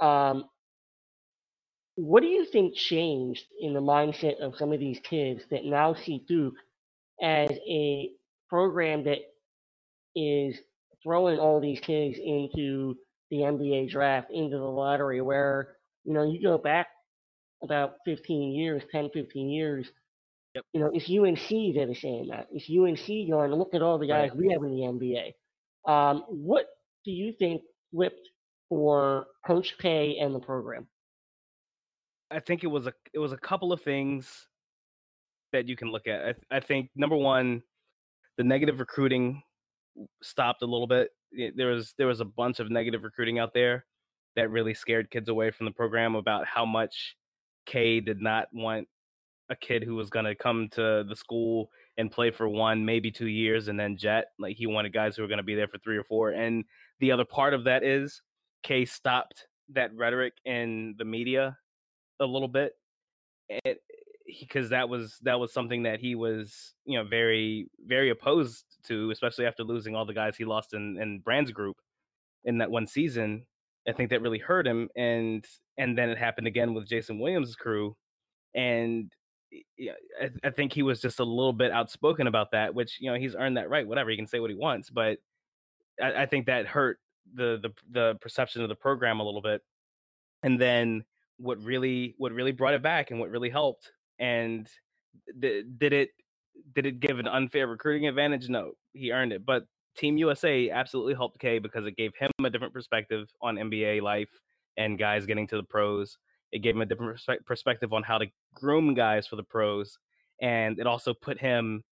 Um, 0.00 0.44
what 1.96 2.22
do 2.22 2.28
you 2.28 2.44
think 2.46 2.74
changed 2.74 3.44
in 3.60 3.74
the 3.74 3.80
mindset 3.80 4.40
of 4.40 4.56
some 4.56 4.72
of 4.72 4.80
these 4.80 5.00
kids 5.00 5.42
that 5.50 5.64
now 5.64 5.94
see 5.94 6.24
Duke 6.28 6.54
as 7.22 7.50
a 7.68 8.10
program 8.48 9.04
that 9.04 9.18
is 10.14 10.56
throwing 11.02 11.38
all 11.38 11.60
these 11.60 11.80
kids 11.80 12.18
into 12.22 12.96
the 13.30 13.38
NBA 13.44 13.86
draft, 13.88 14.30
into 14.30 14.56
the 14.58 14.64
lottery, 14.64 15.20
where, 15.20 15.76
you 16.04 16.12
know, 16.12 16.22
you 16.24 16.42
go 16.42 16.58
back 16.58 16.88
about 17.62 17.94
15 18.04 18.52
years, 18.52 18.82
10, 18.92 19.10
15 19.10 19.48
years, 19.50 19.90
Yep. 20.54 20.64
you 20.72 20.80
know, 20.80 20.90
it's 20.92 21.08
UNC 21.10 21.74
that 21.74 21.90
is 21.90 22.00
saying 22.00 22.28
that. 22.28 22.48
It's 22.52 22.68
UNC 22.68 23.08
you're 23.08 23.38
going, 23.38 23.52
look 23.58 23.74
at 23.74 23.82
all 23.82 23.98
the 23.98 24.06
guys 24.06 24.30
Right. 24.30 24.36
we 24.36 24.50
have 24.52 24.62
in 24.62 24.70
the 24.74 24.82
NBA. 24.84 25.90
Um, 25.90 26.24
what 26.28 26.66
do 27.04 27.10
you 27.12 27.32
think 27.38 27.62
flipped 27.92 28.28
for 28.68 29.26
Coach 29.46 29.76
K 29.80 30.18
and 30.20 30.34
the 30.34 30.40
program? 30.40 30.86
I 32.32 32.40
think 32.40 32.64
it 32.64 32.68
was 32.68 32.86
a 32.86 32.92
it 33.12 33.18
was 33.18 33.32
a 33.32 33.36
couple 33.36 33.72
of 33.72 33.82
things 33.82 34.48
that 35.52 35.68
you 35.68 35.76
can 35.76 35.90
look 35.90 36.06
at. 36.06 36.36
I, 36.50 36.56
I 36.56 36.60
think 36.60 36.90
number 36.96 37.16
one, 37.16 37.62
the 38.38 38.44
negative 38.44 38.80
recruiting 38.80 39.42
stopped 40.22 40.62
a 40.62 40.66
little 40.66 40.86
bit. 40.86 41.10
There 41.56 41.68
was 41.68 41.94
there 41.98 42.06
was 42.06 42.20
a 42.20 42.24
bunch 42.24 42.60
of 42.60 42.70
negative 42.70 43.04
recruiting 43.04 43.38
out 43.38 43.54
there 43.54 43.84
that 44.36 44.50
really 44.50 44.74
scared 44.74 45.10
kids 45.10 45.28
away 45.28 45.50
from 45.50 45.66
the 45.66 45.72
program 45.72 46.14
about 46.14 46.46
how 46.46 46.64
much 46.64 47.16
K 47.66 48.00
did 48.00 48.20
not 48.20 48.48
want 48.52 48.88
a 49.50 49.56
kid 49.56 49.82
who 49.82 49.94
was 49.94 50.08
going 50.08 50.24
to 50.24 50.34
come 50.34 50.68
to 50.70 51.04
the 51.06 51.16
school 51.16 51.68
and 51.98 52.10
play 52.10 52.30
for 52.30 52.48
one, 52.48 52.84
maybe 52.84 53.10
two 53.10 53.26
years 53.26 53.68
and 53.68 53.78
then 53.78 53.96
jet. 53.96 54.26
Like 54.38 54.56
he 54.56 54.66
wanted 54.66 54.94
guys 54.94 55.16
who 55.16 55.22
were 55.22 55.28
going 55.28 55.38
to 55.38 55.44
be 55.44 55.54
there 55.54 55.68
for 55.68 55.78
three 55.78 55.98
or 55.98 56.04
four. 56.04 56.30
And 56.30 56.64
the 57.00 57.12
other 57.12 57.26
part 57.26 57.52
of 57.52 57.64
that 57.64 57.82
is 57.82 58.22
K 58.62 58.86
stopped 58.86 59.46
that 59.70 59.94
rhetoric 59.94 60.32
in 60.44 60.94
the 60.98 61.04
media 61.04 61.56
a 62.22 62.26
little 62.26 62.48
bit 62.48 62.74
because 64.40 64.70
that 64.70 64.88
was 64.88 65.18
that 65.22 65.38
was 65.38 65.52
something 65.52 65.82
that 65.82 66.00
he 66.00 66.14
was 66.14 66.74
you 66.84 66.98
know 66.98 67.04
very 67.04 67.68
very 67.86 68.10
opposed 68.10 68.64
to 68.84 69.10
especially 69.10 69.46
after 69.46 69.62
losing 69.62 69.94
all 69.94 70.04
the 70.04 70.14
guys 70.14 70.36
he 70.36 70.44
lost 70.44 70.74
in 70.74 70.98
in 71.00 71.20
Brand's 71.20 71.50
group 71.50 71.76
in 72.44 72.58
that 72.58 72.70
one 72.70 72.86
season 72.86 73.44
i 73.88 73.92
think 73.92 74.10
that 74.10 74.22
really 74.22 74.38
hurt 74.38 74.66
him 74.66 74.88
and 74.96 75.44
and 75.78 75.96
then 75.96 76.08
it 76.10 76.18
happened 76.18 76.46
again 76.46 76.74
with 76.74 76.88
jason 76.88 77.18
williams' 77.18 77.56
crew 77.56 77.96
and 78.54 79.12
I, 79.78 80.30
I 80.44 80.50
think 80.50 80.72
he 80.72 80.82
was 80.82 81.00
just 81.00 81.20
a 81.20 81.24
little 81.24 81.52
bit 81.52 81.72
outspoken 81.72 82.26
about 82.26 82.52
that 82.52 82.74
which 82.74 82.98
you 83.00 83.10
know 83.10 83.18
he's 83.18 83.36
earned 83.36 83.56
that 83.56 83.70
right 83.70 83.86
whatever 83.86 84.10
he 84.10 84.16
can 84.16 84.26
say 84.26 84.40
what 84.40 84.50
he 84.50 84.56
wants 84.56 84.90
but 84.90 85.18
i, 86.02 86.22
I 86.22 86.26
think 86.26 86.46
that 86.46 86.66
hurt 86.66 86.98
the, 87.34 87.58
the 87.62 87.70
the 87.90 88.18
perception 88.20 88.62
of 88.62 88.68
the 88.68 88.74
program 88.74 89.20
a 89.20 89.24
little 89.24 89.42
bit 89.42 89.62
and 90.42 90.60
then 90.60 91.04
what 91.42 91.62
really 91.62 92.14
what 92.18 92.32
really 92.32 92.52
brought 92.52 92.74
it 92.74 92.82
back 92.82 93.10
and 93.10 93.18
what 93.18 93.30
really 93.30 93.50
helped 93.50 93.90
and 94.18 94.68
th- 95.40 95.64
did 95.78 95.92
it 95.92 96.10
did 96.74 96.86
it 96.86 97.00
give 97.00 97.18
an 97.18 97.26
unfair 97.26 97.66
recruiting 97.66 98.06
advantage? 98.06 98.48
No 98.48 98.72
he 98.92 99.10
earned 99.12 99.32
it 99.32 99.44
but 99.44 99.64
team 99.96 100.16
usa 100.16 100.70
absolutely 100.70 101.14
helped 101.14 101.38
k 101.38 101.58
because 101.58 101.86
it 101.86 101.96
gave 101.96 102.12
him 102.18 102.30
a 102.44 102.50
different 102.50 102.72
perspective 102.72 103.28
on 103.42 103.56
nba 103.56 104.00
life 104.00 104.30
and 104.78 104.98
guys 104.98 105.26
getting 105.26 105.46
to 105.46 105.56
the 105.56 105.62
pros. 105.62 106.16
It 106.50 106.60
gave 106.60 106.74
him 106.74 106.82
a 106.82 106.86
different 106.86 107.18
perspe- 107.18 107.44
perspective 107.44 107.92
on 107.92 108.02
how 108.02 108.18
to 108.18 108.26
groom 108.54 108.94
guys 108.94 109.26
for 109.26 109.36
the 109.36 109.42
pros 109.42 109.98
and 110.40 110.78
it 110.78 110.86
also 110.86 111.12
put 111.12 111.38
him 111.38 111.82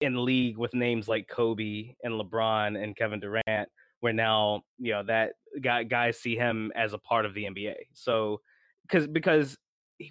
in 0.00 0.24
league 0.24 0.58
with 0.58 0.74
names 0.74 1.08
like 1.08 1.26
kobe 1.28 1.94
and 2.02 2.14
lebron 2.14 2.82
and 2.82 2.96
kevin 2.96 3.20
durant 3.20 3.68
where 4.00 4.12
now 4.12 4.62
you 4.78 4.92
know 4.92 5.02
that 5.02 5.32
guy, 5.62 5.82
guys 5.84 6.18
see 6.18 6.36
him 6.36 6.70
as 6.74 6.92
a 6.92 6.98
part 6.98 7.24
of 7.24 7.32
the 7.32 7.44
nba 7.44 7.74
so 7.94 8.40
because 8.88 9.06
because 9.06 9.56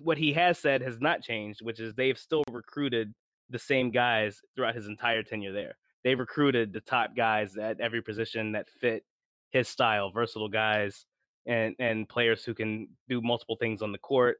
what 0.02 0.18
he 0.18 0.34
has 0.34 0.58
said 0.58 0.82
has 0.82 1.00
not 1.00 1.22
changed, 1.22 1.62
which 1.62 1.80
is 1.80 1.94
they've 1.94 2.18
still 2.18 2.44
recruited 2.50 3.14
the 3.50 3.60
same 3.60 3.92
guys 3.92 4.42
throughout 4.56 4.76
his 4.76 4.88
entire 4.88 5.24
tenure 5.24 5.54
there. 5.54 5.78
They've 6.04 6.18
recruited 6.20 6.74
the 6.74 6.82
top 6.82 7.16
guys 7.16 7.58
at 7.58 7.80
every 7.80 8.02
position 8.02 8.52
that 8.54 8.70
fit 8.70 9.04
his 9.52 9.68
style, 9.68 10.12
versatile 10.12 10.50
guys 10.50 11.06
and 11.46 11.76
and 11.80 12.10
players 12.10 12.44
who 12.44 12.54
can 12.54 12.88
do 13.08 13.22
multiple 13.22 13.58
things 13.60 13.82
on 13.82 13.92
the 13.92 13.98
court. 13.98 14.38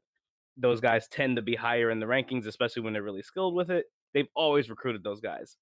Those 0.56 0.80
guys 0.80 1.08
tend 1.08 1.36
to 1.36 1.42
be 1.42 1.54
higher 1.54 1.90
in 1.90 2.00
the 2.00 2.06
rankings, 2.06 2.46
especially 2.46 2.82
when 2.82 2.92
they're 2.92 3.02
really 3.02 3.22
skilled 3.22 3.54
with 3.54 3.70
it. 3.70 3.86
They've 4.14 4.28
always 4.34 4.70
recruited 4.70 5.04
those 5.04 5.20
guys. 5.20 5.56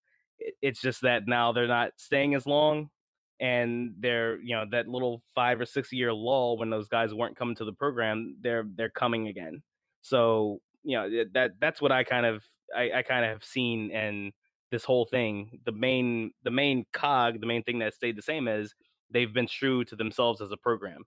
It's 0.63 0.81
just 0.81 1.03
that 1.03 1.27
now 1.27 1.53
they're 1.53 1.67
not 1.67 1.93
staying 1.97 2.35
as 2.35 2.47
long, 2.47 2.91
and 3.41 3.95
they're 3.99 4.41
you 4.41 4.55
know 4.55 4.65
that 4.71 4.89
little 4.89 5.23
five 5.35 5.61
or 5.61 5.67
six 5.67 5.93
year 5.93 6.13
lull 6.13 6.57
when 6.59 6.71
those 6.71 6.89
guys 6.89 7.13
weren't 7.13 7.37
coming 7.37 7.57
to 7.57 7.65
the 7.65 7.73
program, 7.73 8.37
they're 8.41 8.65
they're 8.77 8.91
coming 8.91 9.29
again. 9.29 9.63
So 10.03 10.61
you 10.83 10.97
know 10.97 11.25
that 11.35 11.53
that's 11.61 11.81
what 11.81 11.93
I 11.93 12.05
kind 12.05 12.27
of 12.27 12.43
I, 12.75 12.91
I 12.97 13.03
kind 13.03 13.25
of 13.25 13.31
have 13.31 13.45
seen 13.45 13.91
and 13.93 14.33
this 14.71 14.85
whole 14.85 15.07
thing. 15.07 15.61
The 15.65 15.73
main 15.73 16.33
the 16.43 16.51
main 16.51 16.85
cog, 16.93 17.41
the 17.41 17.47
main 17.47 17.63
thing 17.63 17.79
that 17.81 17.95
stayed 17.95 18.17
the 18.17 18.23
same 18.23 18.49
is 18.49 18.75
they've 19.11 19.33
been 19.33 19.49
true 19.49 19.85
to 19.85 19.97
themselves 19.97 20.41
as 20.41 20.51
a 20.53 20.57
program. 20.57 21.03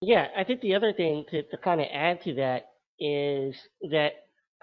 Yeah, 0.00 0.28
I 0.36 0.44
think 0.44 0.62
the 0.62 0.74
other 0.74 0.92
thing 0.92 1.24
to, 1.30 1.42
to 1.42 1.56
kind 1.58 1.80
of 1.80 1.86
add 1.92 2.22
to 2.22 2.34
that 2.34 2.68
is 2.98 3.54
that 3.90 4.12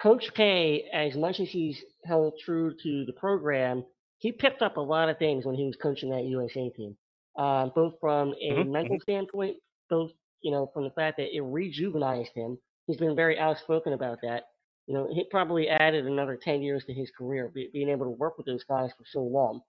Coach 0.01 0.33
K, 0.33 0.85
as 0.93 1.15
much 1.15 1.39
as 1.39 1.49
he's 1.49 1.83
held 2.05 2.33
true 2.43 2.73
to 2.83 3.05
the 3.05 3.13
program, 3.13 3.83
he 4.19 4.31
picked 4.31 4.61
up 4.61 4.77
a 4.77 4.81
lot 4.81 5.09
of 5.09 5.17
things 5.17 5.45
when 5.45 5.55
he 5.55 5.65
was 5.65 5.75
coaching 5.75 6.09
that 6.11 6.25
USA 6.25 6.69
team, 6.69 6.97
uh, 7.37 7.67
both 7.67 7.93
from 7.99 8.33
a 8.41 8.63
Mhm, 8.63 8.65
mental 8.65 8.97
mhm. 8.97 9.01
standpoint, 9.01 9.57
both 9.89 10.11
you 10.41 10.51
know 10.51 10.67
from 10.73 10.83
the 10.83 10.91
fact 10.91 11.17
that 11.17 11.35
it 11.35 11.41
rejuvenized 11.41 12.33
him. 12.35 12.57
He's 12.87 12.97
been 12.97 13.15
very 13.15 13.37
outspoken 13.39 13.93
about 13.93 14.19
that. 14.23 14.43
You 14.87 14.93
know, 14.95 15.07
he 15.13 15.25
probably 15.29 15.69
added 15.69 16.05
another 16.05 16.37
ten 16.37 16.61
years 16.61 16.85
to 16.85 16.93
his 16.93 17.11
career, 17.17 17.49
be, 17.53 17.69
being 17.73 17.89
able 17.89 18.05
to 18.05 18.11
work 18.11 18.37
with 18.37 18.45
those 18.47 18.63
guys 18.63 18.91
for 18.97 19.03
so 19.11 19.21
long. 19.21 19.61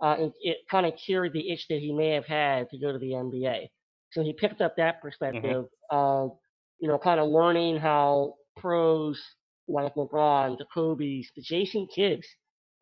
Uh, 0.00 0.16
it, 0.18 0.32
it 0.42 0.56
kind 0.70 0.86
of 0.86 0.96
cured 0.96 1.32
the 1.32 1.50
itch 1.50 1.66
that 1.68 1.78
he 1.80 1.92
may 1.92 2.10
have 2.10 2.26
had 2.26 2.68
to 2.70 2.78
go 2.78 2.92
to 2.92 2.98
the 2.98 3.12
NBA. 3.14 3.70
So 4.12 4.22
he 4.22 4.32
picked 4.32 4.60
up 4.60 4.76
that 4.76 5.00
perspective 5.00 5.66
of, 5.90 6.32
you 6.78 6.88
know, 6.88 6.98
kind 6.98 7.20
of 7.20 7.28
learning 7.28 7.78
how 7.78 8.34
pros 8.56 9.20
like 9.68 9.94
LeBron, 9.94 10.58
the 10.58 10.66
Kobe's, 10.72 11.30
the 11.36 11.42
Jason 11.42 11.86
Kidd's, 11.94 12.26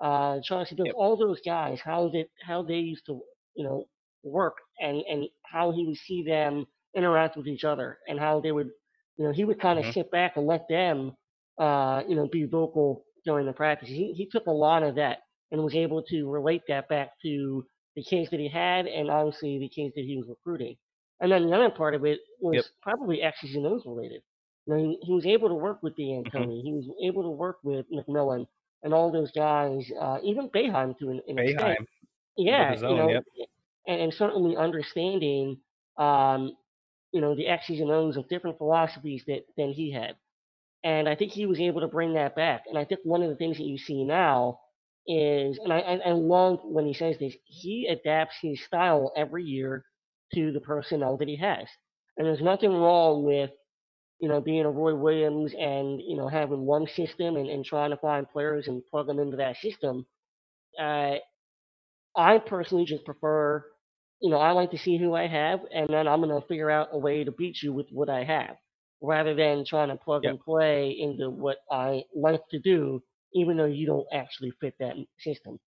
uh, 0.03 0.41
Chauncey 0.43 0.77
Billups, 0.77 0.91
Yep. 0.91 0.97
all 0.97 1.17
those 1.17 1.41
guys, 1.45 1.81
how 1.81 2.09
they 2.11 2.27
how 2.47 2.63
they 2.63 2.77
used 2.79 3.07
to, 3.07 3.23
you 3.57 3.65
know, 3.65 3.87
work 4.25 4.57
and 4.81 5.03
and 5.09 5.29
how 5.45 5.73
he 5.73 5.87
would 5.87 5.99
see 5.99 6.23
them 6.25 6.67
interact 6.97 7.37
with 7.37 7.49
each 7.49 7.65
other 7.65 7.99
and 8.09 8.21
how 8.21 8.41
they 8.41 8.53
would, 8.53 8.71
you 9.19 9.25
know, 9.27 9.33
he 9.33 9.45
would 9.45 9.61
kind 9.61 9.79
of 9.79 9.87
Mhm. 9.87 9.95
sit 9.95 10.11
back 10.11 10.37
and 10.37 10.47
let 10.47 10.69
them, 10.69 11.17
uh, 11.59 12.03
you 12.09 12.17
know, 12.17 12.29
be 12.29 12.45
vocal 12.45 13.05
during 13.25 13.47
the 13.47 13.53
practice. 13.53 13.89
He 13.89 14.13
he 14.15 14.27
took 14.29 14.47
a 14.47 14.53
lot 14.53 14.83
of 14.83 14.97
that 14.97 15.21
and 15.53 15.63
was 15.65 15.75
able 15.75 16.03
to 16.05 16.31
relate 16.31 16.63
that 16.69 16.89
back 16.89 17.13
to 17.23 17.65
the 17.97 18.03
kids 18.03 18.31
that 18.31 18.41
he 18.41 18.49
had 18.49 18.87
and 18.87 19.11
obviously 19.11 19.59
the 19.59 19.69
kids 19.69 19.95
that 19.97 20.05
he 20.05 20.17
was 20.17 20.29
recruiting. 20.29 20.77
And 21.21 21.33
then 21.33 21.47
the 21.47 21.57
other 21.57 21.71
part 21.71 21.95
of 21.95 22.05
it 22.05 22.21
was 22.41 22.63
Yep. 22.63 22.67
probably 22.83 23.23
X's 23.23 23.55
and 23.55 23.67
O's 23.67 23.85
related. 23.87 24.23
You 24.67 24.75
know, 24.75 24.81
he, 24.81 24.99
he 25.03 25.13
was 25.15 25.27
able 25.27 25.49
to 25.49 25.55
work 25.55 25.83
with. 25.83 25.97
D'Antoni. 25.97 26.63
He 26.63 26.73
was 26.73 26.89
able 27.03 27.23
to 27.23 27.31
work 27.31 27.59
with 27.63 27.87
McMillan 27.91 28.47
and 28.83 28.93
all 28.93 29.13
those 29.13 29.31
guys, 29.33 29.91
uh, 30.01 30.19
even 30.23 30.49
Boeheim 30.49 30.99
to 30.99 31.11
an, 31.11 31.21
an 31.29 31.39
extent. 31.39 31.89
Yeah, 32.37 32.73
his 32.73 32.83
you 32.83 32.97
know, 32.97 33.09
yep. 33.11 33.25
and, 33.87 34.01
and 34.01 34.15
certainly 34.15 34.57
understanding, 34.57 35.59
um, 35.99 36.57
you 37.13 37.21
know, 37.21 37.35
the 37.35 37.47
X's 37.47 37.81
and 37.81 37.91
O's 37.91 38.17
of 38.17 38.29
different 38.29 38.59
philosophies 38.59 39.23
that 39.27 39.45
than 39.57 39.73
he 39.73 39.93
had. 39.93 40.17
And 40.85 41.09
I 41.09 41.15
think 41.15 41.31
he 41.33 41.47
was 41.47 41.61
able 41.61 41.81
to 41.83 41.89
bring 41.89 42.15
that 42.15 42.35
back. 42.35 42.65
And 42.69 42.77
I 42.77 42.85
think 42.85 43.01
one 43.05 43.23
of 43.23 43.29
the 43.29 43.37
things 43.37 43.57
that 43.59 43.67
you 43.67 43.79
see 43.79 44.03
now 44.03 44.59
is, 45.07 45.59
and 45.63 45.73
I, 45.73 45.79
I, 45.79 45.95
I 46.07 46.13
love 46.13 46.61
when 46.65 46.87
he 46.87 46.95
says 46.95 47.17
this, 47.19 47.35
he 47.45 47.87
adapts 47.87 48.37
his 48.43 48.65
style 48.65 49.13
every 49.17 49.45
year 49.45 49.85
to 50.35 50.51
the 50.53 50.61
personnel 50.61 51.17
that 51.19 51.29
he 51.29 51.37
has. 51.37 51.69
And 52.17 52.27
there's 52.27 52.41
nothing 52.41 52.73
wrong 52.73 53.25
with, 53.25 53.51
you 54.23 54.31
know, 54.31 54.41
being 54.41 54.67
a 54.67 54.71
Roy 54.73 54.97
Williams 54.97 55.55
and, 55.59 56.01
you 56.03 56.17
know, 56.17 56.29
having 56.29 56.67
one 56.67 56.89
system 56.89 57.37
and, 57.37 57.49
and 57.51 57.67
trying 57.67 57.91
to 57.91 57.99
find 57.99 58.31
players 58.31 58.69
and 58.69 58.87
plug 58.91 59.09
them 59.09 59.21
into 59.21 59.39
that 59.39 59.59
system. 59.59 60.07
Uh, 60.81 61.17
I 62.17 62.39
personally 62.39 62.85
just 62.87 63.05
prefer, 63.05 63.65
you 64.21 64.31
know, 64.31 64.39
I 64.39 64.53
like 64.53 64.71
to 64.73 64.79
see 64.79 64.99
who 64.99 65.15
I 65.15 65.27
have, 65.29 65.61
and 65.73 65.89
then 65.91 66.09
I'm 66.09 66.21
gonna 66.21 66.43
figure 66.43 66.71
out 66.71 66.89
a 66.93 66.99
way 66.99 67.25
to 67.25 67.33
beat 67.33 67.63
you 67.63 67.73
with 67.73 67.89
what 67.91 68.11
I 68.11 68.25
have, 68.25 68.57
rather 69.03 69.35
than 69.35 69.65
trying 69.67 69.89
to 69.91 69.97
plug 69.97 70.25
Yep. 70.25 70.27
and 70.27 70.41
play 70.41 70.91
into 70.99 71.31
what 71.31 71.59
I 71.71 72.05
like 72.15 72.49
to 72.51 72.61
do, 72.61 73.03
even 73.35 73.57
though 73.57 73.67
you 73.67 73.87
don't 73.87 74.07
actually 74.13 74.53
fit 74.61 74.75
that 74.81 74.97
system. 75.19 75.59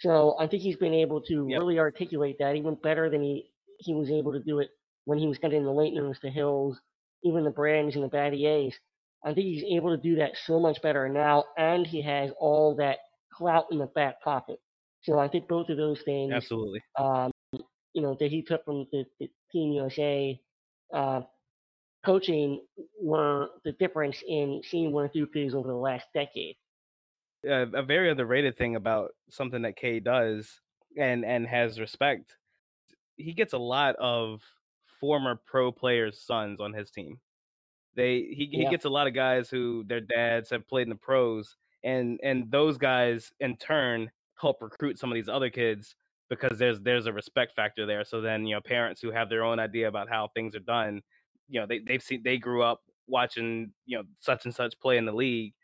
So 0.00 0.36
I 0.38 0.46
think 0.48 0.62
he's 0.62 0.76
been 0.76 0.94
able 0.94 1.20
to 1.22 1.44
Yep. 1.46 1.56
really 1.56 1.78
articulate 1.78 2.36
that 2.40 2.56
even 2.56 2.76
better 2.76 3.10
than 3.10 3.22
he 3.22 3.50
he 3.80 3.94
was 3.94 4.10
able 4.10 4.32
to 4.32 4.40
do 4.40 4.60
it 4.60 4.70
when 5.04 5.18
he 5.18 5.26
was 5.28 5.38
getting 5.38 5.64
the 5.64 5.70
Laettners, 5.70 6.20
to 6.20 6.30
Hills, 6.30 6.80
even 7.24 7.44
the 7.44 7.50
Brands 7.50 7.94
and 7.94 8.04
the 8.04 8.08
Battiers. 8.08 8.74
I 9.24 9.34
think 9.34 9.46
he's 9.46 9.64
able 9.64 9.96
to 9.96 10.02
do 10.02 10.16
that 10.16 10.32
so 10.44 10.60
much 10.60 10.80
better 10.80 11.08
now, 11.08 11.44
and 11.56 11.86
he 11.86 12.00
has 12.02 12.30
all 12.38 12.76
that 12.76 12.98
clout 13.32 13.66
in 13.70 13.78
the 13.78 13.86
back 13.86 14.22
pocket. 14.22 14.60
So 15.02 15.18
I 15.18 15.28
think 15.28 15.48
both 15.48 15.68
of 15.68 15.76
those 15.76 16.00
things, 16.02 16.32
Absolutely. 16.32 16.82
um, 16.98 17.30
you 17.52 18.02
know, 18.02 18.16
that 18.20 18.30
he 18.30 18.42
took 18.42 18.64
from 18.64 18.86
the, 18.92 19.04
the 19.18 19.28
Team 19.50 19.72
USA 19.72 20.40
uh, 20.94 21.22
coaching 22.04 22.60
were 23.00 23.48
the 23.64 23.72
difference 23.72 24.22
in 24.26 24.62
seeing 24.68 24.92
where 24.92 25.08
Duke 25.08 25.34
is 25.34 25.54
over 25.54 25.68
the 25.68 25.74
last 25.74 26.06
decade. 26.14 26.56
a, 27.44 27.66
a 27.74 27.82
very 27.82 28.10
underrated 28.10 28.56
thing 28.56 28.76
about 28.76 29.10
something 29.30 29.62
that 29.62 29.76
K 29.76 30.00
does 30.00 30.60
and 30.96 31.24
and 31.24 31.46
has 31.46 31.80
respect. 31.80 32.36
He 33.16 33.32
gets 33.32 33.52
a 33.52 33.58
lot 33.58 33.96
of 33.96 34.42
former 35.00 35.40
pro 35.46 35.72
players' 35.72 36.20
sons 36.20 36.60
on 36.60 36.72
his 36.72 36.90
team. 36.90 37.18
They 37.94 38.28
he 38.30 38.48
he 38.52 38.66
gets 38.70 38.84
a 38.84 38.90
lot 38.90 39.06
of 39.06 39.14
guys 39.14 39.50
who 39.50 39.84
their 39.86 40.00
dads 40.00 40.50
have 40.50 40.68
played 40.68 40.84
in 40.84 40.90
the 40.90 40.94
pros, 40.96 41.56
and 41.82 42.20
and 42.22 42.50
those 42.50 42.78
guys 42.78 43.32
in 43.40 43.56
turn 43.56 44.10
help 44.40 44.62
recruit 44.62 44.98
some 44.98 45.10
of 45.10 45.14
these 45.14 45.28
other 45.28 45.50
kids 45.50 45.96
because 46.30 46.58
there's 46.58 46.80
there's 46.80 47.06
a 47.06 47.12
respect 47.12 47.54
factor 47.56 47.86
there. 47.86 48.04
So 48.04 48.20
then 48.20 48.46
you 48.46 48.54
know 48.54 48.60
parents 48.60 49.00
who 49.00 49.10
have 49.10 49.28
their 49.28 49.44
own 49.44 49.58
idea 49.58 49.88
about 49.88 50.08
how 50.08 50.28
things 50.28 50.54
are 50.54 50.60
done, 50.60 51.02
you 51.48 51.60
know 51.60 51.66
they 51.66 51.80
they've 51.80 52.02
seen 52.02 52.22
they 52.24 52.38
grew 52.38 52.62
up 52.62 52.82
watching 53.06 53.72
you 53.86 53.98
know 53.98 54.04
such 54.18 54.44
and 54.44 54.54
such 54.54 54.78
play 54.80 54.96
in 54.96 55.06
the 55.06 55.12
league, 55.12 55.54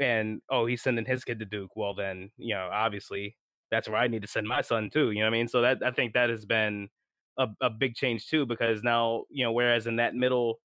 and 0.00 0.40
oh 0.50 0.66
he's 0.66 0.82
sending 0.82 1.04
his 1.04 1.24
kid 1.24 1.38
to 1.38 1.44
Duke. 1.44 1.76
Well 1.76 1.94
then 1.94 2.30
you 2.36 2.54
know 2.54 2.68
obviously 2.72 3.36
that's 3.70 3.88
where 3.88 3.98
I 3.98 4.08
need 4.08 4.22
to 4.22 4.28
send 4.28 4.46
my 4.46 4.62
son 4.62 4.90
too. 4.90 5.10
You 5.10 5.20
know 5.20 5.26
what 5.26 5.34
I 5.34 5.38
mean? 5.38 5.48
So 5.48 5.62
that 5.62 5.78
I 5.84 5.90
think 5.90 6.14
that 6.14 6.30
has 6.30 6.44
been 6.44 6.88
a, 7.38 7.46
a 7.60 7.70
big 7.70 7.94
change 7.94 8.28
too 8.28 8.46
because 8.46 8.82
now 8.82 9.24
you 9.30 9.44
know 9.44 9.52
whereas 9.52 9.86
in 9.86 9.96
that 9.96 10.14
middle 10.14 10.60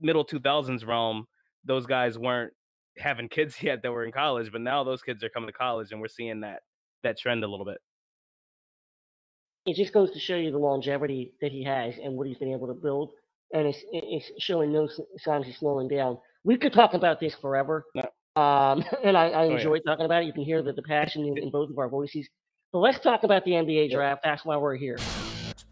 middle 0.00 0.24
2000s 0.24 0.86
realm 0.86 1.26
those 1.64 1.86
guys 1.86 2.18
weren't 2.18 2.52
having 2.98 3.28
kids 3.28 3.56
yet 3.62 3.82
that 3.82 3.92
were 3.92 4.04
in 4.04 4.12
college 4.12 4.50
but 4.52 4.60
now 4.60 4.82
those 4.84 5.02
kids 5.02 5.22
are 5.22 5.28
coming 5.28 5.48
to 5.48 5.52
college 5.52 5.88
and 5.92 6.00
we're 6.00 6.08
seeing 6.08 6.40
that 6.40 6.60
that 7.02 7.18
trend 7.18 7.44
a 7.44 7.48
little 7.48 7.66
bit 7.66 7.78
It 9.66 9.74
just 9.76 9.92
goes 9.92 10.12
to 10.12 10.18
show 10.20 10.36
you 10.36 10.50
the 10.52 10.58
longevity 10.58 11.32
that 11.40 11.50
he 11.52 11.64
has 11.64 11.94
and 12.02 12.14
what 12.16 12.26
he's 12.28 12.38
been 12.38 12.52
able 12.52 12.68
to 12.68 12.74
build, 12.74 13.10
and 13.52 13.66
it's 13.66 13.78
it's 13.92 14.30
showing 14.38 14.72
no 14.72 14.88
signs 15.18 15.48
of 15.48 15.54
slowing 15.56 15.88
down. 15.88 16.18
We 16.44 16.56
could 16.56 16.72
talk 16.72 16.94
about 16.94 17.18
this 17.18 17.34
forever, 17.34 17.84
No. 17.94 18.02
um, 18.40 18.84
and 19.04 19.16
I, 19.16 19.30
I 19.30 19.44
Oh, 19.44 19.48
yeah. 19.48 19.56
enjoy 19.56 19.78
talking 19.80 20.04
about 20.06 20.22
it. 20.22 20.26
You 20.26 20.32
can 20.32 20.44
hear 20.44 20.62
the, 20.62 20.72
the 20.72 20.82
passion 20.82 21.26
in, 21.26 21.36
in 21.38 21.50
both 21.50 21.68
of 21.70 21.78
our 21.78 21.88
voices. 21.88 22.28
But 22.72 22.78
let's 22.78 23.00
talk 23.00 23.24
about 23.24 23.44
the 23.44 23.52
NBA 23.52 23.90
draft. 23.90 24.20
That's 24.22 24.44
why 24.44 24.56
we're 24.56 24.76
here. 24.76 24.98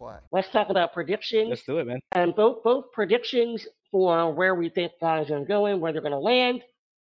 Let's 0.05 0.19
play. 0.21 0.27
Let's 0.31 0.49
talk 0.51 0.69
about 0.69 0.93
predictions 0.93 1.49
let's 1.49 1.63
do 1.63 1.79
it 1.79 1.87
man 1.87 1.99
and 2.13 2.35
both 2.35 2.63
both 2.63 2.85
predictions 2.93 3.67
for 3.91 4.33
where 4.33 4.55
we 4.55 4.69
think 4.69 4.91
guys 5.01 5.29
are 5.31 5.43
going, 5.45 5.79
where 5.79 5.91
they're 5.93 6.01
going 6.01 6.11
to 6.11 6.19
land. 6.19 6.61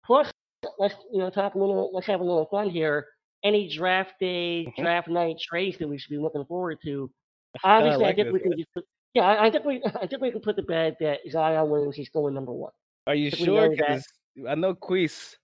Plus, 0.05 0.31
let's 0.79 0.95
you 1.11 1.19
know 1.19 1.29
talk 1.29 1.55
a 1.55 1.57
little. 1.59 1.91
Let's 1.93 2.07
have 2.07 2.21
a 2.21 2.23
little 2.23 2.47
fun 2.49 2.69
here. 2.69 3.05
Any 3.43 3.69
draft 3.69 4.13
day, 4.19 4.65
Mhm. 4.67 4.83
draft 4.83 5.07
night 5.07 5.35
trades 5.39 5.77
that 5.79 5.87
we 5.87 5.97
should 5.97 6.09
be 6.09 6.17
looking 6.17 6.45
forward 6.45 6.77
to. 6.85 7.11
Obviously, 7.63 8.03
I, 8.03 8.07
like 8.07 8.15
think 8.15 8.27
this, 8.27 8.33
we 8.33 8.39
can 8.39 8.51
just 8.57 8.87
yeah, 9.13 9.23
I, 9.23 9.45
I 9.47 9.51
think 9.51 9.65
we 9.65 9.81
I 10.01 10.07
think 10.07 10.21
we 10.21 10.31
can 10.31 10.41
put 10.41 10.55
to 10.55 10.63
bed 10.63 10.95
that 11.01 11.19
Zion 11.29 11.69
Williams 11.69 11.97
is 11.97 12.09
going 12.09 12.33
number 12.33 12.53
one. 12.53 12.71
are 13.05 13.15
you 13.15 13.27
If 13.27 13.35
sure 13.35 13.69
because 13.69 14.05
i 14.47 14.53
know 14.55 14.75
Queese 14.75 15.35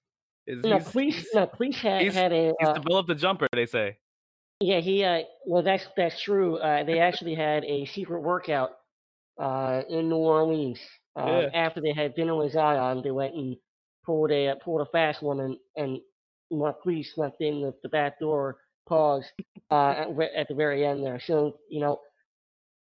is 0.48 0.64
No, 0.64 0.78
he's, 0.78 0.88
Cleese, 0.88 1.26
no, 1.34 1.48
Cleese 1.48 1.76
had, 1.76 2.02
he's- 2.02 2.14
had 2.14 2.32
a 2.32 2.54
he's 2.60 2.68
uh, 2.70 2.74
developed 2.74 3.10
a 3.10 3.16
jumper 3.16 3.48
they 3.54 3.66
say 3.66 3.98
yeah 4.68 4.80
he 4.80 5.04
uh 5.04 5.22
well 5.46 5.64
that's 5.64 5.86
that's 5.98 6.22
true. 6.22 6.58
Uh, 6.58 6.84
they 6.84 7.00
actually 7.00 7.36
had 7.36 7.64
a 7.66 7.86
secret 7.88 8.22
workout 8.22 8.72
uh 9.42 9.82
in 9.90 10.10
New 10.10 10.18
Orleans. 10.18 10.80
Uh, 11.18 11.26
Yeah. 11.28 11.50
After 11.54 11.82
they 11.82 11.94
had 11.94 12.16
dinner 12.16 12.36
with 12.36 12.54
Zion, 12.54 13.02
they 13.04 13.12
went 13.12 13.36
and 13.36 13.58
pulled 14.06 14.32
a 14.32 14.50
uh, 14.50 14.56
pulled 14.64 14.82
a 14.82 14.86
fast 14.92 15.22
one 15.22 15.40
and 15.40 15.58
and 15.76 16.00
Marquise 16.52 17.14
left 17.18 17.38
in 17.42 17.62
the, 17.62 17.74
the 17.84 17.90
back 17.90 18.20
door. 18.20 18.58
Pause 18.88 19.26
uh, 19.72 19.92
at, 19.92 20.10
at 20.36 20.48
the 20.50 20.56
very 20.56 20.86
end 20.86 21.06
there. 21.06 21.20
So 21.20 21.58
you 21.70 21.82
know, 21.82 22.00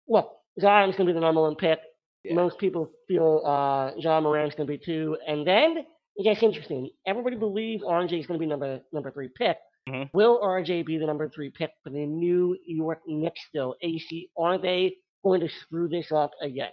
look, 0.08 0.32
Zion's 0.60 0.96
gonna 0.96 1.10
be 1.10 1.14
the 1.14 1.20
number 1.20 1.42
one 1.42 1.56
pick. 1.56 1.80
Yeah. 2.24 2.36
Most 2.36 2.60
people 2.60 2.92
feel 3.08 3.42
uh, 3.46 3.92
Ja 3.98 4.20
Morant's 4.22 4.56
gonna 4.56 4.68
be 4.68 4.78
two, 4.78 5.18
and 5.28 5.46
then 5.48 5.78
it 6.18 6.24
gets 6.24 6.44
interesting. 6.44 6.90
Everybody 7.08 7.36
believes 7.38 7.84
RJ 7.84 8.20
is 8.20 8.28
gonna 8.28 8.40
be 8.40 8.46
number 8.48 8.82
number 8.94 9.12
three 9.12 9.30
pick. 9.36 9.58
Mhm. 9.88 10.10
Will 10.14 10.40
RJ 10.42 10.84
be 10.84 10.98
the 10.98 11.06
number 11.06 11.30
three 11.30 11.50
pick 11.50 11.72
for 11.84 11.90
the 11.90 12.06
New 12.06 12.58
York 12.66 13.02
Knicks? 13.08 13.42
Though 13.54 13.76
AC, 13.82 14.30
are 14.38 14.58
they 14.58 14.98
going 15.24 15.42
to 15.42 15.50
screw 15.50 15.88
this 15.90 16.12
up 16.12 16.32
again? 16.42 16.72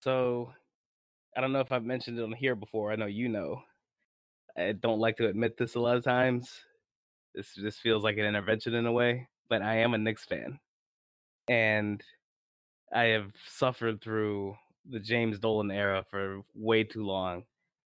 so 0.00 0.52
i 1.36 1.40
don't 1.40 1.52
know 1.52 1.60
if 1.60 1.72
i've 1.72 1.84
mentioned 1.84 2.18
it 2.18 2.22
on 2.22 2.32
here 2.32 2.54
before 2.54 2.92
i 2.92 2.96
know 2.96 3.06
you 3.06 3.28
know 3.28 3.62
i 4.58 4.72
don't 4.72 5.00
like 5.00 5.16
to 5.16 5.28
admit 5.28 5.56
this 5.56 5.74
a 5.74 5.80
lot 5.80 5.96
of 5.96 6.04
times 6.04 6.62
This 7.34 7.54
this 7.54 7.78
feels 7.78 8.04
like 8.04 8.18
an 8.18 8.26
intervention 8.26 8.74
in 8.74 8.86
a 8.86 8.92
way, 8.92 9.28
but 9.50 9.62
I 9.62 9.76
am 9.78 9.94
a 9.94 9.98
Knicks 9.98 10.24
fan, 10.24 10.60
and 11.48 12.02
I 12.94 13.04
have 13.16 13.32
suffered 13.46 14.00
through 14.02 14.56
the 14.86 15.00
James 15.00 15.38
Dolan 15.40 15.70
era 15.70 16.04
for 16.10 16.42
way 16.54 16.84
too 16.84 17.04
long. 17.06 17.44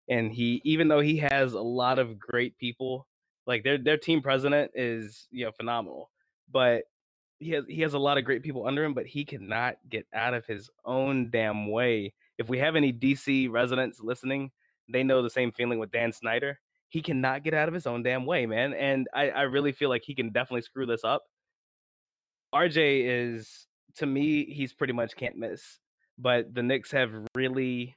And 0.10 0.32
he, 0.34 0.62
even 0.66 0.88
though 0.90 1.02
he 1.02 1.18
has 1.18 1.54
a 1.54 1.62
lot 1.62 2.00
of 2.00 2.20
great 2.20 2.58
people, 2.60 3.07
like 3.48 3.64
their 3.64 3.78
their 3.78 3.98
team 3.98 4.22
president 4.22 4.72
is 4.76 5.28
you 5.32 5.46
know 5.46 5.52
phenomenal, 5.52 6.12
but 6.52 6.84
he 7.40 7.52
has 7.52 7.66
he 7.68 7.82
has 7.82 7.94
a 7.94 8.00
lot 8.00 8.18
of 8.18 8.26
great 8.26 8.44
people 8.44 8.68
under 8.68 8.84
him, 8.84 8.94
but 8.94 9.08
he 9.08 9.26
cannot 9.26 9.78
get 9.90 10.06
out 10.14 10.34
of 10.34 10.46
his 10.46 10.70
own 10.86 11.30
damn 11.32 11.72
way. 11.72 12.14
If 12.38 12.50
we 12.50 12.60
have 12.60 12.76
any 12.76 12.94
DC 12.94 13.50
residents 13.50 14.00
listening, 14.02 14.52
they 14.90 15.04
know 15.04 15.24
the 15.24 15.30
same 15.30 15.52
feeling 15.52 15.80
with 15.80 15.92
Dan 15.92 16.12
Snyder. 16.12 16.60
He 16.90 17.02
cannot 17.02 17.44
get 17.44 17.54
out 17.54 17.68
of 17.68 17.74
his 17.74 17.88
own 17.88 18.04
damn 18.04 18.26
way, 18.26 18.46
man. 18.46 18.74
And 18.74 19.08
I, 19.14 19.30
I 19.30 19.42
really 19.44 19.72
feel 19.72 19.90
like 19.90 20.04
he 20.06 20.16
can 20.16 20.32
definitely 20.32 20.62
screw 20.62 20.86
this 20.86 21.04
up. 21.04 21.24
RJ 22.54 23.04
is 23.06 23.68
to 23.96 24.06
me, 24.06 24.46
he's 24.46 24.74
pretty 24.74 24.94
much 24.94 25.16
can't 25.16 25.38
miss. 25.38 25.80
But 26.18 26.54
the 26.54 26.64
Knicks 26.64 26.92
have 26.92 27.12
really 27.36 27.96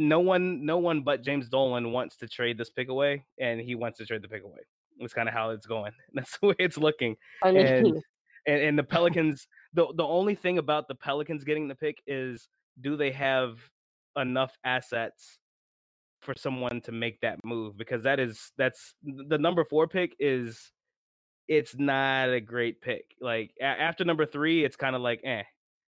no 0.00 0.20
one 0.20 0.64
no 0.64 0.78
one 0.78 1.02
but 1.02 1.22
James 1.22 1.48
Dolan 1.48 1.92
wants 1.92 2.16
to 2.16 2.28
trade 2.28 2.56
this 2.56 2.70
pick 2.70 2.88
away, 2.88 3.24
and 3.38 3.60
he 3.60 3.74
wants 3.74 3.98
to 3.98 4.06
trade 4.06 4.22
the 4.22 4.28
pick 4.28 4.42
away. 4.42 4.60
That's 4.98 5.12
kind 5.12 5.28
of 5.28 5.34
how 5.34 5.50
it's 5.50 5.66
going. 5.66 5.92
That's 6.14 6.38
the 6.38 6.48
way 6.48 6.54
it's 6.58 6.78
looking. 6.78 7.16
I 7.42 7.52
mean, 7.52 7.66
And 7.66 8.02
and, 8.46 8.62
and 8.62 8.78
the 8.78 8.82
Pelicans, 8.82 9.46
the 9.74 9.86
the 9.94 10.04
only 10.04 10.34
thing 10.34 10.58
about 10.58 10.88
the 10.88 10.94
Pelicans 10.94 11.44
getting 11.44 11.68
the 11.68 11.74
pick 11.74 12.02
is 12.06 12.48
do 12.80 12.96
they 12.96 13.10
have 13.12 13.58
enough 14.16 14.56
assets 14.64 15.38
for 16.22 16.34
someone 16.34 16.80
to 16.82 16.92
make 16.92 17.20
that 17.20 17.38
move? 17.44 17.76
Because 17.76 18.02
that 18.04 18.18
is 18.18 18.52
that's 18.56 18.94
the 19.02 19.38
number 19.38 19.64
four 19.64 19.86
pick 19.86 20.16
is 20.18 20.72
it's 21.48 21.76
not 21.76 22.30
a 22.30 22.40
great 22.40 22.80
pick. 22.80 23.04
Like 23.20 23.52
a- 23.60 23.64
after 23.64 24.04
number 24.04 24.24
three, 24.24 24.64
it's 24.64 24.76
kind 24.76 24.96
of 24.96 25.02
like 25.02 25.20
eh. 25.24 25.42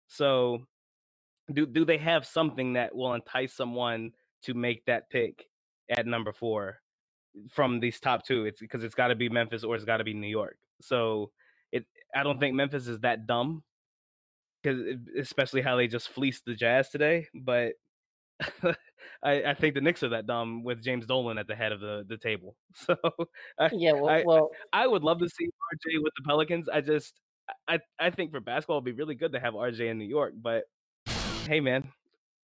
So 0.09 0.67
do 1.53 1.67
do 1.67 1.85
they 1.85 1.99
have 1.99 2.27
something 2.27 2.75
that 2.75 2.95
will 2.95 3.15
entice 3.15 3.53
someone 3.53 4.13
to 4.43 4.55
make 4.55 4.85
that 4.87 5.11
pick 5.11 5.49
at 5.91 6.07
number 6.07 6.33
four 6.33 6.81
from 7.51 7.81
these 7.81 8.01
top 8.01 8.25
two? 8.25 8.45
It's 8.45 8.61
because 8.61 8.85
it's 8.85 8.95
got 8.95 9.09
to 9.09 9.15
be 9.15 9.29
Memphis 9.29 9.65
or 9.65 9.75
it's 9.75 9.85
got 9.85 9.99
to 9.99 10.05
be 10.05 10.15
New 10.15 10.29
York. 10.29 10.59
So 10.81 11.31
it 11.71 11.87
I 12.15 12.23
don't 12.23 12.39
think 12.39 12.55
Memphis 12.55 12.89
is 12.89 13.01
that 13.01 13.27
dumb 13.27 13.63
because 14.63 14.81
especially 15.19 15.63
how 15.63 15.77
they 15.77 15.89
just 15.89 16.09
fleeced 16.09 16.45
the 16.45 16.55
Jazz 16.55 16.89
today. 16.89 17.29
But 17.35 17.75
I, 19.23 19.43
I 19.45 19.55
think 19.55 19.75
the 19.75 19.81
Knicks 19.81 20.03
are 20.03 20.11
that 20.11 20.27
dumb 20.27 20.65
with 20.65 20.83
James 20.83 21.07
Dolan 21.07 21.39
at 21.39 21.47
the 21.47 21.55
head 21.55 21.73
of 21.73 21.81
the, 21.81 22.05
the 22.09 22.17
table. 22.17 22.57
So 22.75 22.97
I, 23.59 23.71
yeah, 23.73 23.93
well, 23.93 24.09
I, 24.09 24.23
well, 24.25 24.51
I 24.73 24.87
would 24.87 25.03
love 25.03 25.19
to 25.19 25.29
see 25.29 25.45
RJ 25.45 26.03
with 26.03 26.13
the 26.17 26.25
Pelicans. 26.25 26.69
I 26.69 26.81
just 26.81 27.21
I 27.69 27.81
I 27.99 28.11
think 28.11 28.31
for 28.31 28.41
basketball 28.41 28.79
it'd 28.79 28.85
be 28.85 28.93
really 28.93 29.15
good 29.15 29.33
to 29.33 29.41
have 29.41 29.55
RJ 29.55 29.91
in 29.91 29.99
New 29.99 30.07
York, 30.07 30.33
but 30.41 30.65
hey 31.49 31.61
man, 31.61 31.85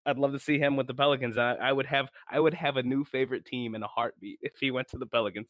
I'd 0.07 0.19
love 0.19 0.33
to 0.33 0.39
see 0.39 0.59
him 0.59 0.77
with 0.77 0.87
the 0.87 0.95
Pelicans. 0.95 1.39
I, 1.39 1.55
I 1.55 1.73
would 1.73 1.87
have 1.87 2.09
I 2.31 2.41
would 2.41 2.55
have 2.55 2.77
a 2.77 2.83
new 2.83 3.05
favorite 3.05 3.45
team 3.47 3.75
in 3.75 3.83
a 3.83 3.87
heartbeat 3.87 4.39
if 4.43 4.53
he 4.61 4.71
went 4.71 4.89
to 4.89 4.99
the 4.99 5.07
Pelicans. 5.07 5.49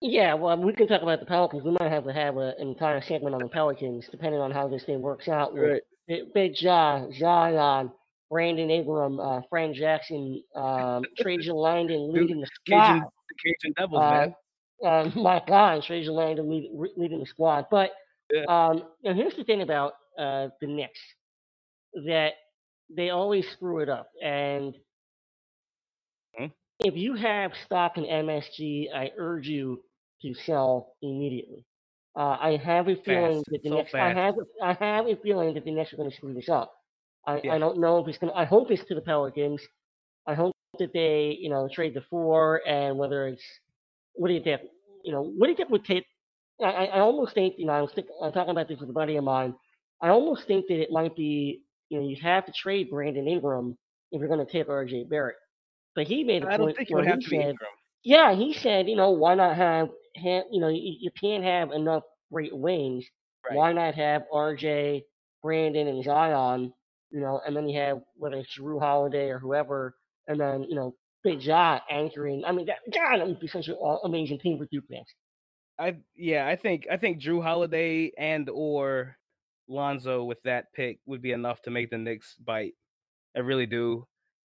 yeah, 0.00 0.34
well, 0.34 0.56
we 0.56 0.72
can 0.72 0.86
talk 0.88 1.02
about 1.02 1.20
the 1.20 1.26
Pelicans. 1.26 1.62
We 1.64 1.76
might 1.80 1.90
have 1.90 2.04
to 2.04 2.12
have 2.12 2.36
a, 2.36 2.52
an 2.58 2.68
entire 2.68 3.00
segment 3.02 3.34
on 3.34 3.42
the 3.42 3.48
Pelicans, 3.48 4.06
depending 4.10 4.40
on 4.40 4.50
how 4.50 4.68
this 4.68 4.84
thing 4.84 5.00
works 5.00 5.28
out. 5.28 5.54
With 5.54 5.80
Big- 6.08 6.32
Big 6.34 6.52
Ja, 6.60 7.06
Zion, 7.18 7.90
Brandon 8.30 8.70
Ingram, 8.70 9.18
uh, 9.20 9.40
Frank 9.50 9.76
Jackson, 9.76 10.42
um, 10.54 11.02
Trajan 11.18 11.54
Langdon 11.68 12.12
leading 12.12 12.40
the 12.40 12.46
squad. 12.62 12.80
Cajun 12.86 13.04
the 13.28 13.34
Cajun 13.42 13.74
Devils, 13.76 14.02
Uh, 14.02 14.26
man. 14.82 15.06
um, 15.06 15.12
my 15.22 15.42
God, 15.46 15.82
Trajan 15.82 16.14
Langdon 16.14 16.48
lead, 16.50 16.70
re- 16.74 16.92
leading 16.96 17.20
the 17.20 17.26
squad. 17.26 17.66
But 17.70 17.90
Yeah. 18.32 18.44
um, 18.48 18.82
and 19.04 19.16
here's 19.16 19.34
the 19.36 19.44
thing 19.44 19.62
about 19.62 19.94
uh, 20.18 20.48
the 20.60 20.66
Knicks 20.66 21.00
that 22.06 22.32
they 22.90 23.10
always 23.10 23.48
screw 23.50 23.80
it 23.80 23.88
up. 23.88 24.10
And 24.22 24.74
Mhm. 26.38 26.50
if 26.80 26.96
you 26.96 27.14
have 27.14 27.52
stock 27.64 27.96
in 27.98 28.04
MSG, 28.04 28.90
I 28.94 29.12
urge 29.16 29.48
you 29.48 29.82
to 30.22 30.34
sell 30.34 30.94
immediately. 31.02 31.64
Uh, 32.16 32.36
I 32.40 32.56
have 32.56 32.88
a 32.88 32.96
feeling 32.96 33.42
Fast, 33.42 33.50
that 33.50 33.62
the 33.62 33.68
so 33.68 33.74
Knicks. 33.74 33.94
I 33.98 34.10
have. 34.12 34.34
I 34.62 34.72
have 34.74 35.06
a 35.06 35.16
feeling 35.16 35.54
that 35.54 35.64
the 35.64 35.70
Knicks 35.72 35.92
are 35.92 35.96
going 35.96 36.10
to 36.10 36.16
screw 36.16 36.34
this 36.34 36.48
up. 36.48 36.72
I, 37.26 37.42
Yeah. 37.42 37.54
I 37.54 37.58
don't 37.58 37.78
know 37.78 37.98
if 37.98 38.08
it's 38.08 38.18
going. 38.18 38.32
to 38.32 38.38
I 38.38 38.44
hope 38.44 38.70
it's 38.70 38.84
to 38.86 38.94
the 38.94 39.02
Pelicans. 39.02 39.62
I 40.26 40.34
hope 40.34 40.54
that 40.78 40.92
they, 40.92 41.36
you 41.40 41.50
know, 41.50 41.68
trade 41.72 41.94
the 41.94 42.02
four 42.02 42.62
and 42.66 42.98
whether 42.98 43.28
it's 43.28 43.44
what 44.14 44.28
do 44.28 44.34
you 44.34 44.42
think? 44.42 44.62
You 45.04 45.12
know, 45.12 45.22
what 45.22 45.46
do 45.46 45.50
you 45.52 45.56
think 45.56 45.70
would 45.70 45.84
take? 45.84 46.04
I, 46.62 46.66
I 46.66 46.84
I 46.86 47.00
almost 47.00 47.34
think, 47.34 47.54
you 47.58 47.66
know, 47.66 47.72
I 47.74 47.82
was 47.82 47.92
think, 47.94 48.08
I'm 48.22 48.32
talking 48.32 48.50
about 48.50 48.68
this 48.68 48.80
with 48.80 48.90
a 48.90 48.94
buddy 48.94 49.16
of 49.16 49.24
mine. 49.24 49.54
I 50.02 50.08
almost 50.10 50.46
think 50.46 50.66
that 50.68 50.80
it 50.82 50.90
might 50.90 51.16
be, 51.16 51.62
you 51.88 52.00
know, 52.00 52.08
you 52.08 52.16
have 52.22 52.46
to 52.46 52.52
trade 52.52 52.90
Brandon 52.90 53.28
Ingram 53.28 53.76
if 54.12 54.20
you're 54.20 54.28
going 54.28 54.44
to 54.44 54.50
take 54.50 54.68
RJ 54.68 55.08
Barrett. 55.08 55.36
But 55.94 56.06
he 56.06 56.24
made 56.24 56.44
a 56.44 56.48
I 56.48 56.56
don't 56.56 56.74
point 56.76 56.88
where 56.90 57.02
would 57.02 57.06
have 57.06 57.20
he 57.20 57.22
said, 57.22 57.40
Ingram. 57.50 57.70
yeah, 58.04 58.34
he 58.34 58.52
said, 58.52 58.88
you 58.88 58.96
know, 58.96 59.10
why 59.10 59.34
not 59.34 59.56
have, 59.56 59.88
have 60.16 60.44
you 60.50 60.60
know, 60.60 60.68
you, 60.68 60.96
you 61.00 61.10
can't 61.20 61.44
have 61.44 61.72
enough 61.72 62.04
great 62.32 62.56
wings. 62.56 63.06
Right. 63.48 63.56
Why 63.56 63.72
not 63.72 63.94
have 63.94 64.24
RJ, 64.32 65.02
Brandon, 65.42 65.88
and 65.88 66.04
Zion, 66.04 66.72
you 67.10 67.20
know, 67.20 67.40
and 67.46 67.56
then 67.56 67.68
you 67.68 67.80
have 67.80 68.00
whether 68.16 68.36
it's 68.36 68.58
Jrue 68.58 68.80
Holiday 68.80 69.28
or 69.30 69.38
whoever, 69.38 69.94
and 70.28 70.40
then 70.40 70.64
you 70.64 70.74
know, 70.74 70.94
Big 71.24 71.42
Ja 71.42 71.80
anchoring. 71.90 72.44
I 72.46 72.52
mean, 72.52 72.66
that 72.66 72.78
God, 72.92 73.18
that 73.18 73.26
would 73.26 73.40
be 73.40 73.48
such 73.48 73.68
an 73.68 73.76
amazing 74.04 74.40
team 74.40 74.58
for 74.58 74.66
Duke 74.70 74.84
fans. 74.90 75.06
I 75.78 75.96
yeah, 76.16 76.46
I 76.46 76.56
think 76.56 76.86
I 76.90 76.96
think 76.96 77.20
Drew 77.20 77.40
Holiday 77.42 78.12
and 78.18 78.48
or 78.50 79.16
Lonzo 79.68 80.24
with 80.24 80.42
that 80.42 80.72
pick 80.72 80.98
would 81.06 81.22
be 81.22 81.32
enough 81.32 81.62
to 81.62 81.70
make 81.70 81.90
the 81.90 81.98
Knicks 81.98 82.34
bite. 82.36 82.74
I 83.36 83.40
really 83.40 83.66
do, 83.66 84.06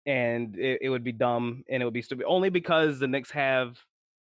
and 0.06 0.58
it, 0.58 0.80
it 0.84 0.90
would 0.90 1.04
be 1.04 1.12
dumb 1.14 1.64
and 1.70 1.82
it 1.82 1.86
would 1.86 1.94
be 1.94 2.02
stupid 2.02 2.26
only 2.28 2.50
because 2.50 3.00
the 3.00 3.08
Knicks 3.08 3.32
have 3.32 3.78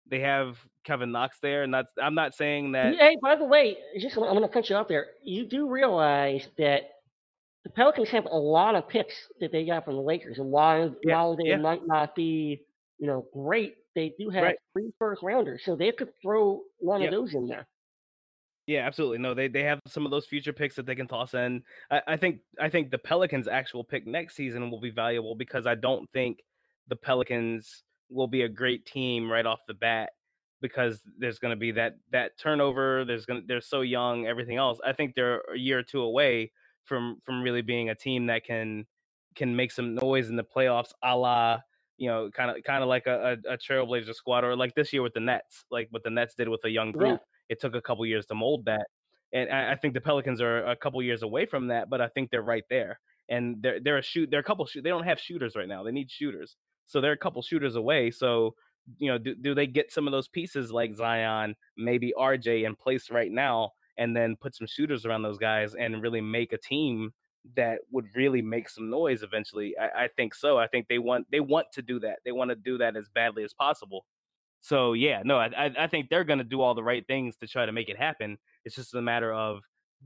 they 0.07 0.21
have 0.21 0.59
Kevin 0.85 1.13
Knox 1.13 1.39
there, 1.41 1.63
and 1.63 1.73
that's 1.73 1.93
I'm 2.01 2.15
not 2.15 2.35
saying 2.35 2.73
that. 2.73 2.97
Hey, 2.97 3.17
by 3.23 3.37
the 3.37 3.45
way, 3.45 3.79
just 3.99 4.17
I'm 4.17 4.23
going 4.25 4.43
to 4.43 4.49
cut 4.49 4.69
you 4.71 4.77
off 4.77 4.89
there. 4.89 5.07
You 5.23 5.47
do 5.47 5.69
realize 5.69 6.49
that 6.59 6.91
the 7.65 7.71
Pelicans 7.71 8.11
have 8.11 8.27
a 8.27 8.37
lot 8.37 8.75
of 8.75 8.87
picks 8.89 9.15
that 9.41 9.51
they 9.51 9.65
got 9.65 9.85
from 9.87 9.95
the 9.95 10.03
Lakers, 10.03 10.39
and 10.39 10.51
while 10.51 10.95
Yeah, 11.03 11.15
while 11.15 11.37
they 11.37 11.45
yeah. 11.45 11.57
might 11.57 11.87
not 11.87 12.15
be, 12.15 12.61
you 12.99 13.07
know, 13.07 13.27
great, 13.33 13.77
they 13.95 14.15
do 14.19 14.29
have 14.29 14.43
Right. 14.45 14.59
three 14.75 14.93
first 14.99 15.23
rounders, 15.23 15.63
so 15.65 15.75
they 15.75 15.91
could 15.93 16.13
throw 16.21 16.63
one 16.79 17.01
Yep. 17.01 17.09
of 17.13 17.19
those 17.19 17.35
in 17.35 17.47
there. 17.47 17.67
Yeah, 18.67 18.87
absolutely. 18.87 19.19
No, 19.19 19.35
they 19.35 19.49
they 19.49 19.63
have 19.63 19.81
some 19.87 20.05
of 20.05 20.11
those 20.11 20.27
future 20.27 20.53
picks 20.53 20.77
that 20.77 20.87
they 20.87 20.95
can 20.95 21.07
toss 21.07 21.35
in. 21.35 21.63
I, 21.91 22.03
I 22.09 22.17
think 22.17 22.41
I 22.59 22.69
think 22.69 22.91
the 22.91 22.99
Pelicans' 22.99 23.49
actual 23.49 23.85
pick 23.85 24.07
next 24.07 24.37
season 24.37 24.71
will 24.71 24.81
be 24.81 24.91
valuable 24.91 25.35
because 25.35 25.67
I 25.67 25.75
don't 25.75 26.09
think 26.13 26.39
the 26.89 26.97
Pelicans 26.97 27.83
will 28.11 28.27
be 28.27 28.43
a 28.43 28.49
great 28.49 28.87
team 28.87 29.31
right 29.31 29.45
off 29.45 29.61
the 29.69 29.75
bat 29.75 30.11
because 30.63 31.01
there's 31.19 31.39
going 31.39 31.51
to 31.51 31.57
be 31.57 31.73
that 31.73 31.97
that 32.13 32.39
turnover. 32.39 33.05
There's 33.05 33.27
going 33.27 33.45
they're 33.47 33.61
so 33.61 33.83
young, 33.83 34.27
everything 34.27 34.57
else. 34.57 34.79
I 34.85 34.95
think 34.95 35.15
they're 35.15 35.43
a 35.53 35.59
year 35.59 35.81
or 35.81 35.83
two 35.83 36.01
away 36.01 36.53
from 36.85 37.21
from 37.25 37.43
really 37.43 37.63
being 37.63 37.91
a 37.91 37.95
team 37.95 38.27
that 38.27 38.45
can 38.45 38.87
can 39.35 39.55
make 39.55 39.73
some 39.73 39.95
noise 39.95 40.31
in 40.31 40.37
the 40.37 40.45
playoffs, 40.45 40.93
a 41.03 41.17
la 41.17 41.61
you 41.97 42.09
know, 42.09 42.31
kind 42.31 42.51
of 42.51 42.63
kind 42.65 42.83
of 42.83 42.89
like 42.89 43.07
a, 43.07 43.39
a, 43.47 43.53
a 43.53 43.59
Trailblazer 43.59 44.15
squad 44.15 44.45
or 44.45 44.57
like 44.57 44.75
this 44.75 44.93
year 44.93 45.03
with 45.03 45.15
the 45.15 45.21
Nets, 45.21 45.65
like 45.71 45.89
what 45.91 46.03
the 46.03 46.11
Nets 46.11 46.35
did 46.35 46.49
with 46.49 46.65
a 46.65 46.71
young 46.71 46.93
Yeah. 47.13 47.17
It 47.49 47.61
took 47.61 47.75
a 47.75 47.83
couple 47.83 48.05
years 48.07 48.27
to 48.27 48.35
mold 48.35 48.65
that. 48.67 48.87
And 49.33 49.51
I, 49.51 49.73
I 49.73 49.77
think 49.77 49.95
the 49.95 50.01
Pelicans 50.01 50.41
are 50.41 50.65
a 50.65 50.77
couple 50.77 51.03
years 51.03 51.23
away 51.23 51.47
from 51.47 51.69
that, 51.69 51.91
but 51.91 52.01
I 52.01 52.09
think 52.09 52.31
they're 52.31 52.43
right 52.43 52.65
there. 52.71 53.01
And 53.29 53.57
they're 53.63 53.81
they're 53.81 53.99
a 53.99 54.03
shoot. 54.03 54.31
They're 54.31 54.41
a 54.41 54.45
couple. 54.45 54.67
Shoot, 54.67 54.85
they 54.85 54.91
don't 54.91 55.05
have 55.05 55.19
shooters 55.19 55.57
right 55.57 55.69
now. 55.69 55.83
They 55.83 55.93
need 55.93 56.11
shooters. 56.11 56.57
So 56.85 57.01
they're 57.01 57.13
a 57.13 57.17
couple 57.17 57.41
shooters 57.41 57.77
away. 57.77 58.11
So 58.11 58.55
you 58.99 59.11
know, 59.11 59.19
do 59.19 59.35
do 59.35 59.55
they 59.55 59.67
get 59.67 59.93
some 59.93 60.07
of 60.07 60.13
those 60.13 60.29
pieces 60.29 60.71
like 60.71 60.95
Zion, 60.95 61.57
maybe 61.77 62.13
RJ 62.19 62.67
in 62.67 62.77
place 62.77 63.11
right 63.11 63.33
now, 63.33 63.73
and 63.97 64.15
then 64.15 64.37
put 64.37 64.55
some 64.55 64.67
shooters 64.67 65.07
around 65.07 65.23
those 65.23 65.39
guys 65.39 65.75
and 65.75 66.03
really 66.03 66.21
make 66.21 66.53
a 66.53 66.59
team 66.59 67.13
that 67.57 67.81
would 67.91 68.07
really 68.15 68.43
make 68.43 68.69
some 68.69 68.91
noise 68.91 69.23
eventually? 69.23 69.75
I, 69.79 70.05
I 70.05 70.09
think 70.17 70.35
so. 70.35 70.59
I 70.59 70.67
think 70.67 70.89
they 70.89 70.99
want 70.99 71.27
they 71.31 71.41
want 71.41 71.69
to 71.73 71.83
do 71.83 71.99
that. 72.01 72.19
They 72.25 72.33
want 72.33 72.51
to 72.51 72.57
do 72.57 72.79
that 72.79 72.97
as 72.97 73.09
badly 73.09 73.45
as 73.45 73.53
possible. 73.53 74.05
So 74.65 74.95
yeah, 74.95 75.21
no, 75.27 75.37
I 75.37 75.49
I, 75.67 75.75
I 75.81 75.87
think 75.89 76.09
they're 76.09 76.25
gonna 76.25 76.43
do 76.43 76.63
all 76.63 76.75
the 76.75 76.83
right 76.83 77.07
things 77.07 77.37
to 77.37 77.47
try 77.47 77.67
to 77.67 77.73
make 77.73 77.91
it 77.91 77.99
happen. 77.99 78.39
It's 78.65 78.75
just 78.77 78.95
a 78.95 79.03
matter 79.03 79.31
of 79.31 79.61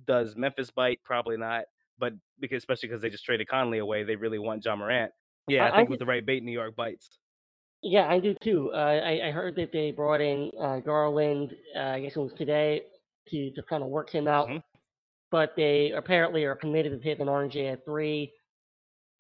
does 0.05 0.35
Memphis 0.35 0.71
bite? 0.71 0.99
Probably 1.05 1.37
not. 1.37 1.67
But 1.97 2.15
because 2.41 2.59
especially 2.59 2.89
because 2.89 3.01
they 3.03 3.09
just 3.09 3.25
traded 3.25 3.47
Conley 3.49 3.79
away, 3.79 4.03
they 4.03 4.17
really 4.17 4.41
want 4.41 4.65
Ja 4.65 4.75
Morant. 4.75 5.13
Yeah, 5.47 5.65
I- 5.65 5.69
I 5.69 5.73
I 5.73 5.77
think 5.77 5.89
thi- 5.89 5.91
with 5.93 6.01
the 6.01 6.07
right 6.07 6.27
bait, 6.27 6.43
New 6.43 6.51
York 6.51 6.75
bites. 6.75 7.19
Yeah, 7.83 8.09
I 8.09 8.19
do 8.19 8.35
too. 8.43 8.73
Uh, 8.75 9.01
I, 9.05 9.29
I 9.29 9.31
heard 9.31 9.55
that 9.55 9.71
they 9.73 9.93
brought 9.93 10.21
in 10.21 10.51
uh, 10.61 10.81
Garland. 10.81 11.55
Uh, 11.77 11.79
I 11.95 12.01
guess 12.01 12.17
it 12.17 12.21
was 12.21 12.33
today 12.37 12.83
to 13.29 13.53
to 13.53 13.63
kind 13.63 13.85
of 13.85 13.91
work 13.91 14.11
him 14.11 14.27
out. 14.27 14.49
Mhm. 14.49 14.63
But 15.31 15.55
they 15.57 15.93
apparently 15.93 16.43
are 16.45 16.57
committed 16.57 16.91
to 16.93 16.99
taking 16.99 17.27
RJ 17.29 17.73
at 17.75 17.85
three. 17.85 18.33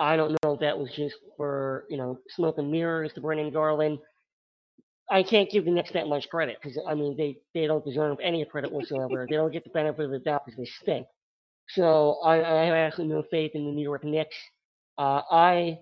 I 0.01 0.17
don't 0.17 0.37
know 0.43 0.55
if 0.55 0.61
that 0.61 0.77
was 0.77 0.91
just 0.93 1.15
for 1.37 1.85
you 1.89 1.97
know 1.97 2.19
smoke 2.31 2.59
and 2.59 2.73
mirrors 2.73 3.13
to 3.15 3.21
bring 3.21 3.39
in 3.39 3.53
Garland. 3.53 3.99
I 5.11 5.23
can't 5.23 5.51
give 5.51 5.65
the 5.65 5.71
Knicks 5.71 5.93
that 5.93 6.07
much 6.07 6.29
credit 6.29 6.59
because 6.63 6.79
I 6.87 6.95
mean 6.95 7.17
they 7.17 7.39
they 7.55 7.67
don't 7.67 7.85
deserve 7.85 8.19
any 8.23 8.45
credit 8.45 8.71
whatsoever. 8.71 9.27
they 9.29 9.37
don't 9.37 9.53
get 9.53 9.65
the 9.65 9.71
benefit 9.71 10.05
of 10.05 10.11
the 10.11 10.19
doubt 10.19 10.45
because 10.45 10.59
they 10.59 10.71
stink. 10.83 11.07
So 11.71 12.19
I, 12.25 12.37
I 12.37 12.65
have 12.67 12.75
absolutely 12.75 13.17
no 13.17 13.23
faith 13.31 13.53
in 13.55 13.67
the 13.67 13.73
New 13.73 13.83
York 13.83 14.05
Knicks. 14.05 14.37
Uh, 14.97 15.23
I, 15.31 15.79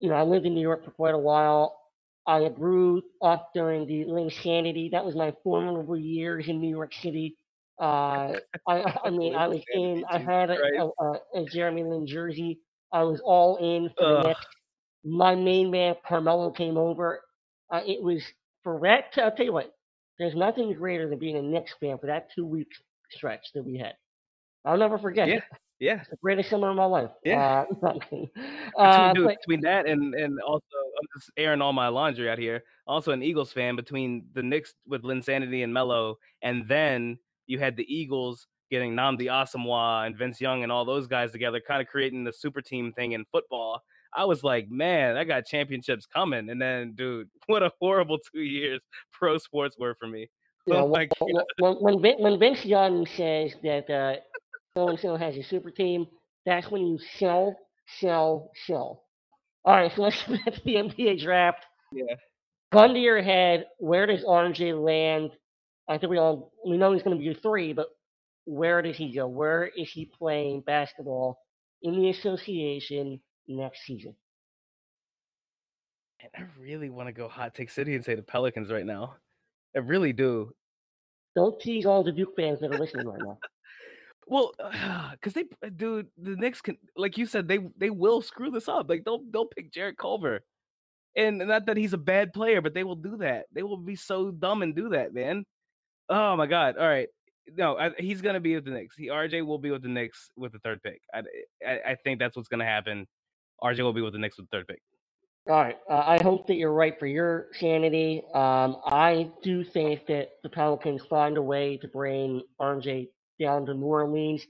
you 0.00 0.08
know, 0.08 0.16
I 0.16 0.22
lived 0.22 0.46
in 0.46 0.54
New 0.54 0.60
York 0.60 0.84
for 0.84 0.90
quite 0.90 1.14
a 1.14 1.18
while. 1.18 1.78
I 2.26 2.48
grew 2.48 3.02
up 3.20 3.50
during 3.54 3.86
the 3.86 4.04
Linsanity. 4.04 4.90
That 4.90 5.04
was 5.04 5.14
my 5.14 5.32
formidable 5.42 5.96
years 5.96 6.48
in 6.48 6.60
New 6.60 6.70
York 6.70 6.92
City. 6.94 7.36
Uh, 7.80 8.34
I, 8.68 8.98
I 9.04 9.10
mean, 9.10 9.34
I 9.34 9.48
was 9.48 9.62
in. 9.72 10.04
I 10.10 10.18
had 10.18 10.50
a, 10.50 10.56
a, 11.00 11.12
a, 11.34 11.44
Jeremy 11.46 11.84
Lin 11.84 12.06
jersey. 12.06 12.60
I 12.92 13.02
was 13.04 13.20
all 13.24 13.56
in 13.56 13.90
for 13.96 14.22
the. 14.22 14.28
Knicks. 14.28 14.46
My 15.04 15.34
main 15.34 15.70
man 15.70 15.96
Carmelo 16.06 16.50
came 16.50 16.76
over. 16.76 17.20
Uh, 17.72 17.80
it 17.84 18.00
was 18.02 18.22
for 18.62 18.78
that. 18.82 19.04
I'll 19.22 19.30
tell 19.32 19.46
you 19.46 19.52
what. 19.52 19.74
There's 20.18 20.34
nothing 20.34 20.72
greater 20.74 21.08
than 21.08 21.18
being 21.18 21.36
a 21.36 21.42
Knicks 21.42 21.74
fan 21.80 21.98
for 21.98 22.06
that 22.06 22.28
two 22.34 22.44
week 22.46 22.68
stretch 23.10 23.46
that 23.54 23.64
we 23.64 23.76
had. 23.78 23.94
I'll 24.64 24.76
never 24.78 24.98
forget. 24.98 25.28
Yeah. 25.28 25.34
it. 25.36 25.42
Yeah. 25.80 26.00
It's 26.00 26.10
the 26.10 26.16
greatest 26.22 26.50
summer 26.50 26.70
of 26.70 26.76
my 26.76 26.84
life. 26.84 27.10
Yeah. 27.24 27.64
Uh, 27.82 27.92
Between, 27.98 28.30
Uh, 28.78 29.12
dude, 29.14 29.24
but 29.26 29.36
between 29.40 29.60
that 29.62 29.86
and 29.86 30.14
and 30.14 30.38
also 30.40 30.62
I'm 30.76 31.08
just 31.18 31.30
airing 31.36 31.60
all 31.60 31.72
my 31.72 31.88
laundry 31.88 32.30
out 32.30 32.38
here. 32.38 32.62
Also 32.86 33.10
an 33.10 33.22
Eagles 33.22 33.52
fan 33.52 33.74
between 33.74 34.26
the 34.34 34.42
Knicks 34.42 34.74
with 34.86 35.02
Linsanity 35.02 35.64
and 35.64 35.74
Melo, 35.74 36.18
and 36.42 36.68
then 36.68 37.18
you 37.48 37.58
had 37.58 37.76
the 37.76 37.92
Eagles 37.92 38.46
getting 38.70 38.94
Nnamdi 38.94 39.26
Asomugha 39.26 40.06
and 40.06 40.16
Vince 40.16 40.40
Young 40.40 40.62
and 40.62 40.70
all 40.70 40.84
those 40.84 41.06
guys 41.08 41.32
together, 41.32 41.60
kind 41.66 41.82
of 41.82 41.88
creating 41.88 42.22
the 42.22 42.32
super 42.32 42.60
team 42.62 42.92
thing 42.92 43.12
in 43.12 43.24
football. 43.32 43.82
I 44.14 44.24
was 44.24 44.42
like, 44.44 44.70
man, 44.70 45.16
I 45.16 45.24
got 45.24 45.46
championships 45.46 46.06
coming. 46.06 46.50
And 46.50 46.60
then, 46.60 46.92
dude, 46.94 47.28
what 47.46 47.62
a 47.62 47.72
horrible 47.80 48.18
two 48.32 48.42
years 48.42 48.80
pro 49.12 49.38
sports 49.38 49.76
were 49.78 49.94
for 49.98 50.06
me. 50.06 50.28
you 50.66 50.74
know, 50.74 50.94
Oh 51.20 51.26
when, 51.58 51.74
when, 51.80 52.00
when, 52.00 52.22
when 52.22 52.38
Vince 52.38 52.64
Young 52.64 53.04
says 53.16 53.52
that 53.64 53.90
uh, 53.90 54.20
so 54.76 54.88
and 54.88 54.98
so 54.98 55.16
has 55.16 55.36
a 55.36 55.42
super 55.42 55.70
team, 55.70 56.06
that's 56.46 56.70
when 56.70 56.86
you 56.86 56.98
sell, 57.18 57.56
sell, 57.98 58.50
sell. 58.66 59.02
All 59.64 59.74
right, 59.74 59.90
so 59.94 60.02
let's 60.02 60.22
get 60.28 60.54
to 60.54 60.60
the 60.64 60.74
NBA 60.74 61.22
draft. 61.22 61.64
Yeah. 61.92 62.14
Gun 62.72 62.94
to 62.94 63.00
your 63.00 63.22
head, 63.22 63.66
where 63.78 64.06
does 64.06 64.24
RJ 64.24 64.82
land? 64.82 65.32
I 65.88 65.98
think 65.98 66.10
we 66.10 66.18
all 66.18 66.52
we 66.66 66.76
know 66.78 66.92
he's 66.92 67.02
going 67.02 67.16
to 67.16 67.22
be 67.22 67.30
a 67.30 67.34
three, 67.34 67.72
but 67.72 67.88
where 68.44 68.82
does 68.82 68.96
he 68.96 69.12
go? 69.12 69.26
Where 69.26 69.66
is 69.76 69.90
he 69.90 70.06
playing 70.06 70.62
basketball 70.62 71.38
in 71.82 72.00
the 72.00 72.10
association 72.10 73.20
next 73.48 73.84
season? 73.84 74.14
And 76.20 76.30
I 76.36 76.60
really 76.60 76.90
want 76.90 77.08
to 77.08 77.12
go 77.12 77.28
hot 77.28 77.54
take 77.54 77.70
city 77.70 77.94
and 77.94 78.04
say 78.04 78.14
the 78.14 78.22
Pelicans 78.22 78.70
right 78.70 78.86
now. 78.86 79.16
I 79.74 79.80
really 79.80 80.12
do. 80.12 80.52
Don't 81.34 81.58
tease 81.60 81.86
all 81.86 82.04
the 82.04 82.12
Duke 82.12 82.36
fans 82.36 82.60
that 82.60 82.74
are 82.74 82.78
listening 82.78 83.08
right 83.08 83.20
now. 83.20 83.38
Well, 84.28 84.52
uh, 84.62 85.10
because 85.10 85.32
they, 85.32 85.44
uh, 85.64 85.70
dude, 85.74 86.06
the 86.16 86.36
Knicks 86.36 86.60
can, 86.60 86.78
like 86.96 87.18
you 87.18 87.26
said, 87.26 87.48
they 87.48 87.58
they 87.76 87.90
will 87.90 88.22
screw 88.22 88.52
this 88.52 88.68
up. 88.68 88.88
Like 88.88 89.04
they'll 89.04 89.24
they'll 89.32 89.46
pick 89.46 89.72
Jarrett 89.72 89.98
Culver, 89.98 90.40
and 91.16 91.38
not 91.38 91.66
that 91.66 91.76
he's 91.76 91.92
a 91.92 91.98
bad 91.98 92.32
player, 92.32 92.60
but 92.60 92.72
they 92.72 92.84
will 92.84 92.94
do 92.94 93.16
that. 93.16 93.46
They 93.52 93.64
will 93.64 93.76
be 93.76 93.96
so 93.96 94.30
dumb 94.30 94.62
and 94.62 94.76
do 94.76 94.90
that, 94.90 95.12
man. 95.12 95.44
Oh 96.08 96.36
my 96.36 96.46
god! 96.46 96.76
All 96.78 96.86
right, 96.88 97.08
no, 97.48 97.76
I, 97.76 97.90
he's 97.98 98.22
gonna 98.22 98.40
be 98.40 98.54
with 98.54 98.64
the 98.64 98.70
Knicks. 98.70 98.96
He 98.96 99.08
RJ 99.08 99.44
will 99.44 99.58
be 99.58 99.70
with 99.70 99.82
the 99.82 99.88
Knicks 99.88 100.30
with 100.36 100.52
the 100.52 100.60
third 100.60 100.82
pick. 100.82 101.00
I 101.12 101.22
I, 101.66 101.80
I 101.88 101.94
think 101.96 102.18
that's 102.20 102.36
what's 102.36 102.48
gonna 102.48 102.64
happen. 102.64 103.06
RJ 103.62 103.80
will 103.80 103.92
be 103.92 104.02
with 104.02 104.12
the 104.12 104.18
Knicks 104.18 104.36
with 104.38 104.48
third 104.50 104.66
pick. 104.66 104.80
All 105.48 105.56
right. 105.56 105.76
Uh, 105.90 106.04
I 106.06 106.22
hope 106.22 106.46
that 106.46 106.54
you're 106.54 106.72
right 106.72 106.96
for 106.98 107.06
your 107.06 107.48
sanity. 107.54 108.22
Um, 108.32 108.76
I 108.86 109.30
do 109.42 109.64
think 109.64 110.06
that 110.06 110.28
the 110.42 110.48
Pelicans 110.48 111.02
find 111.10 111.36
a 111.36 111.42
way 111.42 111.78
to 111.78 111.88
bring 111.88 112.42
RJ 112.60 113.08
down 113.40 113.66
to 113.66 113.74
New 113.74 113.86
Orleans. 113.86 114.46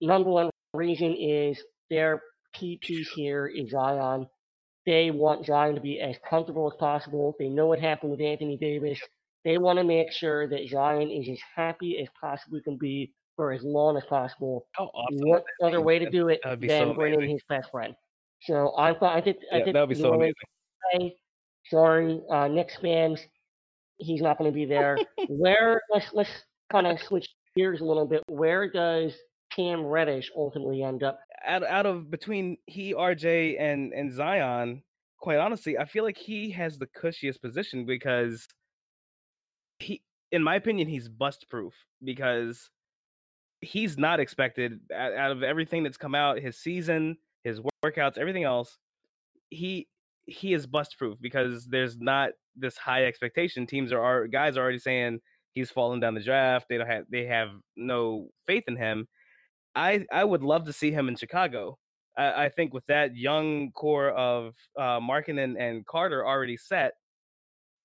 Number 0.00 0.30
one 0.30 0.50
reason 0.72 1.16
is 1.16 1.60
their 1.90 2.22
key 2.52 2.78
piece 2.80 3.10
here 3.10 3.48
is 3.48 3.70
Zion. 3.70 4.28
They 4.86 5.10
want 5.10 5.46
Zion 5.46 5.74
to 5.74 5.80
be 5.80 6.00
as 6.00 6.16
comfortable 6.28 6.70
as 6.70 6.76
possible. 6.78 7.34
They 7.38 7.48
know 7.48 7.66
what 7.66 7.80
happened 7.80 8.12
with 8.12 8.20
Anthony 8.20 8.56
Davis. 8.56 9.00
They 9.44 9.58
want 9.58 9.78
to 9.78 9.84
make 9.84 10.12
sure 10.12 10.48
that 10.48 10.68
Zion 10.68 11.10
is 11.10 11.28
as 11.28 11.40
happy 11.56 11.98
as 12.00 12.08
possibly 12.20 12.60
can 12.62 12.76
be 12.76 13.12
for 13.36 13.52
as 13.52 13.62
long 13.62 13.96
as 13.96 14.04
possible. 14.04 14.66
How 14.72 14.84
awesome! 14.94 15.28
what 15.28 15.44
other 15.62 15.80
way 15.80 15.98
to 15.98 16.08
do 16.10 16.28
it 16.28 16.40
than 16.44 16.68
so 16.68 16.94
bringing 16.94 17.28
his 17.28 17.42
best 17.48 17.70
friend? 17.70 17.94
So 18.42 18.74
I 18.76 18.94
thought 18.94 19.16
I 19.16 19.20
think 19.20 19.38
I 19.52 19.58
Yeah, 19.58 19.64
think 19.64 19.74
that 19.74 19.80
would 19.88 19.94
be 19.94 20.00
so 20.02 20.14
amazing. 20.14 20.34
say, 20.92 21.16
sorry, 21.66 22.20
uh, 22.30 22.48
Knicks 22.48 22.76
fans, 22.80 23.20
he's 23.98 24.22
not 24.22 24.38
going 24.38 24.50
to 24.50 24.54
be 24.54 24.64
there. 24.64 24.98
Where 25.28 25.80
let's 25.92 26.12
let's 26.12 26.30
kind 26.72 26.86
of 26.86 27.00
switch 27.00 27.28
gears 27.56 27.80
a 27.80 27.84
little 27.84 28.06
bit. 28.06 28.22
Where 28.28 28.70
does 28.70 29.14
Cam 29.54 29.84
Reddish 29.84 30.30
ultimately 30.36 30.82
end 30.82 31.02
up? 31.02 31.20
out 31.44 31.62
out 31.64 31.86
of 31.86 32.10
between 32.10 32.56
he, 32.66 32.94
RJ, 32.94 33.60
and 33.60 33.92
and 33.92 34.12
Zion, 34.12 34.82
quite 35.18 35.38
honestly, 35.38 35.78
I 35.78 35.84
feel 35.84 36.04
like 36.04 36.16
he 36.16 36.50
has 36.52 36.78
the 36.78 36.86
cushiest 36.86 37.40
position 37.42 37.86
because 37.86 38.46
he, 39.78 40.02
in 40.32 40.42
my 40.42 40.56
opinion, 40.56 40.88
he's 40.88 41.08
bust 41.08 41.46
proof 41.48 41.74
because 42.02 42.70
he's 43.60 43.98
not 43.98 44.20
expected 44.20 44.80
out 44.94 45.30
of 45.32 45.42
everything 45.42 45.82
that's 45.82 45.96
come 45.98 46.14
out, 46.14 46.38
his 46.38 46.56
season, 46.56 47.18
his 47.44 47.60
workouts, 47.84 48.18
everything 48.18 48.44
else. 48.44 48.78
He 49.50 49.88
he 50.26 50.52
is 50.52 50.66
bust 50.66 50.96
proof 50.98 51.18
because 51.20 51.66
there's 51.66 51.98
not 51.98 52.30
this 52.56 52.76
high 52.76 53.04
expectation. 53.06 53.66
Teams 53.66 53.92
are, 53.92 54.28
guys 54.28 54.56
are 54.56 54.62
already 54.62 54.78
saying 54.78 55.20
he's 55.52 55.70
fallen 55.70 55.98
down 55.98 56.14
the 56.14 56.22
draft. 56.22 56.66
They 56.68 56.78
don't 56.78 56.86
have 56.86 57.04
they 57.10 57.26
have 57.26 57.48
no 57.76 58.28
faith 58.46 58.64
in 58.68 58.76
him. 58.76 59.08
I 59.74 60.06
I 60.12 60.24
would 60.24 60.42
love 60.42 60.64
to 60.66 60.72
see 60.72 60.92
him 60.92 61.08
in 61.08 61.16
Chicago. 61.16 61.78
I, 62.16 62.44
I 62.44 62.48
think 62.48 62.74
with 62.74 62.86
that 62.86 63.16
young 63.16 63.72
core 63.72 64.10
of 64.10 64.54
uh, 64.78 65.00
Markkanen 65.00 65.42
and, 65.42 65.56
and 65.56 65.86
Carter 65.86 66.26
already 66.26 66.56
set, 66.56 66.92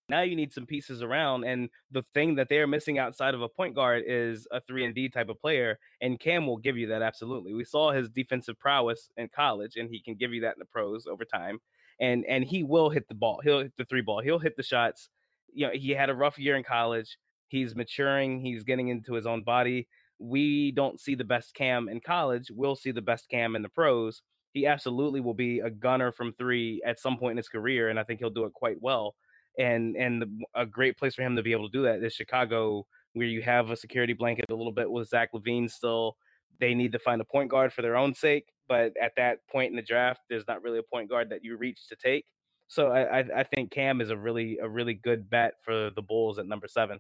now 0.10 0.22
you 0.22 0.36
need 0.36 0.54
some 0.54 0.66
pieces 0.66 1.02
around. 1.02 1.44
And 1.46 1.70
the 1.92 2.02
thing 2.02 2.36
that 2.36 2.50
they're 2.50 2.68
missing 2.68 3.00
outside 3.00 3.34
of 3.34 3.42
a 3.42 3.50
point 3.50 3.76
guard 3.76 4.04
is 4.06 4.48
a 4.52 4.62
three 4.62 4.86
and 4.86 4.94
D 4.96 5.10
type 5.10 5.30
of 5.30 5.40
player. 5.40 5.80
And 6.02 6.20
Cam 6.20 6.46
will 6.48 6.58
give 6.58 6.78
you 6.78 6.88
that 6.88 7.02
absolutely. 7.02 7.54
We 7.54 7.64
saw 7.64 7.92
his 7.92 8.10
defensive 8.10 8.60
prowess 8.60 9.10
in 9.18 9.30
college, 9.36 9.76
and 9.76 9.90
he 9.90 10.02
can 10.02 10.16
give 10.16 10.34
you 10.34 10.42
that 10.42 10.56
in 10.56 10.60
the 10.60 10.66
pros 10.66 11.08
over 11.08 11.26
time. 11.26 11.60
And 12.00 12.26
and 12.28 12.44
he 12.44 12.64
will 12.64 12.90
hit 12.90 13.08
the 13.08 13.16
ball. 13.16 13.42
He'll 13.44 13.62
hit 13.62 13.74
the 13.78 13.86
three 13.86 14.02
ball. 14.02 14.22
He'll 14.22 14.40
hit 14.40 14.58
the 14.58 14.64
shots. 14.64 15.10
You 15.54 15.68
know, 15.68 15.74
he 15.74 15.92
had 15.92 16.10
a 16.10 16.16
rough 16.16 16.38
year 16.38 16.56
in 16.56 16.64
college. 16.64 17.18
He's 17.48 17.76
maturing. 17.76 18.42
He's 18.42 18.64
getting 18.64 18.90
into 18.90 19.14
his 19.14 19.26
own 19.26 19.44
body 19.44 19.88
we 20.20 20.72
don't 20.72 21.00
see 21.00 21.16
the 21.16 21.24
best 21.24 21.54
Cam 21.54 21.90
in 21.90 22.00
college. 22.00 22.52
We'll 22.54 22.76
see 22.76 22.92
the 22.92 23.02
best 23.02 23.30
Cam 23.30 23.56
in 23.56 23.62
the 23.62 23.70
pros. 23.70 24.22
He 24.54 24.66
absolutely 24.66 25.20
will 25.20 25.34
be 25.34 25.60
a 25.60 25.70
gunner 25.70 26.12
from 26.12 26.34
three 26.34 26.82
at 26.86 27.00
some 27.00 27.18
point 27.18 27.32
in 27.32 27.38
his 27.38 27.50
career, 27.50 27.90
and 27.90 28.00
I 28.00 28.04
think 28.04 28.20
he'll 28.20 28.30
do 28.30 28.46
it 28.46 28.54
quite 28.54 28.78
well. 28.82 29.16
And 29.58 29.96
and 29.96 30.22
the, 30.22 30.46
a 30.54 30.66
great 30.66 30.98
place 30.98 31.16
for 31.16 31.22
him 31.22 31.36
to 31.36 31.44
be 31.44 31.52
able 31.52 31.70
to 31.70 31.78
do 31.78 31.84
that 31.84 32.04
is 32.04 32.14
Chicago, 32.14 32.86
where 33.14 33.28
you 33.28 33.42
have 33.42 33.70
a 33.70 33.76
security 33.76 34.14
blanket 34.14 34.46
a 34.50 34.56
little 34.56 34.72
bit 34.72 34.90
with 34.90 35.10
Zach 35.10 35.30
LaVine 35.34 35.70
still. 35.70 36.18
They 36.60 36.74
need 36.74 36.92
to 36.94 37.00
find 37.00 37.22
a 37.22 37.26
point 37.26 37.50
guard 37.50 37.74
for 37.74 37.82
their 37.82 37.98
own 37.98 38.14
sake, 38.14 38.48
but 38.68 38.94
at 39.02 39.14
that 39.18 39.40
point 39.52 39.72
in 39.72 39.76
the 39.76 39.82
draft, 39.82 40.22
there's 40.30 40.48
not 40.48 40.64
really 40.64 40.80
a 40.80 40.84
point 40.84 41.10
guard 41.10 41.30
that 41.30 41.44
you 41.44 41.58
reach 41.58 41.88
to 41.90 41.96
take. 41.96 42.26
So 42.68 42.88
I, 42.88 43.20
I, 43.20 43.44
think 43.44 43.72
Cam 43.72 44.02
is 44.02 44.10
a 44.10 44.18
really 44.18 44.58
a 44.58 44.68
really 44.68 44.96
good 44.96 45.30
bet 45.30 45.54
for 45.64 45.92
the 45.92 46.02
Bulls 46.02 46.40
at 46.40 46.48
number 46.48 46.68
seven. 46.68 47.00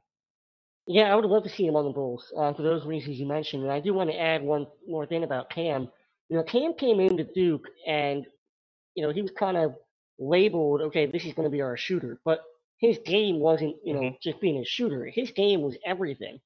Yeah, 0.87 1.11
I 1.11 1.15
would 1.15 1.25
love 1.25 1.43
to 1.43 1.49
see 1.49 1.65
him 1.65 1.75
on 1.75 1.85
the 1.85 1.91
Bulls 1.91 2.31
uh, 2.37 2.53
for 2.53 2.61
those 2.61 2.85
reasons 2.85 3.17
you 3.17 3.25
mentioned. 3.25 3.63
And 3.63 3.71
I 3.71 3.79
do 3.79 3.93
want 3.93 4.11
to 4.11 4.19
add 4.19 4.43
one 4.43 4.67
more 4.87 5.07
thing 5.07 5.23
about 5.23 5.49
Cam. 5.49 5.89
You 6.29 6.37
know, 6.37 6.43
Cam 6.43 6.73
came 6.75 6.99
into 6.99 7.23
Duke 7.23 7.65
and, 7.87 8.25
you 8.93 9.03
know, 9.03 9.11
he 9.11 9.23
was 9.23 9.31
kind 9.31 9.57
of 9.57 9.75
labeled, 10.19 10.82
okay, 10.82 11.06
this 11.06 11.25
is 11.25 11.34
going 11.34 11.45
to 11.45 11.51
be 11.51 11.62
our 11.62 11.78
shooter. 11.78 12.19
But 12.25 12.41
his 12.78 12.99
game 13.06 13.39
wasn't, 13.39 13.75
you 13.84 13.93
know, 13.93 14.01
Mhm. 14.01 14.21
just 14.21 14.39
being 14.41 14.58
a 14.60 14.65
shooter. 14.65 15.06
His 15.06 15.32
game 15.32 15.61
was 15.61 15.78
everything. 15.86 16.39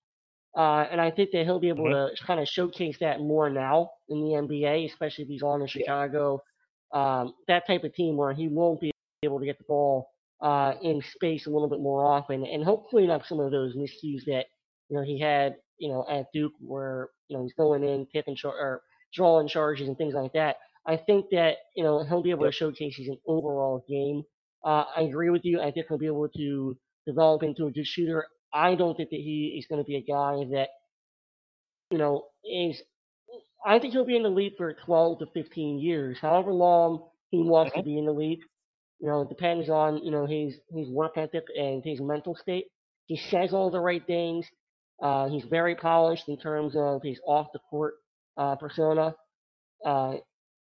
Uh, 0.58 0.88
and 0.92 1.00
I 1.00 1.12
think 1.12 1.32
that 1.32 1.46
he'll 1.46 1.60
be 1.60 1.70
able 1.70 1.86
Mhm. 1.86 2.16
to 2.16 2.24
kind 2.24 2.40
of 2.40 2.48
showcase 2.48 2.98
that 3.00 3.22
more 3.22 3.50
now 3.50 3.92
in 4.10 4.22
the 4.24 4.36
NBA, 4.36 4.86
especially 4.86 5.24
if 5.24 5.30
he's 5.30 5.44
on 5.44 5.62
in 5.62 5.68
Chicago. 5.68 6.42
Um, 6.92 7.36
that 7.48 7.68
type 7.68 7.84
of 7.84 7.94
team 7.94 8.18
where 8.18 8.34
he 8.34 8.48
won't 8.48 8.80
be 8.82 8.92
able 9.24 9.40
to 9.40 9.46
get 9.46 9.58
the 9.60 9.64
ball 9.66 10.10
uh, 10.42 10.76
in 10.82 11.02
space 11.02 11.46
a 11.48 11.50
little 11.50 11.68
bit 11.68 11.82
more 11.82 12.06
often, 12.06 12.46
and 12.46 12.64
hopefully 12.64 13.06
not 13.06 13.26
some 13.26 13.40
of 13.42 13.52
those 13.52 13.76
miscues 13.76 14.24
that 14.26 14.46
you 14.90 14.96
know 14.96 15.04
he 15.04 15.20
had, 15.20 15.58
you 15.78 15.90
know, 15.90 16.06
at 16.10 16.32
Duke, 16.34 16.54
where 16.62 17.10
you 17.28 17.36
know 17.38 17.44
he's 17.44 17.54
going 17.54 17.84
in, 17.84 18.08
taking 18.08 18.36
char- 18.36 18.58
or 18.58 18.82
drawing 19.14 19.48
charges 19.50 19.88
and 19.90 19.98
things 19.98 20.14
like 20.14 20.32
that. 20.34 20.58
I 20.90 20.98
think 20.98 21.28
that 21.32 21.58
you 21.76 21.84
know 21.84 22.04
he'll 22.06 22.24
be 22.24 22.32
able 22.32 22.46
Yep. 22.46 22.52
to 22.52 22.54
showcase 22.54 22.98
his 22.98 23.10
overall 23.28 23.86
game. 23.90 24.24
Uh, 24.66 24.86
I 24.98 25.02
agree 25.04 25.32
with 25.32 25.46
you. 25.46 25.62
I 25.62 25.72
think 25.72 25.88
he'll 25.90 26.00
be 26.00 26.08
able 26.08 26.30
to 26.30 26.78
develop 27.08 27.44
into 27.44 27.68
a 27.68 27.72
good 27.72 27.88
shooter. 27.88 28.28
I 28.54 28.76
don't 28.76 28.96
think 28.98 29.12
that 29.12 29.18
he 29.22 29.56
is 29.60 29.68
going 29.68 29.82
to 29.82 29.88
be 29.88 29.98
a 29.98 30.02
guy 30.04 30.46
that 30.54 30.70
you 31.92 31.98
know 32.00 32.26
is. 32.46 32.82
I 33.66 33.80
think 33.80 33.94
he'll 33.94 34.06
be 34.06 34.16
in 34.18 34.24
the 34.24 34.30
league 34.30 34.54
for 34.58 34.74
12 34.74 35.20
to 35.20 35.28
15 35.34 35.80
years, 35.80 36.20
however 36.20 36.54
long 36.54 37.10
he 37.32 37.40
wants 37.44 37.74
to 37.74 37.82
Mhm. 37.82 37.84
be 37.84 37.98
in 37.98 38.06
the 38.06 38.14
league. 38.14 38.42
You 39.00 39.08
know, 39.10 39.22
it 39.22 39.30
depends 39.30 39.70
on 39.70 39.98
you 40.04 40.12
know 40.12 40.26
his 40.26 40.56
his 40.72 40.90
work 40.90 41.18
ethic 41.18 41.46
and 41.58 41.84
his 41.84 42.02
mental 42.02 42.36
state. 42.36 42.66
He 43.08 43.18
says 43.18 43.54
all 43.54 43.72
the 43.72 43.82
right 43.82 44.06
things. 44.06 44.48
Uh, 45.02 45.30
he's 45.30 45.46
very 45.46 45.76
polished 45.76 46.28
in 46.30 46.38
terms 46.40 46.76
of 46.76 47.02
his 47.04 47.20
off 47.26 47.48
the 47.54 47.60
court 47.70 47.96
uh, 48.38 48.56
persona. 48.56 49.16
Uh, 49.86 50.16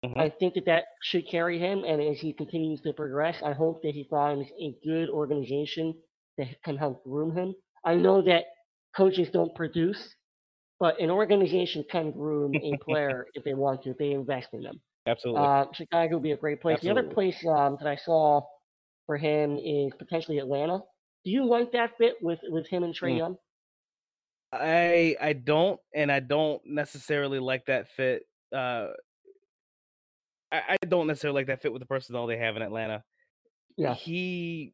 Mhm. 0.09 0.17
I 0.17 0.29
think 0.29 0.53
that 0.55 0.65
that 0.65 0.85
should 1.01 1.27
carry 1.27 1.59
him, 1.59 1.83
and 1.83 2.01
as 2.01 2.19
he 2.19 2.33
continues 2.33 2.81
to 2.81 2.93
progress, 2.93 3.41
I 3.43 3.53
hope 3.53 3.81
that 3.83 3.93
he 3.93 4.03
finds 4.05 4.49
a 4.59 4.75
good 4.83 5.09
organization 5.09 6.01
that 6.37 6.61
can 6.63 6.77
help 6.77 7.03
groom 7.03 7.35
him. 7.35 7.55
I 7.83 7.95
know 7.95 8.21
that 8.23 8.45
coaches 8.95 9.29
don't 9.31 9.53
produce, 9.55 10.15
but 10.79 10.99
an 10.99 11.09
organization 11.09 11.83
can 11.89 12.11
groom 12.11 12.55
a 12.55 12.77
player 12.77 13.27
if 13.33 13.43
they 13.43 13.53
want 13.53 13.83
to, 13.83 13.91
if 13.91 13.97
they 13.97 14.11
invest 14.11 14.49
in 14.53 14.61
them. 14.61 14.81
Absolutely. 15.07 15.43
Uh, 15.45 15.65
Chicago 15.73 16.15
would 16.15 16.23
be 16.23 16.31
a 16.31 16.37
great 16.37 16.61
place. 16.61 16.81
The 16.81 16.89
other 16.89 17.03
place 17.03 17.45
um, 17.47 17.77
that 17.79 17.87
I 17.87 17.95
saw 17.95 18.41
for 19.05 19.17
him 19.17 19.57
is 19.57 19.93
potentially 19.97 20.39
Atlanta. 20.39 20.79
Do 21.23 21.31
you 21.31 21.45
like 21.45 21.71
that 21.73 21.97
fit 21.97 22.15
with, 22.21 22.39
with 22.49 22.67
him 22.67 22.83
and 22.83 22.93
Trae 22.93 23.13
Mm. 23.13 23.17
Young? 23.17 23.37
I 24.51 25.15
I 25.19 25.33
don't, 25.33 25.79
and 25.93 26.11
I 26.11 26.21
don't 26.21 26.61
necessarily 26.65 27.39
like 27.39 27.65
that 27.65 27.89
fit. 27.89 28.23
Uh, 28.53 28.87
I, 30.55 30.73
I 30.81 30.85
don't 30.85 31.07
necessarily 31.07 31.39
like 31.41 31.47
that 31.47 31.61
fit 31.61 31.71
with 31.73 31.81
the 31.81 31.85
personnel 31.85 32.27
they 32.27 32.37
have 32.37 32.55
in 32.55 32.61
Atlanta. 32.61 33.03
Yeah. 33.77 33.93
He, 33.93 34.73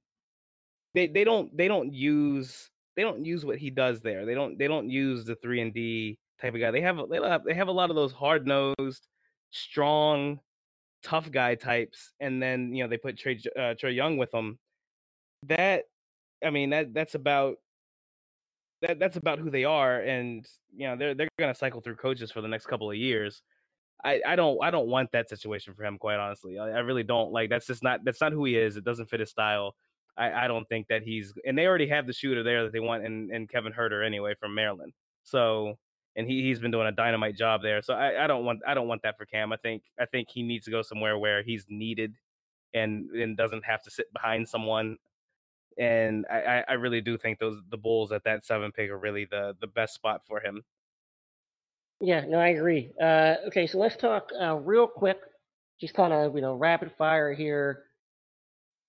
they 0.93 1.07
they 1.07 1.23
don't 1.23 1.55
they 1.55 1.67
don't 1.67 1.93
use 1.93 2.69
they 2.95 3.03
don't 3.03 3.25
use 3.25 3.45
what 3.45 3.57
he 3.57 3.69
does 3.69 4.01
there. 4.01 4.25
They 4.25 4.33
don't 4.33 4.57
they 4.57 4.67
don't 4.67 4.89
use 4.89 5.25
the 5.25 5.35
three 5.35 5.61
and 5.61 5.73
D 5.73 6.17
type 6.41 6.53
of 6.53 6.59
guy. 6.59 6.71
They 6.71 6.81
have 6.81 6.99
a- 6.99 7.07
they 7.07 7.17
have 7.17 7.43
they 7.45 7.53
have 7.53 7.69
a 7.69 7.71
lot 7.71 7.89
of 7.89 7.95
those 7.95 8.11
hard 8.11 8.45
nosed, 8.45 9.07
strong, 9.51 10.39
tough 11.03 11.31
guy 11.31 11.55
types, 11.55 12.11
and 12.19 12.41
then 12.43 12.73
you 12.75 12.83
know 12.83 12.89
they 12.89 12.97
put 12.97 13.15
Trae 13.15 13.45
uh, 13.55 13.75
Trae 13.75 13.95
Young 13.95 14.17
with 14.17 14.31
them. 14.31 14.59
That 15.47 15.85
I 16.43 16.49
mean 16.49 16.71
that 16.71 16.93
that's 16.93 17.15
about 17.15 17.55
that 18.81 18.99
that's 18.99 19.17
about 19.17 19.39
who 19.39 19.49
they 19.49 19.63
are, 19.63 20.01
and 20.01 20.45
you 20.75 20.87
know 20.87 20.95
they're 20.97 21.13
they're 21.13 21.29
gonna 21.39 21.55
cycle 21.55 21.81
through 21.81 21.95
coaches 21.95 22.31
for 22.31 22.41
the 22.41 22.47
next 22.47 22.65
couple 22.65 22.89
of 22.91 22.97
years. 22.97 23.41
I, 24.03 24.21
I 24.25 24.35
don't 24.35 24.57
I 24.63 24.71
don't 24.71 24.87
want 24.87 25.11
that 25.11 25.29
situation 25.29 25.73
for 25.73 25.83
him, 25.83 25.97
quite 25.97 26.17
honestly. 26.19 26.57
I, 26.59 26.69
I 26.69 26.79
really 26.79 27.03
don't. 27.03 27.31
Like 27.31 27.49
that's 27.49 27.67
just 27.67 27.83
not 27.83 28.03
that's 28.03 28.21
not 28.21 28.31
who 28.33 28.45
he 28.45 28.57
is. 28.57 28.77
It 28.77 28.83
doesn't 28.83 29.09
fit 29.09 29.19
his 29.19 29.29
style. 29.29 29.75
I, 30.17 30.45
I 30.45 30.47
don't 30.47 30.67
think 30.67 30.87
that 30.87 31.03
he's 31.03 31.33
and 31.45 31.57
they 31.57 31.67
already 31.67 31.87
have 31.87 32.07
the 32.07 32.13
shooter 32.13 32.43
there 32.43 32.63
that 32.63 32.73
they 32.73 32.79
want 32.79 33.05
and, 33.05 33.31
in 33.31 33.47
Kevin 33.47 33.73
Huerter 33.73 34.05
anyway 34.05 34.33
from 34.39 34.55
Maryland. 34.55 34.93
So 35.23 35.77
and 36.15 36.27
he, 36.27 36.41
he's 36.43 36.59
been 36.59 36.71
doing 36.71 36.87
a 36.87 36.91
dynamite 36.91 37.37
job 37.37 37.61
there. 37.61 37.81
So 37.81 37.93
I, 37.93 38.23
I 38.25 38.27
don't 38.27 38.43
want 38.45 38.61
I 38.67 38.73
don't 38.73 38.87
want 38.87 39.03
that 39.03 39.17
for 39.17 39.25
Cam. 39.25 39.53
I 39.53 39.57
think 39.57 39.83
I 39.99 40.05
think 40.05 40.29
he 40.29 40.43
needs 40.43 40.65
to 40.65 40.71
go 40.71 40.81
somewhere 40.81 41.17
where 41.17 41.43
he's 41.43 41.65
needed 41.69 42.15
and 42.73 43.09
and 43.11 43.37
doesn't 43.37 43.65
have 43.65 43.83
to 43.83 43.91
sit 43.91 44.11
behind 44.13 44.47
someone. 44.49 44.97
And 45.77 46.25
I- 46.29 46.65
I 46.67 46.73
really 46.73 47.01
do 47.01 47.17
think 47.17 47.39
those 47.39 47.61
the 47.69 47.77
Bulls 47.77 48.11
at 48.11 48.23
that 48.25 48.45
seven 48.45 48.71
pick 48.71 48.89
are 48.89 48.97
really 48.97 49.25
the 49.25 49.55
the 49.61 49.67
best 49.67 49.95
spot 49.95 50.21
for 50.27 50.39
him. 50.41 50.63
Yeah, 52.01 52.25
no, 52.27 52.39
I 52.39 52.49
agree. 52.49 52.91
Uh, 52.99 53.35
okay, 53.47 53.67
so 53.67 53.77
let's 53.77 53.95
talk 53.95 54.29
uh, 54.41 54.55
real 54.55 54.87
quick, 54.87 55.17
just 55.79 55.93
kind 55.93 56.11
of 56.11 56.35
you 56.35 56.41
know 56.41 56.55
rapid 56.55 56.91
fire 56.97 57.33
here. 57.33 57.83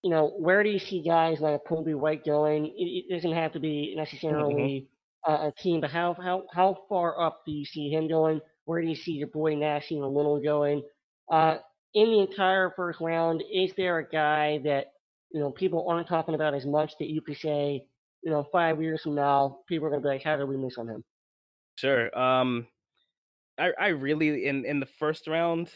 You 0.02 0.10
know, 0.10 0.28
where 0.38 0.64
do 0.64 0.70
you 0.70 0.78
see 0.78 1.02
guys 1.02 1.40
like 1.40 1.62
Coby 1.64 1.94
White 1.94 2.24
going? 2.24 2.66
It, 2.66 3.04
it 3.08 3.14
doesn't 3.14 3.34
have 3.34 3.52
to 3.52 3.60
be 3.60 3.94
necessarily 3.96 4.88
uh, 5.28 5.50
a 5.50 5.62
team, 5.62 5.80
but 5.80 5.90
how 5.90 6.14
how 6.14 6.44
how 6.52 6.78
far 6.88 7.20
up 7.20 7.42
do 7.44 7.52
you 7.52 7.66
see 7.66 7.90
him 7.90 8.08
going? 8.08 8.40
Where 8.64 8.80
do 8.80 8.88
you 8.88 8.96
see 8.96 9.12
your 9.12 9.28
boy 9.28 9.54
Nassir 9.54 10.00
Little 10.00 10.40
going? 10.40 10.82
Uh, 11.30 11.58
in 11.94 12.10
the 12.10 12.20
entire 12.20 12.72
first 12.74 13.00
round, 13.00 13.42
is 13.52 13.72
there 13.76 13.98
a 13.98 14.08
guy 14.08 14.58
that 14.64 14.86
you 15.32 15.40
know 15.40 15.50
people 15.50 15.86
aren't 15.88 16.08
talking 16.08 16.34
about 16.34 16.54
as 16.54 16.64
much 16.64 16.92
that 16.98 17.10
you 17.10 17.20
could 17.20 17.36
say, 17.36 17.84
you 18.22 18.30
know, 18.30 18.46
five 18.50 18.80
years 18.80 19.02
from 19.02 19.14
now, 19.14 19.58
people 19.68 19.86
are 19.86 19.90
gonna 19.90 20.02
be 20.02 20.08
like, 20.08 20.22
how 20.22 20.36
did 20.36 20.48
we 20.48 20.56
miss 20.56 20.78
on 20.78 20.88
him? 20.88 21.04
Sure. 21.76 22.16
Um, 22.18 22.66
I 23.62 23.72
I 23.80 23.88
really 23.88 24.46
in 24.46 24.64
in 24.64 24.80
the 24.80 24.86
first 24.86 25.28
round, 25.28 25.70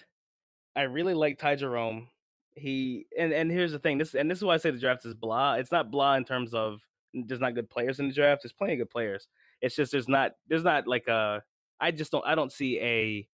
I 0.74 0.82
really 0.82 1.14
like 1.14 1.38
Ty 1.38 1.56
Jerome. 1.56 2.08
He 2.54 3.06
and 3.18 3.32
and 3.32 3.50
here's 3.50 3.72
the 3.72 3.78
thing. 3.78 3.98
This 3.98 4.14
and 4.14 4.30
this 4.30 4.38
is 4.38 4.44
why 4.44 4.54
I 4.54 4.58
say 4.58 4.70
the 4.72 4.80
draft 4.80 5.06
is 5.06 5.14
blah. 5.14 5.54
It's 5.54 5.72
not 5.72 5.90
blah 5.90 6.16
in 6.16 6.24
terms 6.24 6.54
of 6.54 6.80
there's 7.14 7.40
not 7.40 7.54
good 7.54 7.70
players 7.70 8.00
in 8.00 8.08
the 8.08 8.14
draft. 8.14 8.42
There's 8.42 8.52
plenty 8.52 8.74
of 8.74 8.80
good 8.80 8.90
players. 8.90 9.28
It's 9.62 9.76
just 9.76 9.92
there's 9.92 10.08
not 10.08 10.32
there's 10.48 10.64
not 10.64 10.88
like 10.88 11.08
a 11.08 11.42
I 11.80 11.92
just 11.92 12.12
don't 12.12 12.26
I 12.26 12.34
don't 12.34 12.52
see 12.52 12.80
a 12.80 13.28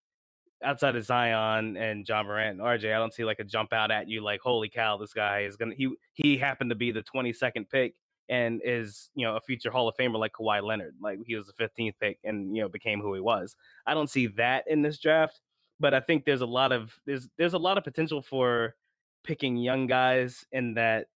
outside 0.63 0.95
of 0.95 1.05
Zion 1.05 1.77
and 1.77 2.07
Ja 2.07 2.23
Morant 2.23 2.59
and 2.59 2.61
RJ. 2.61 2.93
I 2.95 2.99
don't 2.99 3.13
see 3.13 3.25
like 3.25 3.39
a 3.39 3.45
jump 3.45 3.73
out 3.73 3.91
at 3.91 4.07
you 4.09 4.21
like 4.21 4.41
holy 4.41 4.69
cow 4.69 4.97
this 4.97 5.13
guy 5.13 5.41
is 5.41 5.57
gonna 5.57 5.75
he 5.75 5.95
he 6.13 6.37
happened 6.37 6.69
to 6.71 6.75
be 6.75 6.91
the 6.91 7.03
22nd 7.03 7.69
pick 7.69 7.95
and 8.29 8.61
is 8.63 9.09
you 9.15 9.25
know 9.25 9.35
a 9.35 9.41
future 9.41 9.71
Hall 9.71 9.87
of 9.87 9.95
Famer 9.95 10.17
like 10.17 10.33
Kawhi 10.33 10.63
Leonard. 10.63 10.95
Like 11.01 11.19
he 11.25 11.35
was 11.35 11.47
the 11.47 11.53
15th 11.53 11.95
pick 11.99 12.19
and 12.23 12.55
you 12.55 12.61
know 12.61 12.69
became 12.69 13.01
who 13.01 13.13
he 13.13 13.21
was. 13.21 13.55
I 13.85 13.93
don't 13.93 14.09
see 14.09 14.27
that 14.27 14.65
in 14.67 14.81
this 14.81 14.99
draft, 14.99 15.41
but 15.79 15.93
I 15.93 15.99
think 15.99 16.25
there's 16.25 16.41
a 16.41 16.45
lot 16.45 16.71
of 16.71 16.97
there's 17.05 17.29
there's 17.37 17.53
a 17.53 17.59
lot 17.59 17.77
of 17.77 17.83
potential 17.83 18.21
for 18.21 18.75
picking 19.23 19.57
young 19.57 19.87
guys 19.87 20.45
in 20.51 20.73
that 20.75 21.07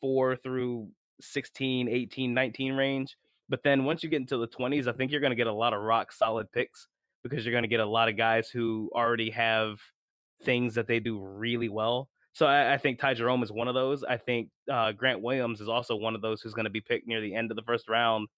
4 0.00 0.36
through 0.36 0.88
16, 1.20 1.88
18, 1.88 2.34
19 2.34 2.74
range. 2.74 3.16
But 3.48 3.62
then 3.62 3.84
once 3.84 4.02
you 4.02 4.08
get 4.08 4.20
into 4.20 4.38
the 4.38 4.48
20s, 4.48 4.86
I 4.86 4.92
think 4.92 5.10
you're 5.10 5.20
going 5.20 5.30
to 5.30 5.36
get 5.36 5.46
a 5.46 5.52
lot 5.52 5.72
of 5.72 5.82
rock 5.82 6.12
solid 6.12 6.50
picks 6.52 6.88
because 7.22 7.44
you're 7.44 7.52
going 7.52 7.62
to 7.62 7.68
get 7.68 7.80
a 7.80 7.86
lot 7.86 8.08
of 8.08 8.16
guys 8.16 8.48
who 8.48 8.90
already 8.94 9.30
have 9.30 9.80
things 10.42 10.74
that 10.74 10.86
they 10.86 11.00
do 11.00 11.20
really 11.20 11.68
well. 11.68 12.08
So 12.36 12.44
I, 12.44 12.74
I 12.74 12.76
think 12.76 12.98
Ty 12.98 13.14
Jerome 13.14 13.42
is 13.42 13.50
one 13.50 13.66
of 13.66 13.74
those. 13.74 14.04
I 14.04 14.18
think 14.18 14.50
uh, 14.70 14.92
Grant 14.92 15.22
Williams 15.22 15.62
is 15.62 15.70
also 15.70 15.96
one 15.96 16.14
of 16.14 16.20
those 16.20 16.42
who's 16.42 16.52
going 16.52 16.66
to 16.66 16.70
be 16.70 16.82
picked 16.82 17.06
near 17.06 17.22
the 17.22 17.34
end 17.34 17.50
of 17.50 17.56
the 17.56 17.62
first 17.62 17.88
round. 17.88 18.28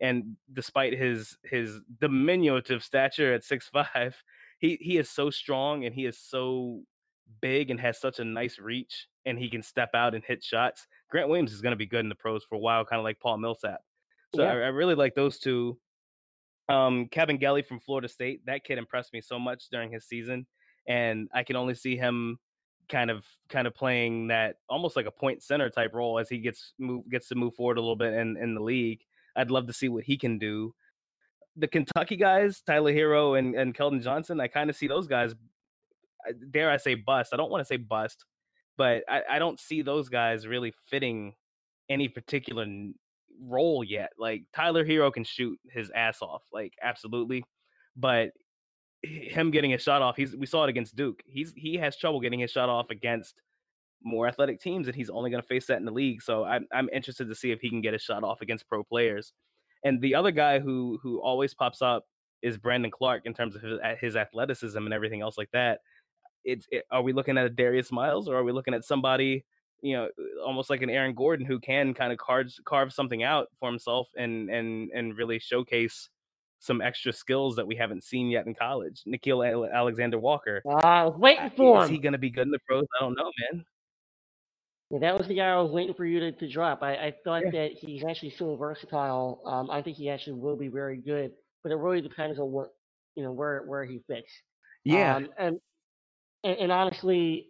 And 0.00 0.38
despite 0.54 0.94
his 0.94 1.36
his 1.44 1.78
diminutive 2.00 2.82
stature 2.82 3.34
at 3.34 3.44
six 3.44 3.68
five, 3.68 4.16
he 4.58 4.78
he 4.80 4.96
is 4.96 5.10
so 5.10 5.28
strong 5.28 5.84
and 5.84 5.94
he 5.94 6.06
is 6.06 6.18
so 6.18 6.80
big 7.42 7.70
and 7.70 7.78
has 7.78 8.00
such 8.00 8.20
a 8.20 8.24
nice 8.24 8.58
reach 8.58 9.06
and 9.26 9.38
he 9.38 9.50
can 9.50 9.62
step 9.62 9.90
out 9.92 10.14
and 10.14 10.24
hit 10.24 10.42
shots. 10.42 10.86
Grant 11.10 11.28
Williams 11.28 11.52
is 11.52 11.60
going 11.60 11.72
to 11.72 11.76
be 11.76 11.84
good 11.84 12.00
in 12.00 12.08
the 12.08 12.14
pros 12.14 12.44
for 12.44 12.54
a 12.54 12.58
while, 12.58 12.86
kind 12.86 13.00
of 13.00 13.04
like 13.04 13.20
Paul 13.20 13.36
Millsap. 13.36 13.82
So 14.34 14.44
Yeah. 14.44 14.52
I, 14.52 14.54
I 14.54 14.68
really 14.68 14.94
like 14.94 15.14
those 15.14 15.38
two. 15.38 15.78
Um, 16.70 17.06
Kabengele 17.12 17.66
from 17.66 17.80
Florida 17.80 18.08
State, 18.08 18.46
that 18.46 18.64
kid 18.64 18.78
impressed 18.78 19.12
me 19.12 19.20
so 19.20 19.38
much 19.38 19.64
during 19.70 19.92
his 19.92 20.06
season, 20.06 20.46
and 20.88 21.28
I 21.34 21.42
can 21.42 21.56
only 21.56 21.74
see 21.74 21.98
him 21.98 22.38
kind 22.92 23.10
of 23.10 23.24
kind 23.48 23.66
of 23.66 23.74
playing 23.74 24.28
that 24.28 24.56
almost 24.68 24.94
like 24.94 25.06
a 25.06 25.10
point 25.10 25.42
center 25.42 25.70
type 25.70 25.94
role 25.94 26.18
as 26.18 26.28
he 26.28 26.38
gets 26.38 26.74
move 26.78 27.08
gets 27.10 27.26
to 27.28 27.34
move 27.34 27.54
forward 27.54 27.78
a 27.78 27.80
little 27.80 27.96
bit 27.96 28.12
in 28.12 28.36
in 28.36 28.54
the 28.54 28.62
league. 28.62 29.00
I'd 29.34 29.50
love 29.50 29.66
to 29.66 29.72
see 29.72 29.88
what 29.88 30.04
he 30.04 30.16
can 30.16 30.38
do. 30.38 30.74
The 31.56 31.66
Kentucky 31.66 32.16
guys, 32.16 32.60
Tyler 32.60 32.92
Herro 32.92 33.38
and 33.38 33.54
and 33.54 33.74
Keldon 33.74 34.02
Johnson, 34.02 34.40
I 34.40 34.46
kind 34.46 34.70
of 34.70 34.76
see 34.76 34.86
those 34.86 35.06
guys. 35.06 35.34
Dare 36.50 36.70
I 36.70 36.76
say 36.76 36.94
bust? 36.94 37.32
I 37.32 37.36
don't 37.36 37.50
want 37.50 37.62
to 37.62 37.66
say 37.66 37.78
bust, 37.78 38.24
but 38.76 39.02
I, 39.08 39.22
I 39.28 39.38
don't 39.38 39.58
see 39.58 39.82
those 39.82 40.08
guys 40.08 40.46
really 40.46 40.72
fitting 40.88 41.34
any 41.88 42.08
particular 42.08 42.66
role 43.42 43.82
yet. 43.82 44.12
Like 44.18 44.44
Tyler 44.54 44.84
Herro 44.84 45.12
can 45.12 45.24
shoot 45.24 45.58
his 45.70 45.90
ass 45.90 46.22
off, 46.22 46.42
like 46.52 46.74
absolutely, 46.82 47.42
but 47.96 48.30
him 49.02 49.50
getting 49.50 49.70
his 49.70 49.82
shot 49.82 50.02
off, 50.02 50.16
he's 50.16 50.36
we 50.36 50.46
saw 50.46 50.64
it 50.64 50.70
against 50.70 50.96
Duke. 50.96 51.22
He's 51.26 51.52
he 51.56 51.76
has 51.76 51.96
trouble 51.96 52.20
getting 52.20 52.40
his 52.40 52.50
shot 52.50 52.68
off 52.68 52.90
against 52.90 53.40
more 54.04 54.26
athletic 54.28 54.60
teams, 54.60 54.86
and 54.86 54.96
he's 54.96 55.10
only 55.10 55.30
going 55.30 55.42
to 55.42 55.46
face 55.46 55.66
that 55.66 55.78
in 55.78 55.84
the 55.84 55.92
league. 55.92 56.22
So 56.22 56.44
I'm 56.44 56.66
I'm 56.72 56.88
interested 56.92 57.28
to 57.28 57.34
see 57.34 57.50
if 57.50 57.60
he 57.60 57.70
can 57.70 57.80
get 57.80 57.92
his 57.92 58.02
shot 58.02 58.24
off 58.24 58.40
against 58.40 58.68
pro 58.68 58.82
players. 58.84 59.32
And 59.84 60.00
the 60.00 60.14
other 60.14 60.30
guy 60.30 60.60
who 60.60 60.98
who 61.02 61.20
always 61.20 61.54
pops 61.54 61.82
up 61.82 62.04
is 62.42 62.58
Brandon 62.58 62.90
Clarke 62.90 63.22
in 63.24 63.34
terms 63.34 63.54
of 63.56 63.62
his, 63.62 63.78
his 64.00 64.16
athleticism 64.16 64.78
and 64.78 64.92
everything 64.92 65.20
else 65.20 65.38
like 65.38 65.50
that. 65.52 65.80
It's 66.44 66.66
it, 66.70 66.84
are 66.90 67.02
we 67.02 67.12
looking 67.12 67.38
at 67.38 67.46
a 67.46 67.50
Darius 67.50 67.92
Miles 67.92 68.28
or 68.28 68.36
are 68.36 68.44
we 68.44 68.52
looking 68.52 68.74
at 68.74 68.84
somebody 68.84 69.44
you 69.80 69.96
know 69.96 70.08
almost 70.44 70.70
like 70.70 70.82
an 70.82 70.90
Aaron 70.90 71.14
Gordon 71.14 71.46
who 71.46 71.58
can 71.58 71.92
kind 71.94 72.12
of 72.12 72.18
carve 72.18 72.52
carve 72.64 72.92
something 72.92 73.22
out 73.22 73.48
for 73.58 73.68
himself 73.68 74.08
and 74.16 74.48
and 74.48 74.90
and 74.94 75.16
really 75.16 75.38
showcase 75.38 76.08
some 76.62 76.80
extra 76.80 77.12
skills 77.12 77.56
that 77.56 77.66
we 77.66 77.74
haven't 77.74 78.04
seen 78.04 78.28
yet 78.30 78.46
in 78.46 78.54
college. 78.54 79.02
Nickeil 79.04 79.68
Alexander 79.74 80.16
Walker. 80.18 80.62
Uh, 80.64 80.74
I 80.76 81.04
was 81.04 81.18
waiting 81.18 81.50
for 81.56 81.82
Is 81.82 81.90
he 81.90 81.98
going 81.98 82.12
to 82.12 82.18
be 82.18 82.30
good 82.30 82.46
in 82.46 82.52
the 82.52 82.60
pros? 82.68 82.84
I 83.00 83.04
don't 83.04 83.16
know, 83.16 83.30
man. 83.50 83.64
Yeah, 84.90 84.98
that 85.00 85.18
was 85.18 85.26
the 85.26 85.34
guy 85.34 85.48
I 85.48 85.60
was 85.60 85.72
waiting 85.72 85.94
for 85.94 86.04
you 86.06 86.20
to, 86.20 86.30
to 86.30 86.48
drop. 86.48 86.82
I, 86.82 86.92
I 86.92 87.14
thought 87.24 87.42
Yeah. 87.46 87.50
that 87.50 87.70
he's 87.80 88.04
actually 88.04 88.30
so 88.38 88.54
versatile. 88.54 89.42
Um, 89.44 89.70
I 89.70 89.82
think 89.82 89.96
he 89.96 90.08
actually 90.08 90.34
will 90.34 90.54
be 90.56 90.68
very 90.68 90.98
good, 90.98 91.32
but 91.64 91.72
it 91.72 91.76
really 91.76 92.00
depends 92.00 92.38
on 92.38 92.52
what 92.52 92.68
you 93.16 93.24
know 93.24 93.32
where 93.32 93.64
where 93.66 93.84
he 93.84 94.00
fits. 94.06 94.30
Yeah. 94.84 95.16
Um, 95.16 95.28
and, 95.38 95.60
and 96.44 96.58
and 96.58 96.72
honestly, 96.72 97.48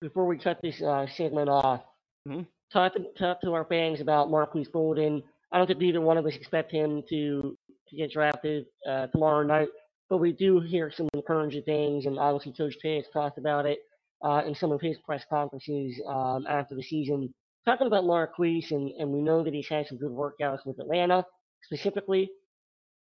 before 0.00 0.26
we 0.26 0.38
cut 0.38 0.60
this 0.62 0.80
uh, 0.80 1.06
segment 1.16 1.48
off, 1.48 1.80
Mhm. 2.28 2.46
talk 2.72 2.94
to 2.94 3.06
talk 3.18 3.40
to 3.40 3.54
our 3.54 3.64
fans 3.64 4.00
about 4.00 4.30
Marques 4.30 4.68
Bolden. 4.68 5.22
I 5.50 5.58
don't 5.58 5.66
think 5.66 5.82
either 5.82 6.00
one 6.00 6.16
of 6.16 6.26
us 6.26 6.34
expect 6.36 6.70
him 6.70 7.02
to 7.08 7.58
to 7.90 7.96
get 7.96 8.12
drafted 8.12 8.66
uh, 8.90 9.08
tomorrow 9.08 9.44
night, 9.44 9.68
but 10.10 10.18
we 10.18 10.32
do 10.32 10.60
hear 10.60 10.92
some 10.96 11.08
encouraging 11.14 11.64
things, 11.64 12.06
and 12.06 12.18
obviously 12.18 12.52
Coach 12.54 12.76
K 12.82 12.96
has 12.96 13.06
talked 13.12 13.38
about 13.38 13.66
it. 13.66 13.80
uh, 14.24 14.42
in 14.46 14.54
some 14.56 14.72
of 14.72 14.82
his 14.82 14.98
press 15.06 15.24
conferences 15.30 16.00
um, 16.08 16.46
after 16.48 16.76
the 16.76 16.82
season, 16.84 17.34
talking 17.66 17.88
about 17.88 18.06
Marques, 18.06 18.72
and, 18.72 18.92
and 18.98 19.10
we 19.10 19.22
know 19.22 19.44
that 19.44 19.54
he's 19.54 19.68
had 19.68 19.86
some 19.88 19.98
good 19.98 20.12
workouts 20.12 20.66
with 20.66 20.80
Atlanta 20.80 21.26
specifically. 21.64 22.30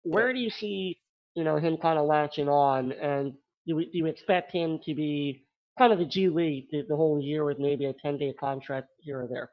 Where 0.03 0.33
do 0.33 0.39
you 0.39 0.51
see, 0.51 0.99
you 1.35 1.45
know, 1.45 1.57
him 1.57 1.77
kind 1.77 1.99
of 1.99 2.07
latching 2.07 2.49
on, 2.49 2.93
and 2.93 3.33
do, 3.67 3.77
we, 3.77 3.85
do 3.87 3.99
you 3.99 4.07
expect 4.07 4.53
him 4.53 4.79
to 4.85 4.95
be 4.95 5.45
kind 5.79 5.93
of 5.93 5.99
the 5.99 6.05
G 6.05 6.29
League 6.29 6.67
the, 6.71 6.83
the 6.89 6.97
whole 6.97 7.21
year 7.21 7.45
with 7.45 7.59
maybe 7.59 7.85
a 7.87 7.93
10 7.95 8.19
day 8.19 8.33
contract 8.39 8.89
here 9.01 9.21
or 9.23 9.29
there? 9.29 9.51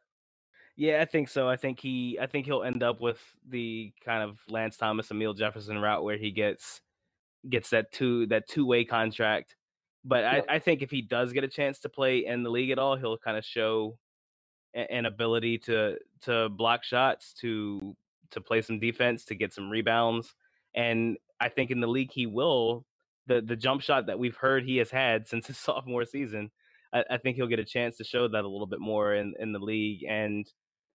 Yeah, 0.81 1.03
I 1.03 1.05
think 1.05 1.29
so. 1.29 1.47
I 1.47 1.57
think 1.57 1.79
he 1.79 2.19
I 2.19 2.27
think 2.27 2.47
he'll 2.47 2.63
end 2.63 2.83
up 2.83 3.03
with 3.03 3.21
the 3.47 3.93
kind 4.03 4.23
of 4.23 4.41
Lance 4.49 4.79
Thomas, 4.79 5.11
Amile 5.11 5.35
Jefferson 5.35 5.79
route 5.79 6.03
where 6.03 6.17
he 6.17 6.31
gets 6.31 6.81
gets 7.51 7.69
that 7.69 7.93
two 7.93 8.27
that 8.29 8.49
two 8.49 8.65
way 8.65 8.87
contract. 8.87 9.57
But 10.07 10.25
I, 10.25 10.43
I 10.49 10.59
think 10.59 10.81
if 10.81 10.91
he 10.91 11.03
does 11.03 11.35
get 11.35 11.45
a 11.45 11.49
chance 11.49 11.81
to 11.81 11.91
play 11.91 12.25
in 12.25 12.43
the 12.43 12.49
league 12.49 12.71
at 12.71 12.79
all, 12.79 12.97
he'll 12.97 13.19
kind 13.19 13.37
of 13.37 13.45
show 13.45 13.99
an 14.73 15.05
ability 15.05 15.59
to 15.59 15.99
to 16.23 16.49
block 16.49 16.83
shots, 16.83 17.35
to 17.43 17.95
to 18.31 18.41
play 18.41 18.63
some 18.63 18.81
defense, 18.81 19.27
to 19.27 19.35
get 19.35 19.53
some 19.53 19.69
rebounds. 19.69 20.35
And 20.75 21.19
I 21.41 21.51
think 21.51 21.71
in 21.71 21.81
the 21.81 21.89
league 21.89 22.11
he 22.11 22.25
will. 22.25 22.87
The 23.27 23.43
the 23.43 23.55
jump 23.55 23.83
shot 23.83 24.07
that 24.07 24.19
we've 24.19 24.35
heard 24.35 24.65
he 24.65 24.79
has 24.79 24.91
had 24.91 25.29
since 25.29 25.47
his 25.47 25.59
sophomore 25.59 26.07
season, 26.07 26.51
I, 26.91 27.05
I 27.11 27.19
think 27.19 27.37
he'll 27.37 27.49
get 27.49 27.59
a 27.59 27.67
chance 27.67 27.99
to 27.99 28.05
show 28.05 28.29
that 28.29 28.45
a 28.45 28.49
little 28.49 28.67
bit 28.67 28.81
more 28.81 29.13
in, 29.13 29.35
in 29.39 29.53
the 29.53 29.59
league. 29.59 30.07
And 30.09 30.51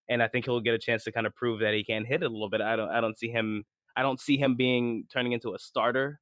and 0.09 0.21
I 0.21 0.27
think 0.27 0.45
he'll 0.45 0.59
get 0.59 0.73
a 0.73 0.79
chance 0.79 1.03
to 1.05 1.11
kind 1.11 1.27
of 1.27 1.35
prove 1.35 1.59
that 1.61 1.73
he 1.73 1.83
can 1.83 2.05
hit 2.05 2.23
it 2.23 2.25
a 2.25 2.29
little 2.29 2.49
bit. 2.49 2.61
I 2.61 2.75
don't 2.75 2.89
I 2.89 3.01
don't 3.01 3.17
see 3.17 3.29
him 3.29 3.63
I 3.95 4.01
don't 4.01 4.19
see 4.19 4.37
him 4.37 4.55
being 4.55 5.05
turning 5.11 5.31
into 5.31 5.53
a 5.53 5.59
starter 5.59 6.19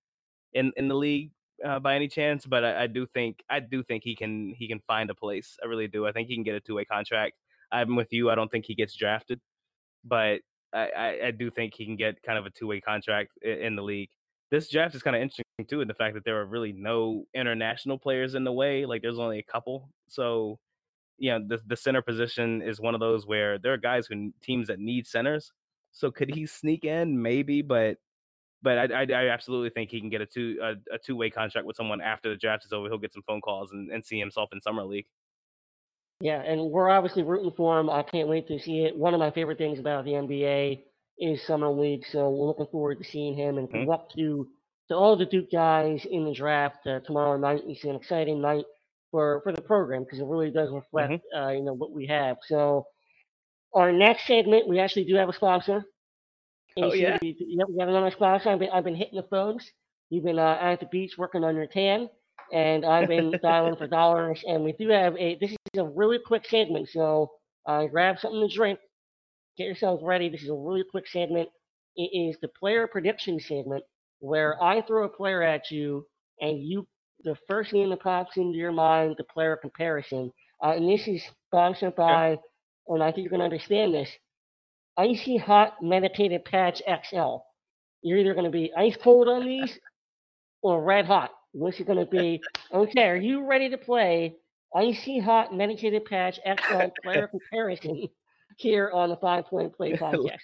in 0.54 0.72
in 0.78 0.88
the 0.88 0.96
league 0.96 1.32
uh, 1.64 1.80
by 1.80 1.96
any 1.96 2.08
chance, 2.08 2.46
but 2.46 2.64
I, 2.64 2.84
I, 2.84 2.88
do 2.88 3.06
think 3.06 3.44
I 3.50 3.60
do 3.60 3.84
think 3.84 4.04
he 4.04 4.16
can 4.16 4.54
he 4.58 4.68
can 4.68 4.80
find 4.88 5.10
a 5.10 5.16
place. 5.16 5.58
I 5.64 5.68
really 5.68 5.88
do. 5.88 6.06
I 6.06 6.12
think 6.12 6.28
he 6.28 6.36
can 6.36 6.44
get 6.44 6.56
a 6.56 6.60
two 6.60 6.76
way 6.76 6.86
contract. 6.86 7.34
I'm 7.72 7.96
with 7.96 8.12
you. 8.12 8.30
I 8.30 8.36
don't 8.36 8.52
think 8.52 8.66
he 8.66 8.76
gets 8.76 8.96
drafted, 8.96 9.40
but 10.04 10.42
I, 10.74 10.90
I, 10.90 11.28
I 11.28 11.32
do 11.32 11.50
think 11.50 11.74
he 11.76 11.86
can 11.86 11.96
get 11.96 12.22
kind 12.24 12.38
of 12.38 12.46
a 12.46 12.50
two 12.50 12.68
way 12.68 12.82
contract 12.82 13.32
in, 13.42 13.60
in, 13.60 13.76
the 13.76 13.82
league. 13.82 14.10
This 14.52 14.70
draft 14.70 14.96
is 14.96 15.02
kind 15.02 15.16
of 15.16 15.22
interesting 15.22 15.46
too, 15.68 15.82
in 15.82 15.88
the 15.88 15.94
fact 15.94 16.14
that 16.16 16.26
there 16.26 16.40
are 16.40 16.46
really 16.46 16.74
no 16.74 17.26
international 17.34 17.98
players 17.98 18.36
in 18.36 18.44
the 18.44 18.52
way. 18.52 18.86
Like 18.86 19.02
there's 19.02 19.20
only 19.20 19.40
a 19.40 19.44
couple, 19.44 19.90
so 20.08 20.60
you 21.24 21.32
know 21.32 21.40
the 21.48 21.58
the 21.68 21.78
center 21.78 22.02
position 22.02 22.62
is 22.62 22.82
one 22.82 22.94
of 22.94 23.00
those 23.00 23.26
where 23.26 23.58
there 23.58 23.72
are 23.72 23.78
guys 23.78 24.08
who 24.08 24.34
teams 24.42 24.68
that 24.68 24.80
need 24.80 25.08
centers. 25.08 25.54
So 25.94 26.12
could 26.12 26.36
he 26.36 26.46
sneak 26.46 26.84
in? 26.84 27.22
Maybe, 27.22 27.62
but 27.62 27.96
but 28.62 28.92
I, 28.92 29.04
I, 29.04 29.08
I 29.10 29.30
absolutely 29.30 29.70
think 29.70 29.90
he 29.90 30.02
can 30.02 30.10
get 30.10 30.20
a 30.20 30.26
two 30.26 30.58
a, 30.62 30.72
a 30.94 30.98
two 30.98 31.16
way 31.16 31.30
contract 31.30 31.66
with 31.66 31.78
someone 31.78 32.02
after 32.02 32.30
the 32.30 32.36
draft 32.36 32.66
is 32.66 32.74
over. 32.74 32.90
He'll 32.90 32.98
get 32.98 33.14
some 33.14 33.24
phone 33.26 33.40
calls 33.40 33.72
and, 33.72 33.90
and 33.90 34.06
see 34.06 34.20
himself 34.20 34.50
in 34.52 34.60
summer 34.60 34.84
league. 34.84 35.06
Yeah, 36.20 36.42
and 36.42 36.60
we're 36.72 36.90
obviously 36.90 37.24
rooting 37.24 37.54
for 37.56 37.80
him. 37.80 37.90
I 37.90 38.04
can't 38.04 38.28
wait 38.28 38.46
to 38.50 38.60
see 38.60 38.84
it. 38.84 38.98
One 38.98 39.14
of 39.14 39.22
my 39.22 39.32
favorite 39.32 39.58
things 39.58 39.80
about 39.80 40.04
the 40.04 40.12
NBA 40.12 40.82
is 41.20 41.42
summer 41.48 41.70
league, 41.70 42.04
so 42.12 42.30
we're 42.30 42.48
looking 42.48 42.68
forward 42.70 42.98
to 42.98 43.10
seeing 43.10 43.34
him. 43.34 43.58
And 43.58 43.70
mm-hmm. 43.70 43.90
luck 43.90 44.10
to 44.18 44.46
to 44.90 44.96
all 44.96 45.16
the 45.16 45.26
Duke 45.26 45.52
guys 45.54 46.06
in 46.12 46.26
the 46.26 46.34
draft 46.34 46.86
uh, 46.86 47.00
tomorrow 47.00 47.38
night. 47.38 47.62
It's 47.66 47.86
an 47.86 47.96
exciting 47.96 48.42
night 48.42 48.66
for 49.14 49.42
for 49.44 49.54
the 49.54 49.62
program 49.62 50.04
because 50.04 50.20
it 50.20 50.26
really 50.26 50.50
does 50.50 50.70
reflect 50.72 51.14
mm-hmm. 51.14 51.40
uh, 51.40 51.52
you 51.52 51.64
know 51.64 51.74
what 51.74 51.94
we 51.94 52.08
have. 52.08 52.38
So 52.48 52.88
our 53.74 53.92
next 53.92 54.26
segment, 54.26 54.68
we 54.68 54.80
actually 54.80 55.06
do 55.06 55.16
have 55.16 55.30
a 55.30 55.34
sponsor. 55.34 55.86
Oh 56.78 56.94
yeah, 56.94 57.20
we, 57.22 57.38
we 57.40 57.80
have 57.80 57.90
another 57.90 58.10
sponsor. 58.10 58.50
I've 58.50 58.60
been 58.60 58.72
I've 58.74 58.84
been 58.84 58.96
hitting 58.96 59.16
the 59.16 59.28
phones. 59.30 59.70
You've 60.10 60.26
been 60.26 60.40
uh, 60.40 60.58
at 60.60 60.80
the 60.80 60.88
beach 60.88 61.14
working 61.18 61.44
on 61.44 61.56
your 61.56 61.68
tan, 61.68 62.10
and 62.52 62.84
I've 62.84 63.08
been 63.08 63.32
dialing 63.44 63.76
for 63.76 63.88
dollars. 63.88 64.44
And 64.48 64.64
we 64.64 64.74
do 64.74 64.90
have 64.90 65.16
a 65.18 65.38
this 65.40 65.52
is 65.52 65.58
a 65.78 65.86
really 65.86 66.18
quick 66.26 66.50
segment, 66.50 66.90
so 66.90 67.30
uh, 67.68 67.86
grab 67.86 68.18
something 68.18 68.48
to 68.48 68.54
drink, 68.54 68.80
get 69.58 69.66
yourselves 69.66 70.02
ready. 70.04 70.28
This 70.28 70.42
is 70.42 70.50
a 70.50 70.56
really 70.56 70.84
quick 70.90 71.08
segment. 71.08 71.50
It 71.96 72.10
is 72.12 72.36
the 72.42 72.48
player 72.60 72.88
prediction 72.88 73.40
segment 73.40 73.84
where 74.20 74.62
I 74.64 74.82
throw 74.82 75.06
a 75.06 75.10
player 75.10 75.44
at 75.44 75.70
you, 75.70 76.08
and 76.42 76.58
you 76.60 76.88
the 77.24 77.36
first 77.48 77.74
name 77.74 77.90
that 77.90 78.02
pops 78.02 78.38
into 78.38 78.58
your 78.58 78.72
mind, 78.72 79.16
the 79.18 79.24
player 79.24 79.56
comparison. 79.56 80.32
Uh, 80.62 80.74
and 80.76 80.90
this 80.90 81.08
is 81.08 81.24
sponsored 81.48 81.96
by, 81.96 82.38
and 82.88 83.04
I 83.04 83.12
think 83.12 83.26
you're 83.26 83.30
going 83.30 83.40
to 83.40 83.46
understand 83.46 83.94
this, 83.94 84.10
Icy 84.98 85.38
Hot 85.38 85.82
Medicated 85.82 86.46
Patch 86.46 86.82
XL. 86.88 87.38
You're 88.02 88.18
either 88.20 88.34
going 88.34 88.46
to 88.46 88.52
be 88.52 88.72
ice 88.78 88.98
cold 89.02 89.28
on 89.28 89.46
these 89.46 89.80
or 90.62 90.84
red 90.84 91.06
hot. 91.06 91.32
Which 91.56 91.80
is 91.80 91.86
going 91.86 92.00
to 92.00 92.10
be, 92.10 92.42
okay, 92.74 93.08
are 93.10 93.16
you 93.16 93.46
ready 93.46 93.70
to 93.70 93.78
play 93.78 94.38
Icy 94.76 95.20
Hot 95.20 95.54
Medicated 95.54 96.04
Patch 96.06 96.40
XL 96.44 96.88
player 97.04 97.28
comparison 97.28 98.08
here 98.58 98.90
on 98.92 99.10
the 99.10 99.18
Five 99.18 99.46
Point 99.46 99.76
Play 99.76 99.94
podcast? 99.98 100.40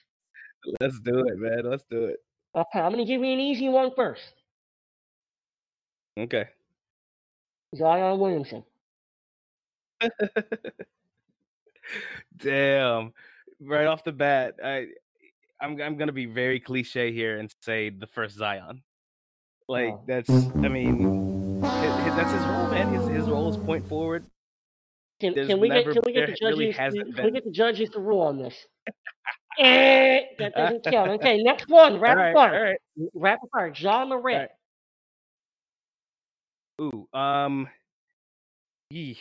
Let's 0.80 1.00
do 1.00 1.26
it, 1.28 1.38
man. 1.38 1.64
Let's 1.64 1.84
do 1.90 2.06
it. 2.06 2.18
Okay, 2.56 2.80
I'm 2.80 2.92
going 2.92 3.04
to 3.04 3.12
give 3.12 3.22
you 3.22 3.34
an 3.34 3.40
easy 3.40 3.70
one 3.70 3.92
first. 3.96 4.22
Okay. 6.20 6.46
Zion 7.76 8.20
Williamson. 8.20 8.64
Damn. 12.38 13.14
Right 13.62 13.86
off 13.86 14.04
the 14.04 14.12
bat, 14.12 14.56
I 14.64 14.88
I'm 15.62 15.80
I'm 15.82 15.98
gonna 15.98 16.12
be 16.12 16.26
very 16.26 16.60
cliche 16.60 17.12
here 17.12 17.40
and 17.40 17.54
say 17.62 17.90
the 17.90 18.08
first 18.08 18.38
Zion. 18.38 18.82
Like 19.68 19.94
oh. 19.94 20.04
that's 20.08 20.30
I 20.30 20.68
mean 20.68 21.60
that's 21.62 22.32
his 22.32 22.44
role, 22.46 22.68
man. 22.70 22.94
His 22.94 23.08
his 23.08 23.28
role 23.28 23.50
is 23.50 23.58
point 23.58 23.88
forward. 23.88 24.26
Can, 25.20 25.34
can 25.34 25.60
we 25.60 25.68
get 25.68 25.84
can 25.84 26.02
we 26.06 26.14
get 26.14 26.28
the 26.28 26.34
judges 26.34 26.58
really 26.58 26.74
can, 26.74 27.14
can 27.14 27.26
we 27.26 27.32
get 27.32 27.44
the 27.44 27.52
judges 27.52 27.90
to 27.90 28.00
rule 28.00 28.22
on 28.22 28.38
this? 28.38 28.56
eh, 29.60 30.22
that 30.40 30.54
doesn't 30.56 30.86
count. 30.86 31.12
Okay, 31.12 31.44
next 31.44 31.68
one. 31.68 32.00
Rapid 32.00 32.18
right, 32.18 32.34
fire. 32.34 32.64
Right. 32.64 33.10
Rapid 33.14 33.50
fire. 33.52 33.74
Ja 33.76 34.06
Morant. 34.06 34.50
Ooh, 36.80 37.08
um, 37.14 37.68
yee, 38.90 39.18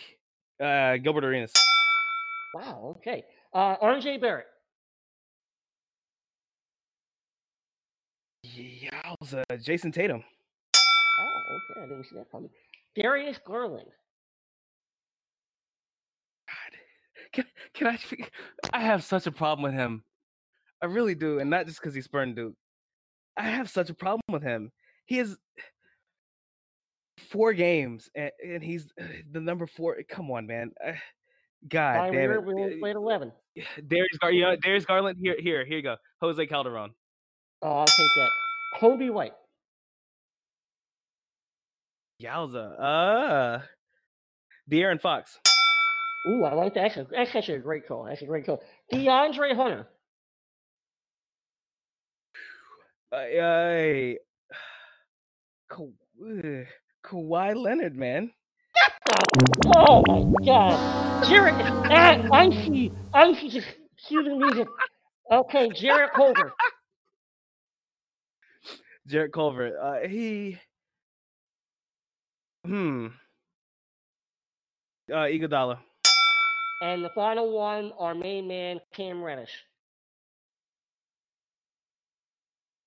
uh, 0.63 0.97
Gilbert 0.99 1.25
Arenas. 1.25 1.53
Wow. 2.55 2.97
Okay. 2.99 3.25
Uh, 3.53 3.77
RJ 3.79 4.21
Barrett. 4.21 4.47
Yowza, 8.47 9.45
Jayson 9.63 9.93
Tatum. 9.93 10.23
Oh, 11.21 11.43
okay. 11.51 11.81
I 11.85 11.89
didn't 11.89 12.05
see 12.05 12.17
that 12.17 12.31
coming. 12.31 12.51
Darius 12.95 13.39
Garland. 13.45 13.89
God, 16.49 16.79
can, 17.33 17.45
can 17.75 17.87
I? 17.89 17.99
I 18.73 18.81
have 18.81 19.03
such 19.05 19.27
a 19.27 19.33
problem 19.33 19.65
with 19.65 19.75
him. 19.75 20.05
I 20.83 20.87
really 20.87 21.15
do, 21.15 21.41
and 21.41 21.51
not 21.51 21.67
just 21.67 21.81
because 21.81 21.95
he's 21.95 22.05
spurned 22.05 22.37
Duke. 22.37 22.55
I 23.37 23.43
have 23.43 23.69
such 23.69 23.91
a 23.91 23.95
problem 23.95 24.23
with 24.31 24.43
him. 24.43 24.71
He 25.07 25.19
is 25.19 25.37
four 27.31 27.53
games, 27.53 28.09
and, 28.15 28.31
and 28.45 28.63
he's 28.63 28.93
the 29.31 29.41
number 29.41 29.67
four. 29.67 29.97
Come 30.09 30.31
on, 30.31 30.47
man. 30.47 30.73
Uh, 30.85 30.93
God 31.69 32.13
damn 32.13 32.33
it. 32.33 32.45
We 32.45 32.55
only 32.55 32.79
played 32.79 32.97
eleven. 32.97 33.33
Darius, 33.87 34.19
Gar- 34.21 34.33
know, 34.33 34.57
Darius 34.57 34.85
Garland. 34.85 35.19
Here, 35.21 35.37
here, 35.39 35.65
here 35.65 35.77
you 35.77 35.83
go. 35.83 35.97
Jose 36.21 36.47
Calderon. 36.47 36.91
Oh, 37.63 37.79
I'll 37.79 37.87
take 37.87 38.11
that. 38.17 38.31
Coby 38.81 39.11
White. 39.11 39.33
Yowza. 42.23 42.81
Uh 42.81 43.61
De'Aaron 44.71 45.01
Fox. 45.01 45.39
Ooh, 46.29 46.45
I 46.45 46.53
like 46.53 46.75
that. 46.75 46.93
That's, 46.95 46.97
a, 46.97 47.07
that's 47.11 47.35
actually 47.35 47.55
a 47.55 47.61
great 47.61 47.87
call. 47.87 48.05
That's 48.05 48.23
a 48.23 48.27
great 48.27 48.45
call. 48.45 48.63
DeAndre 48.93 49.57
Hunter. 49.57 49.87
I, 53.13 53.17
I, 56.21 56.53
Kawhi 57.05 57.57
Leonard, 57.57 57.97
man. 57.97 58.31
Oh 59.77 60.03
my 60.07 60.45
god. 60.45 61.27
Jarrett, 61.29 61.55
ah, 61.57 62.29
I 62.33 62.51
see, 62.51 62.93
I 63.13 63.33
see 63.35 63.49
just 63.51 63.67
the 64.11 64.37
music. 64.37 64.69
Okay, 65.31 65.71
Jarrett 65.71 66.13
Culver. 66.15 66.53
Jarrett 69.07 69.33
Culver. 69.33 69.79
Uh, 69.79 70.09
he, 70.09 70.59
hmm. 72.65 73.09
Uh, 75.11 75.27
Iguodala. 75.27 75.79
And 76.83 77.05
the 77.05 77.11
final 77.15 77.51
one, 77.53 77.93
our 77.99 78.15
main 78.15 78.47
man, 78.47 78.81
Cam 78.95 79.23
Reddish. 79.23 79.51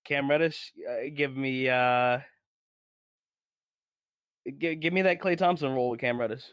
Cam 0.06 0.30
Reddish, 0.30 0.72
uh, 0.90 1.10
give 1.16 1.36
me 1.36 1.70
uh 1.70 2.20
Give, 4.60 4.80
give 4.80 4.94
me 4.94 5.02
that 5.04 5.22
Klay 5.22 5.38
Thompson 5.38 5.72
role 5.74 5.90
with 5.92 6.00
Cam 6.00 6.20
Reddish. 6.20 6.44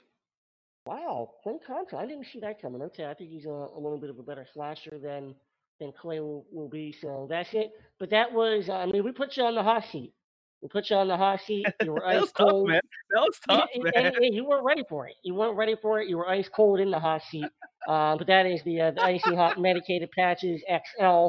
Wow, 0.87 1.31
Klay 1.45 1.59
Thompson. 1.67 1.99
I 1.99 2.07
didn't 2.07 2.27
see 2.33 2.41
that 2.41 2.61
coming. 2.61 2.83
Okay, 2.83 3.05
I 3.07 3.15
think 3.15 3.31
he's 3.31 3.45
a, 3.47 3.51
a 3.51 3.79
little 3.81 3.99
bit 3.99 4.11
of 4.11 4.19
a 4.19 4.23
better 4.23 4.47
slasher 4.53 4.99
than 5.03 5.35
than 5.81 5.93
Klay 5.93 6.19
will, 6.21 6.45
will 6.51 6.69
be. 6.69 6.93
So 7.01 7.27
that's 7.31 7.51
it. 7.53 7.71
But 8.01 8.11
that 8.11 8.33
was, 8.33 8.69
uh, 8.69 8.75
I 8.75 8.87
mean, 8.87 9.05
we 9.05 9.13
put 9.13 9.37
you 9.37 9.45
on 9.45 9.55
the 9.55 9.63
hot 9.63 9.85
seat. 9.93 10.13
We 10.61 10.69
put 10.69 10.91
you 10.91 10.97
on 10.97 11.07
the 11.07 11.17
hot 11.17 11.41
seat. 11.47 11.67
You 11.85 11.93
were 11.93 12.01
that 12.01 12.07
ice 12.17 12.21
was 12.23 12.33
tough, 12.33 12.49
cold. 12.49 12.69
man. 12.69 12.81
That 13.15 13.21
was 13.21 13.39
tough, 13.49 13.69
and, 13.75 13.85
man. 13.85 13.93
and- 14.07 14.17
and 14.17 14.35
you 14.35 14.45
weren't 14.45 14.65
ready 14.65 14.83
for 14.89 15.07
it. 15.07 15.15
You 15.23 15.35
weren't 15.35 15.57
ready 15.57 15.77
for 15.81 16.01
it. 16.01 16.09
You 16.09 16.17
were 16.17 16.29
ice 16.29 16.49
cold 16.49 16.81
in 16.81 16.91
the 16.91 16.99
hot 16.99 17.23
seat. 17.31 17.47
Uh, 17.87 18.17
but 18.17 18.27
that 18.27 18.45
is 18.47 18.61
the, 18.65 18.81
uh, 18.81 18.91
the 18.91 19.03
icy 19.03 19.35
hot 19.37 19.61
medicated 19.61 20.11
patches 20.11 20.63
XL. 20.69 21.29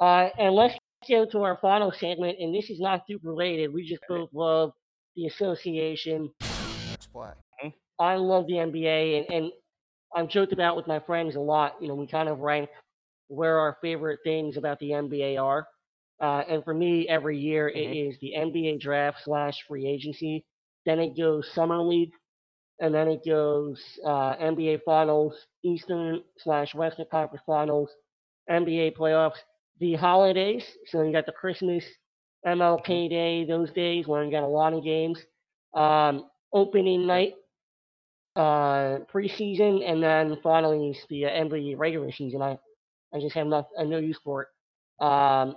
Uh, 0.00 0.30
and 0.38 0.54
let's 0.54 0.74
go 1.08 1.26
to 1.26 1.42
our 1.42 1.58
final 1.60 1.92
segment. 1.92 2.38
And 2.40 2.54
this 2.54 2.70
is 2.70 2.80
not 2.80 3.02
super 3.06 3.28
related. 3.28 3.72
We 3.74 3.86
just 3.86 4.02
both 4.08 4.30
love 4.32 4.72
the 5.16 5.26
association. 5.26 6.30
Explain. 6.94 7.34
I 8.00 8.16
love 8.16 8.46
the 8.46 8.54
NBA, 8.54 9.18
and, 9.18 9.26
and 9.30 9.52
I've 10.16 10.28
joked 10.28 10.52
about 10.52 10.76
with 10.76 10.86
my 10.86 11.00
friends 11.00 11.36
a 11.36 11.40
lot. 11.40 11.74
You 11.80 11.88
know, 11.88 11.94
we 11.94 12.06
kind 12.06 12.28
of 12.28 12.38
rank 12.40 12.70
where 13.28 13.58
our 13.58 13.76
favorite 13.82 14.20
things 14.24 14.56
about 14.56 14.78
the 14.80 14.90
NBA 14.90 15.40
are. 15.40 15.66
Uh, 16.20 16.42
and 16.48 16.64
for 16.64 16.74
me, 16.74 17.06
every 17.08 17.38
year 17.38 17.68
it 17.68 17.96
is 17.96 18.16
the 18.20 18.32
NBA 18.36 18.80
draft 18.80 19.18
slash 19.24 19.54
free 19.68 19.86
agency. 19.86 20.44
Then 20.86 20.98
it 20.98 21.16
goes 21.16 21.48
summer 21.54 21.80
league, 21.80 22.12
and 22.80 22.94
then 22.94 23.08
it 23.08 23.20
goes 23.24 23.80
uh, 24.04 24.34
NBA 24.36 24.80
finals, 24.84 25.34
Eastern 25.62 26.22
slash 26.38 26.74
Western 26.74 27.06
Conference 27.10 27.42
finals, 27.46 27.90
NBA 28.50 28.96
playoffs, 28.96 29.38
the 29.78 29.94
holidays. 29.94 30.64
So 30.86 31.02
you 31.02 31.12
got 31.12 31.26
the 31.26 31.32
Christmas, 31.32 31.84
MLK 32.46 33.08
Day, 33.08 33.44
those 33.44 33.70
days 33.72 34.06
when 34.06 34.24
you 34.24 34.30
got 34.30 34.44
a 34.44 34.46
lot 34.46 34.72
of 34.72 34.84
games. 34.84 35.18
Um, 35.74 36.24
opening 36.52 37.06
night, 37.06 37.34
uh, 38.36 38.98
preseason, 39.12 39.88
and 39.88 40.02
then 40.02 40.36
finally 40.42 40.90
it's 40.90 41.06
the 41.08 41.26
uh, 41.26 41.30
NBA 41.30 41.78
regular 41.78 42.10
season. 42.12 42.42
I, 42.42 42.58
I 43.14 43.20
just 43.20 43.34
have 43.34 43.46
not, 43.46 43.68
I 43.78 43.84
no 43.84 43.98
use 43.98 44.18
for 44.24 44.42
it. 44.42 45.04
Um, 45.04 45.56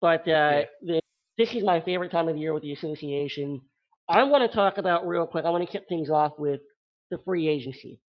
but 0.00 0.26
uh, 0.28 0.62
the, 0.82 1.00
this 1.38 1.54
is 1.54 1.64
my 1.64 1.80
favorite 1.80 2.10
time 2.10 2.28
of 2.28 2.34
the 2.34 2.40
year 2.40 2.54
with 2.54 2.62
the 2.62 2.72
association. 2.72 3.60
I 4.08 4.24
want 4.24 4.48
to 4.48 4.54
talk 4.54 4.78
about 4.78 5.06
real 5.06 5.26
quick. 5.26 5.44
I 5.44 5.50
want 5.50 5.64
to 5.64 5.70
kick 5.70 5.84
things 5.88 6.10
off 6.10 6.32
with 6.38 6.60
the 7.10 7.18
free 7.24 7.48
agency. 7.48 8.00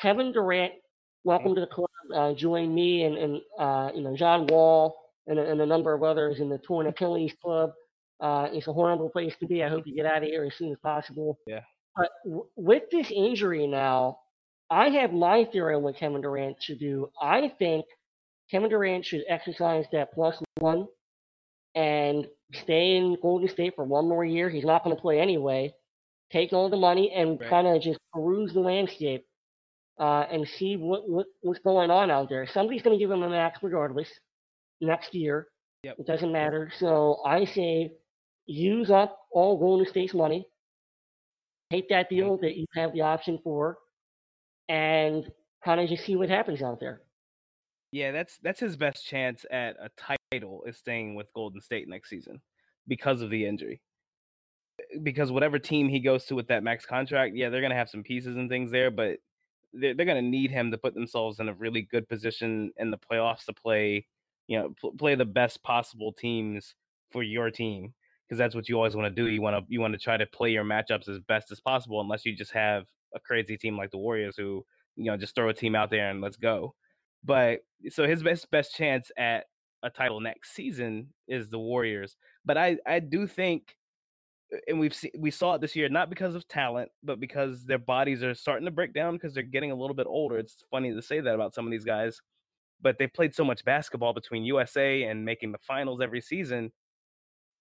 Kevin 0.00 0.32
Durant, 0.32 0.72
welcome 1.24 1.54
to 1.54 1.60
the 1.60 1.66
club. 1.66 1.88
Uh, 2.14 2.34
join 2.34 2.74
me 2.74 3.04
and, 3.04 3.16
and 3.16 3.40
uh, 3.58 3.90
you 3.94 4.02
know 4.02 4.16
John 4.16 4.46
Wall 4.46 4.96
and, 5.26 5.38
a- 5.38 5.50
and 5.50 5.60
a 5.60 5.66
number 5.66 5.92
of 5.94 6.02
others 6.02 6.40
in 6.40 6.48
the 6.48 6.58
Torn 6.58 6.86
Achilles 6.86 7.32
Club. 7.42 7.70
Uh, 8.20 8.48
it's 8.52 8.68
a 8.68 8.72
horrible 8.72 9.10
place 9.10 9.34
to 9.40 9.46
be. 9.46 9.62
I 9.62 9.68
hope 9.68 9.86
you 9.86 9.94
get 9.94 10.06
out 10.06 10.22
of 10.22 10.28
here 10.28 10.44
as 10.44 10.54
soon 10.56 10.70
as 10.72 10.78
possible. 10.82 11.38
Yeah. 11.46 11.60
But 11.96 12.10
w- 12.24 12.46
with 12.56 12.84
this 12.90 13.10
injury 13.10 13.66
now, 13.66 14.18
I 14.70 14.88
have 14.90 15.12
my 15.12 15.44
theory 15.44 15.74
on 15.74 15.82
what 15.82 15.96
Kevin 15.96 16.20
Durant 16.22 16.56
should 16.62 16.78
do. 16.78 17.10
I 17.20 17.52
think 17.58 17.84
Kevin 18.50 18.70
Durant 18.70 19.04
should 19.04 19.24
exercise 19.28 19.84
that 19.92 20.12
plus 20.12 20.40
one 20.58 20.86
and 21.74 22.26
stay 22.52 22.96
in 22.96 23.16
Golden 23.20 23.48
State 23.48 23.74
for 23.74 23.84
one 23.84 24.08
more 24.08 24.24
year. 24.24 24.48
He's 24.48 24.64
not 24.64 24.84
going 24.84 24.94
to 24.94 25.00
play 25.02 25.20
anyway. 25.20 25.74
Take 26.30 26.52
all 26.52 26.70
the 26.70 26.76
money 26.76 27.12
and 27.14 27.38
Right. 27.40 27.50
kind 27.50 27.66
of 27.66 27.82
just 27.82 27.98
peruse 28.12 28.52
the 28.54 28.60
landscape 28.60 29.24
uh, 29.98 30.24
and 30.30 30.46
see 30.48 30.76
what, 30.76 31.08
what 31.08 31.26
what's 31.42 31.60
going 31.60 31.90
on 31.90 32.10
out 32.10 32.28
there. 32.28 32.46
Somebody's 32.46 32.82
going 32.82 32.96
to 32.98 33.02
give 33.02 33.10
him 33.10 33.22
a 33.22 33.28
max 33.28 33.58
regardless 33.62 34.08
next 34.86 35.14
year. 35.14 35.48
Yep. 35.82 35.96
It 36.00 36.06
doesn't 36.06 36.32
matter. 36.32 36.70
So 36.78 37.20
I 37.24 37.44
say 37.44 37.92
use 38.46 38.90
up 38.90 39.18
all 39.32 39.58
Golden 39.58 39.86
State's 39.86 40.14
money. 40.14 40.46
Take 41.70 41.88
that 41.88 42.08
deal 42.08 42.36
that 42.38 42.56
you 42.56 42.66
have 42.74 42.92
the 42.92 43.00
option 43.00 43.38
for, 43.42 43.78
and 44.68 45.24
kind 45.64 45.80
of 45.80 45.88
just 45.88 46.04
see 46.04 46.16
what 46.16 46.28
happens 46.28 46.62
out 46.62 46.78
there. 46.78 47.02
Yeah, 47.90 48.12
that's 48.12 48.38
that's 48.42 48.60
his 48.60 48.76
best 48.76 49.06
chance 49.06 49.46
at 49.50 49.76
a 49.80 49.88
title 50.32 50.64
is 50.66 50.76
staying 50.76 51.14
with 51.14 51.32
Golden 51.32 51.60
State 51.60 51.88
next 51.88 52.10
season 52.10 52.40
because 52.86 53.22
of 53.22 53.30
the 53.30 53.46
injury. 53.46 53.80
Eh, 54.80 54.98
because 55.02 55.30
whatever 55.30 55.58
team 55.58 55.88
he 55.88 56.00
goes 56.00 56.24
to 56.26 56.34
with 56.34 56.48
that 56.48 56.62
max 56.62 56.84
contract, 56.84 57.36
yeah, 57.36 57.48
they're 57.48 57.62
gonna 57.62 57.74
have 57.74 57.88
some 57.88 58.02
pieces 58.02 58.36
and 58.36 58.48
things 58.50 58.70
there, 58.70 58.90
but 58.90 59.18
they're, 59.72 59.94
they're 59.94 60.06
gonna 60.06 60.22
need 60.22 60.50
him 60.50 60.70
to 60.70 60.78
put 60.78 60.94
themselves 60.94 61.40
in 61.40 61.48
a 61.48 61.54
really 61.54 61.82
good 61.82 62.08
position 62.08 62.72
in 62.78 62.90
the 62.90 62.98
playoffs 62.98 63.44
to 63.46 63.52
play, 63.52 64.06
you 64.46 64.58
know, 64.58 64.74
pl- 64.80 64.92
play 64.98 65.14
the 65.14 65.24
best 65.24 65.62
possible 65.62 66.12
teams 66.12 66.74
for 67.10 67.22
your 67.22 67.50
team 67.50 67.94
because 68.28 68.38
that's 68.38 68.54
what 68.54 68.68
you 68.68 68.76
always 68.76 68.96
want 68.96 69.14
to 69.14 69.22
do. 69.22 69.30
You 69.30 69.42
want 69.42 69.56
to 69.56 69.64
you 69.68 69.80
want 69.80 69.92
to 69.94 69.98
try 69.98 70.16
to 70.16 70.26
play 70.26 70.50
your 70.50 70.64
matchups 70.64 71.08
as 71.08 71.18
best 71.20 71.52
as 71.52 71.60
possible, 71.60 72.00
unless 72.00 72.24
you 72.24 72.36
just 72.36 72.52
have 72.52 72.84
a 73.14 73.20
crazy 73.20 73.56
team 73.56 73.76
like 73.76 73.90
the 73.90 73.98
Warriors 73.98 74.36
who 74.36 74.64
you 74.96 75.04
know 75.04 75.16
just 75.16 75.34
throw 75.34 75.48
a 75.48 75.54
team 75.54 75.74
out 75.74 75.90
there 75.90 76.10
and 76.10 76.20
let's 76.20 76.36
go. 76.36 76.74
But 77.24 77.60
so 77.90 78.06
his 78.06 78.22
best 78.22 78.50
best 78.50 78.74
chance 78.74 79.10
at 79.16 79.44
a 79.82 79.90
title 79.90 80.20
next 80.20 80.54
season 80.54 81.08
is 81.28 81.50
the 81.50 81.58
Warriors. 81.58 82.16
But 82.44 82.58
I 82.58 82.78
I 82.86 83.00
do 83.00 83.26
think, 83.26 83.76
and 84.66 84.80
we've 84.80 84.94
seen 84.94 85.12
we 85.18 85.30
saw 85.30 85.54
it 85.54 85.60
this 85.60 85.76
year 85.76 85.88
not 85.88 86.10
because 86.10 86.34
of 86.34 86.48
talent, 86.48 86.90
but 87.02 87.20
because 87.20 87.64
their 87.66 87.78
bodies 87.78 88.22
are 88.22 88.34
starting 88.34 88.64
to 88.64 88.70
break 88.70 88.94
down 88.94 89.14
because 89.14 89.34
they're 89.34 89.42
getting 89.42 89.70
a 89.70 89.76
little 89.76 89.96
bit 89.96 90.06
older. 90.06 90.38
It's 90.38 90.64
funny 90.70 90.92
to 90.92 91.02
say 91.02 91.20
that 91.20 91.34
about 91.34 91.54
some 91.54 91.66
of 91.66 91.70
these 91.70 91.84
guys, 91.84 92.20
but 92.80 92.98
they've 92.98 93.12
played 93.12 93.34
so 93.34 93.44
much 93.44 93.64
basketball 93.64 94.12
between 94.12 94.44
USA 94.44 95.04
and 95.04 95.24
making 95.24 95.52
the 95.52 95.58
finals 95.58 96.00
every 96.00 96.20
season. 96.20 96.72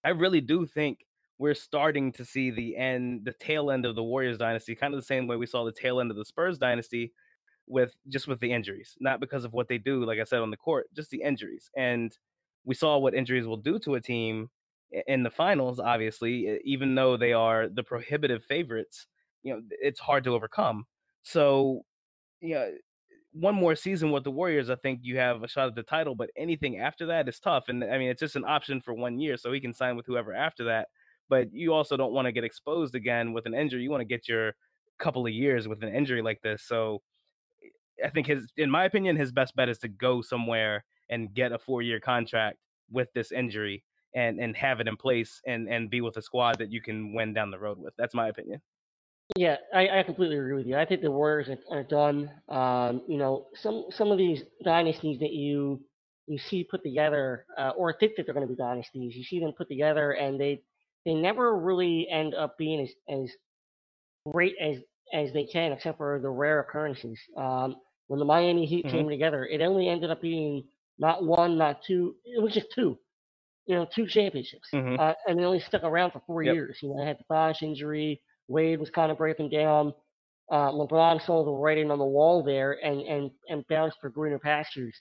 I 0.04 0.10
really 0.10 0.42
do 0.42 0.66
think 0.66 1.06
we're 1.38 1.54
starting 1.54 2.12
to 2.14 2.26
see 2.26 2.52
the 2.52 2.76
end, 2.76 3.26
the 3.26 3.34
tail 3.34 3.72
end 3.72 3.86
of 3.86 3.96
the 3.96 4.04
Warriors 4.04 4.38
dynasty, 4.38 4.76
kind 4.76 4.94
of 4.94 5.00
the 5.00 5.06
same 5.06 5.28
way 5.28 5.36
we 5.36 5.46
saw 5.46 5.64
the 5.64 5.72
tail 5.72 6.00
end 6.00 6.12
of 6.12 6.18
the 6.18 6.26
Spurs 6.26 6.58
dynasty 6.58 7.14
with 7.68 7.96
just 8.10 8.28
with 8.28 8.40
the 8.40 8.52
injuries, 8.52 8.96
not 9.00 9.20
because 9.20 9.46
of 9.46 9.54
what 9.54 9.68
they 9.68 9.78
do, 9.78 10.06
like 10.06 10.20
I 10.20 10.26
said 10.26 10.42
on 10.42 10.52
the 10.52 10.58
court, 10.58 10.88
just 10.96 11.10
the 11.10 11.22
injuries. 11.22 11.70
And 11.78 12.16
we 12.66 12.76
saw 12.76 12.98
what 12.98 13.14
injuries 13.14 13.46
will 13.46 13.58
do 13.58 13.80
to 13.80 13.96
a 13.96 14.02
team 14.02 14.50
in 15.08 15.24
the 15.24 15.32
finals. 15.32 15.80
Obviously, 15.80 16.60
even 16.64 16.96
though 16.96 17.18
they 17.18 17.34
are 17.34 17.68
the 17.70 17.84
prohibitive 17.84 18.44
favorites, 18.44 19.08
you 19.44 19.54
know 19.54 19.62
it's 19.70 20.00
hard 20.00 20.24
to 20.26 20.34
overcome. 20.36 20.86
So, 21.24 21.84
yeah, 22.42 22.70
one 23.34 23.56
more 23.56 23.76
season 23.76 24.12
with 24.12 24.24
the 24.24 24.32
Warriors, 24.32 24.70
I 24.70 24.76
think 24.76 25.02
you 25.04 25.18
have 25.18 25.44
a 25.44 25.48
shot 25.48 25.68
at 25.68 25.76
the 25.76 25.84
title. 25.84 26.16
But 26.16 26.30
anything 26.38 26.80
after 26.80 27.06
that 27.08 27.28
is 27.28 27.40
tough. 27.40 27.66
And 27.68 27.84
I 27.84 27.98
mean, 27.98 28.10
it's 28.10 28.20
just 28.20 28.36
an 28.36 28.46
option 28.46 28.82
for 28.82 28.94
one 28.94 29.20
year, 29.20 29.38
so 29.38 29.52
he 29.52 29.60
can 29.60 29.74
sign 29.74 29.96
with 29.96 30.06
whoever 30.06 30.34
after 30.34 30.64
that. 30.66 30.88
But 31.30 31.54
you 31.54 31.74
also 31.74 31.98
don't 31.98 32.14
want 32.14 32.26
to 32.26 32.32
get 32.32 32.44
exposed 32.44 32.96
again 32.96 33.34
with 33.34 33.46
an 33.46 33.54
injury. 33.54 33.82
You 33.82 33.90
want 33.90 34.02
to 34.02 34.06
get 34.06 34.28
your 34.28 34.54
couple 35.00 35.26
of 35.26 35.34
years 35.34 35.68
with 35.68 35.84
an 35.84 35.94
injury 35.94 36.22
like 36.22 36.42
this. 36.42 36.64
So 36.64 37.02
I 38.04 38.10
think 38.10 38.28
his, 38.28 38.48
in 38.58 38.70
my 38.70 38.86
opinion, 38.86 39.16
his 39.16 39.32
best 39.32 39.56
bet 39.56 39.70
is 39.70 39.80
to 39.80 39.88
go 39.88 40.22
somewhere 40.22 40.86
and 41.10 41.34
get 41.34 41.52
a 41.52 41.60
four-year 41.60 42.00
contract 42.00 42.58
with 42.92 43.12
this 43.14 43.32
injury 43.32 43.84
and 44.16 44.40
and 44.40 44.56
have 44.56 44.80
it 44.80 44.88
in 44.88 44.96
place 44.96 45.42
and 45.48 45.68
and 45.68 45.90
be 45.90 46.02
with 46.02 46.18
a 46.18 46.22
squad 46.22 46.60
that 46.60 46.72
you 46.72 46.82
can 46.82 47.14
win 47.14 47.34
down 47.34 47.52
the 47.52 47.60
road 47.60 47.80
with. 47.80 47.94
That's 47.98 48.14
my 48.14 48.28
opinion. 48.28 48.62
Yeah, 49.38 49.56
I, 49.74 50.00
I 50.00 50.04
completely 50.04 50.38
agree 50.38 50.54
with 50.54 50.68
you. 50.68 50.78
I 50.78 50.86
think 50.86 51.02
the 51.02 51.12
Warriors 51.12 51.50
are, 51.50 51.80
are 51.80 51.84
done. 51.84 52.30
Um, 52.50 53.02
you 53.08 53.18
know, 53.18 53.48
some 53.56 53.86
some 53.92 54.12
of 54.12 54.18
these 54.18 54.44
dynasties 54.64 55.20
that 55.20 55.32
you 55.34 55.82
you 56.28 56.38
see 56.38 56.64
put 56.64 56.84
together, 56.84 57.46
uh, 57.58 57.72
or 57.76 57.94
think 58.00 58.14
that 58.16 58.26
they're 58.26 58.36
going 58.36 58.48
to 58.48 58.54
be 58.54 58.58
dynasties, 58.58 59.16
you 59.16 59.24
see 59.24 59.40
them 59.40 59.54
put 59.58 59.68
together, 59.70 60.12
and 60.12 60.40
they 60.40 60.62
they 61.06 61.16
never 61.16 61.58
really 61.58 62.08
end 62.12 62.36
up 62.36 62.58
being 62.58 62.82
as 62.82 62.92
as 63.10 63.32
great 64.32 64.56
as 64.62 64.78
as 65.14 65.34
they 65.34 65.46
can, 65.46 65.72
except 65.72 65.98
for 65.98 66.20
the 66.20 66.30
rare 66.30 66.60
occurrences. 66.60 67.20
Um, 67.38 67.78
when 68.08 68.20
the 68.20 68.26
Miami 68.26 68.66
Heat 68.66 68.86
Mhm. 68.86 68.92
came 68.92 69.10
together, 69.10 69.46
it 69.46 69.62
only 69.62 69.88
ended 69.90 70.12
up 70.12 70.22
being 70.22 70.64
not 71.00 71.24
one, 71.24 71.58
not 71.58 71.82
two. 71.84 72.16
It 72.26 72.42
was 72.42 72.54
just 72.54 72.68
two. 72.76 73.00
You 73.66 73.76
know, 73.76 73.88
two 73.96 74.08
championships, 74.08 74.70
Mhm. 74.74 75.00
uh, 75.00 75.14
and 75.28 75.40
they 75.40 75.44
only 75.46 75.60
stuck 75.62 75.84
around 75.84 76.12
for 76.12 76.22
four 76.28 76.44
Yep. 76.44 76.56
years. 76.56 76.80
You 76.82 76.90
know, 76.90 76.98
they 77.00 77.06
had 77.08 77.18
the 77.18 77.26
Bosh 77.30 77.64
injury. 77.64 78.22
Wade 78.48 78.80
was 78.80 78.90
kind 78.90 79.12
of 79.12 79.18
breaking 79.18 79.50
down. 79.50 79.94
Uh, 80.52 80.72
LeBron 80.72 81.26
saw 81.26 81.44
the 81.44 81.52
writing 81.52 81.90
on 81.90 82.00
the 82.00 82.06
wall 82.06 82.44
there 82.44 82.74
and, 82.84 83.02
and, 83.02 83.32
and 83.48 83.68
bounced 83.68 83.98
for 84.02 84.10
greener 84.10 84.40
pastures. 84.40 84.96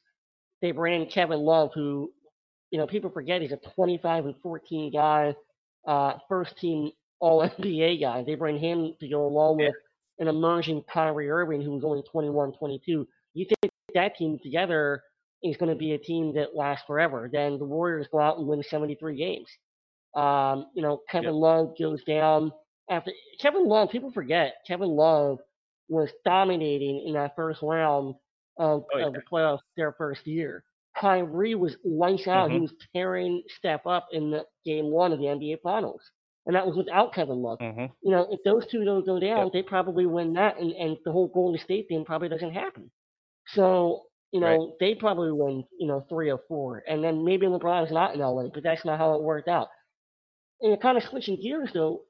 They 0.61 0.71
brought 0.71 0.93
in 0.93 1.07
Kevin 1.07 1.41
Love, 1.41 1.71
who, 1.75 2.13
you 2.71 2.79
know, 2.79 2.87
people 2.87 3.11
forget 3.11 3.43
he's 3.43 3.53
a 3.53 3.59
25 3.75 4.27
and 4.27 4.35
14 4.43 4.93
guy, 4.93 5.35
uh, 5.87 6.15
first 6.29 6.57
team 6.59 6.93
All 7.21 7.43
NBA 7.43 8.01
guy. 8.01 8.23
They 8.25 8.37
bring 8.37 8.59
him 8.59 8.95
to 9.01 9.09
go 9.09 9.27
along 9.27 9.59
with 9.59 9.75
an 10.19 10.29
emerging 10.29 10.85
Kyrie 10.93 11.31
Irving, 11.31 11.63
who 11.63 11.73
was 11.73 11.85
only 11.85 12.03
21, 12.11 12.53
22. 12.53 13.07
You 13.35 13.47
think 13.47 13.73
that 13.95 14.17
team 14.17 14.39
together 14.43 15.03
is 15.43 15.57
going 15.57 15.71
to 15.71 15.77
be 15.77 15.93
a 15.93 15.99
team 15.99 16.35
that 16.35 16.55
lasts 16.55 16.85
forever? 16.87 17.29
Then 17.31 17.59
the 17.59 17.65
Warriors 17.65 18.07
go 18.13 18.21
out 18.21 18.39
and 18.39 18.47
win 18.47 18.63
73 18.63 19.17
games. 19.17 19.49
Um, 20.15 20.67
you 20.75 20.83
know, 20.83 21.01
Kevin 21.11 21.35
Love 21.35 21.75
goes 21.79 22.05
down 22.05 22.53
after 22.91 23.13
Kevin 23.41 23.67
Love. 23.67 23.91
People 23.91 24.13
forget 24.13 24.55
Kevin 24.67 24.89
Love 24.91 25.39
was 25.89 26.11
dominating 26.25 27.05
in 27.07 27.15
that 27.15 27.37
first 27.37 27.63
round 27.63 28.15
of, 28.59 28.85
Oh, 28.93 28.99
yeah. 28.99 29.07
of 29.07 29.15
the 29.15 29.23
playoffs 29.23 29.61
their 29.77 29.93
first 29.93 30.27
year. 30.27 30.65
Kyrie 30.97 31.55
was 31.55 31.77
lights 31.85 32.27
out. 32.29 32.51
He 32.51 32.59
Mhm. 32.59 32.61
was 32.61 32.75
tearing 32.95 33.43
step 33.49 33.87
up 33.87 34.09
in 34.13 34.31
the 34.31 34.47
game 34.65 34.87
one 34.91 35.13
of 35.13 35.19
the 35.19 35.29
NBA 35.29 35.59
Finals, 35.59 36.03
and 36.47 36.55
that 36.55 36.67
was 36.67 36.77
without 36.77 37.15
Kevin 37.15 37.39
Love. 37.43 37.59
hmm 37.61 37.87
You 38.03 38.11
know, 38.11 38.27
if 38.31 38.41
those 38.45 38.67
two 38.67 38.85
don't 38.85 39.07
go 39.07 39.19
down, 39.19 39.51
Yep. 39.51 39.53
they 39.53 39.63
probably 39.63 40.07
win 40.07 40.33
that, 40.35 40.59
and, 40.59 40.73
and 40.73 40.99
the 41.05 41.13
whole 41.13 41.29
Golden 41.29 41.59
State 41.61 41.89
thing 41.89 42.05
probably 42.05 42.29
doesn't 42.29 42.53
happen. 42.53 42.91
So, 43.49 44.07
you 44.33 44.41
Right. 44.41 44.61
know, 44.61 44.77
they 44.81 44.95
probably 44.95 45.33
win, 45.33 45.65
you 45.79 45.87
know, 45.87 46.03
three 46.09 46.31
or 46.31 46.41
four, 46.49 46.83
and 46.89 47.03
then 47.05 47.25
maybe 47.25 47.47
LeBron's 47.47 47.93
not 47.93 48.15
in 48.15 48.21
LA, 48.21 48.51
but 48.53 48.63
that's 48.63 48.85
not 48.85 48.99
how 48.99 49.15
it 49.15 49.23
worked 49.23 49.49
out. 49.49 49.69
and 50.61 50.81
kind 50.81 50.97
of 50.97 51.05
switching 51.05 51.41
gears 51.41 51.73
though, 51.75 52.05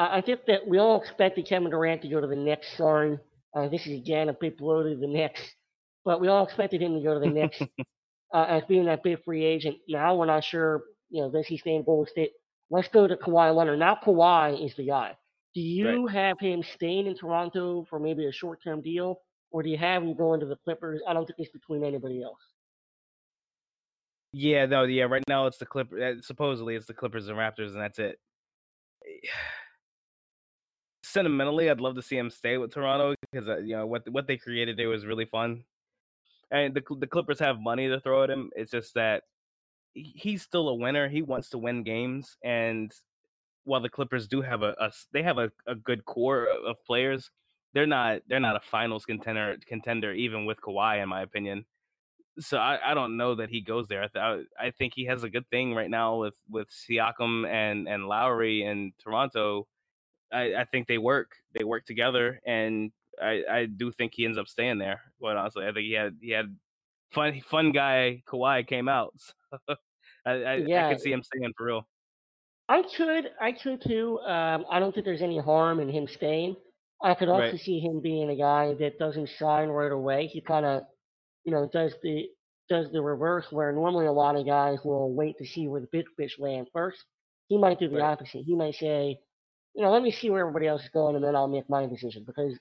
I 0.00 0.18
I 0.18 0.20
think 0.20 0.40
that 0.46 0.66
we 0.66 0.78
all 0.78 1.00
expected 1.00 1.46
Kevin 1.46 1.70
Durant 1.70 2.02
to 2.02 2.08
go 2.08 2.20
to 2.20 2.26
the 2.26 2.36
Knicks. 2.36 2.66
Sorry, 2.76 3.18
uh, 3.54 3.68
this 3.68 3.86
is 3.86 3.98
again 3.98 4.28
a 4.28 4.32
big 4.32 4.56
blow 4.56 4.82
to 4.82 4.96
the 4.96 5.06
Knicks, 5.06 5.40
but 6.04 6.20
we 6.20 6.28
all 6.28 6.44
expected 6.44 6.82
him 6.82 6.94
to 6.94 7.02
go 7.02 7.14
to 7.14 7.20
the 7.20 7.26
Knicks 7.26 7.60
uh, 8.34 8.46
as 8.48 8.62
being 8.68 8.86
that 8.86 9.02
big 9.02 9.22
free 9.24 9.44
agent. 9.44 9.76
Now 9.88 10.16
we're 10.16 10.26
not 10.26 10.44
sure. 10.44 10.82
You 11.10 11.22
know, 11.22 11.30
does 11.30 11.46
he 11.46 11.58
stay 11.58 11.74
in 11.74 11.84
Golden 11.84 12.10
State? 12.10 12.30
Let's 12.70 12.88
go 12.88 13.06
to 13.06 13.16
Kawhi 13.16 13.54
Leonard. 13.54 13.80
Now 13.80 13.98
Kawhi 14.02 14.64
is 14.64 14.74
the 14.76 14.86
guy. 14.86 15.16
Do 15.54 15.60
you 15.60 16.06
have 16.06 16.38
him 16.38 16.62
staying 16.76 17.08
in 17.08 17.16
Toronto 17.16 17.84
for 17.90 17.98
maybe 17.98 18.26
a 18.26 18.32
short-term 18.32 18.82
deal, 18.82 19.20
or 19.50 19.64
do 19.64 19.68
you 19.68 19.78
have 19.78 20.04
him 20.04 20.14
going 20.14 20.38
to 20.38 20.46
the 20.46 20.54
Clippers? 20.62 21.00
I 21.08 21.12
don't 21.12 21.26
think 21.26 21.40
it's 21.40 21.50
between 21.50 21.82
anybody 21.82 22.22
else. 22.22 22.38
Yeah, 24.32 24.66
no, 24.66 24.84
yeah. 24.84 25.04
Right 25.04 25.24
now 25.28 25.48
it's 25.48 25.58
the 25.58 25.66
Clippers. 25.66 26.24
Supposedly 26.24 26.76
it's 26.76 26.86
the 26.86 26.94
Clippers 26.94 27.26
and 27.26 27.36
Raptors, 27.36 27.72
and 27.72 27.80
that's 27.80 27.98
it. 27.98 28.20
Sentimentally, 31.10 31.68
I'd 31.68 31.80
love 31.80 31.96
to 31.96 32.02
see 32.02 32.16
him 32.16 32.30
stay 32.30 32.56
with 32.56 32.72
Toronto 32.72 33.14
because 33.20 33.48
uh, 33.48 33.58
you 33.58 33.74
know 33.74 33.86
what 33.86 34.08
what 34.10 34.28
they 34.28 34.36
created 34.36 34.76
there 34.76 34.88
was 34.88 35.04
really 35.04 35.24
fun, 35.24 35.64
and 36.52 36.72
the 36.72 36.82
the 37.00 37.06
Clippers 37.06 37.40
have 37.40 37.58
money 37.58 37.88
to 37.88 37.98
throw 37.98 38.22
at 38.22 38.30
him. 38.30 38.50
It's 38.54 38.70
just 38.70 38.94
that 38.94 39.24
he's 39.94 40.42
still 40.42 40.68
a 40.68 40.74
winner. 40.74 41.08
He 41.08 41.22
wants 41.22 41.48
to 41.50 41.58
win 41.58 41.82
games, 41.82 42.36
and 42.44 42.92
while 43.64 43.80
the 43.80 43.88
Clippers 43.88 44.28
do 44.28 44.40
have 44.40 44.62
a, 44.62 44.74
a 44.78 44.92
they 45.12 45.22
have 45.24 45.38
a, 45.38 45.50
a 45.66 45.74
good 45.74 46.04
core 46.04 46.46
of 46.46 46.76
players, 46.84 47.30
they're 47.74 47.86
not 47.86 48.22
they're 48.28 48.40
not 48.40 48.56
a 48.56 48.60
finals 48.60 49.04
contender 49.04 49.56
contender 49.66 50.12
even 50.12 50.46
with 50.46 50.60
Kawhi 50.60 51.02
in 51.02 51.08
my 51.08 51.22
opinion. 51.22 51.64
So 52.38 52.58
I, 52.58 52.92
I 52.92 52.94
don't 52.94 53.16
know 53.16 53.34
that 53.34 53.50
he 53.50 53.60
goes 53.60 53.88
there. 53.88 54.04
I, 54.04 54.08
th- 54.08 54.46
I 54.58 54.70
think 54.70 54.92
he 54.94 55.06
has 55.06 55.24
a 55.24 55.30
good 55.30 55.48
thing 55.50 55.74
right 55.74 55.90
now 55.90 56.18
with 56.18 56.34
with 56.48 56.68
Siakam 56.70 57.48
and 57.48 57.88
and 57.88 58.06
Lowry 58.06 58.62
in 58.62 58.92
Toronto. 59.02 59.66
I, 60.32 60.54
I 60.54 60.64
think 60.64 60.86
they 60.88 60.98
work 60.98 61.36
they 61.52 61.64
work 61.64 61.84
together, 61.84 62.40
and 62.46 62.92
I, 63.20 63.44
I 63.50 63.66
do 63.66 63.90
think 63.92 64.12
he 64.14 64.24
ends 64.24 64.38
up 64.38 64.48
staying 64.48 64.78
there. 64.78 65.02
But 65.20 65.36
honestly, 65.36 65.64
I 65.66 65.72
think 65.72 65.86
he 65.86 65.92
had 65.92 66.16
he 66.20 66.30
had 66.30 66.56
fun 67.12 67.40
fun 67.42 67.72
guy 67.72 68.22
Kawhi 68.26 68.66
came 68.66 68.88
out. 68.88 69.14
So 69.66 69.74
I, 70.26 70.32
I, 70.32 70.54
Yeah, 70.66 70.86
I 70.86 70.92
could 70.92 71.00
see 71.00 71.10
him 71.12 71.22
staying 71.22 71.52
for 71.56 71.66
real. 71.66 71.88
I 72.68 72.82
could, 72.82 73.30
I 73.40 73.52
could 73.52 73.82
too. 73.82 74.20
Um, 74.20 74.64
I 74.70 74.78
don't 74.78 74.92
think 74.94 75.04
there's 75.06 75.22
any 75.22 75.38
harm 75.38 75.80
in 75.80 75.88
him 75.88 76.06
staying. 76.06 76.56
I 77.02 77.14
could 77.14 77.28
also 77.28 77.40
Right. 77.52 77.60
see 77.60 77.80
him 77.80 78.00
being 78.00 78.30
a 78.30 78.36
guy 78.36 78.74
that 78.74 78.98
doesn't 78.98 79.30
shine 79.38 79.70
right 79.70 79.90
away. 79.90 80.26
He 80.26 80.40
kind 80.40 80.66
of, 80.66 80.82
you 81.44 81.52
know, 81.52 81.68
does 81.72 81.94
the 82.02 82.28
does 82.68 82.92
the 82.92 83.02
reverse 83.02 83.46
where 83.50 83.72
normally 83.72 84.06
a 84.06 84.12
lot 84.12 84.36
of 84.36 84.46
guys 84.46 84.78
will 84.84 85.12
wait 85.12 85.36
to 85.38 85.46
see 85.46 85.66
where 85.66 85.80
the 85.80 85.88
big 85.90 86.04
fish 86.16 86.38
land 86.38 86.68
first. 86.72 87.02
He 87.48 87.58
might 87.58 87.80
do 87.80 87.88
the 87.88 87.96
Right. 87.96 88.12
opposite. 88.12 88.44
He 88.44 88.54
might 88.54 88.76
say, 88.76 89.18
you 89.74 89.82
know, 89.82 89.90
let 89.90 90.02
me 90.02 90.10
see 90.10 90.30
where 90.30 90.40
everybody 90.40 90.66
else 90.66 90.82
is 90.82 90.90
going, 90.90 91.16
and 91.16 91.24
then 91.24 91.36
I'll 91.36 91.48
make 91.48 91.68
my 91.70 91.86
decision 91.86 92.24
because 92.26 92.52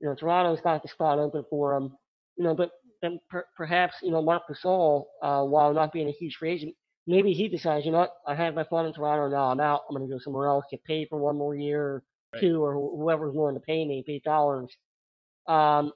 you 0.00 0.08
know 0.08 0.14
Toronto's 0.14 0.60
got 0.62 0.82
the 0.82 0.88
spot 0.88 1.18
open 1.18 1.44
for 1.50 1.74
him. 1.74 1.96
You 2.36 2.44
know, 2.44 2.54
but 2.54 2.70
then 3.02 3.20
per- 3.30 3.46
perhaps 3.56 3.94
you 4.02 4.10
know 4.10 4.22
Marc 4.22 4.42
Gasol, 4.50 5.04
uh, 5.22 5.44
while 5.44 5.72
not 5.72 5.92
being 5.92 6.08
a 6.08 6.12
huge 6.12 6.36
free 6.36 6.52
agent, 6.52 6.74
maybe 7.06 7.32
he 7.32 7.48
decides, 7.48 7.84
you 7.84 7.92
know 7.92 7.98
what, 7.98 8.14
I 8.26 8.34
had 8.34 8.54
my 8.54 8.64
fun 8.64 8.86
in 8.86 8.92
Toronto, 8.92 9.28
now 9.34 9.50
I'm 9.50 9.60
out. 9.60 9.82
I'm 9.88 9.96
going 9.96 10.08
to 10.08 10.12
go 10.14 10.18
somewhere 10.18 10.48
else, 10.48 10.64
get 10.70 10.84
paid 10.84 11.08
for 11.08 11.18
one 11.18 11.36
more 11.36 11.54
year 11.54 11.82
or 11.82 12.02
Right. 12.32 12.40
two, 12.40 12.64
or 12.64 12.74
wh- 12.74 12.98
whoever's 12.98 13.34
willing 13.34 13.54
to 13.54 13.60
pay 13.60 13.84
me, 13.84 14.02
pay 14.06 14.20
dollars. 14.24 14.74
Um, 15.46 15.92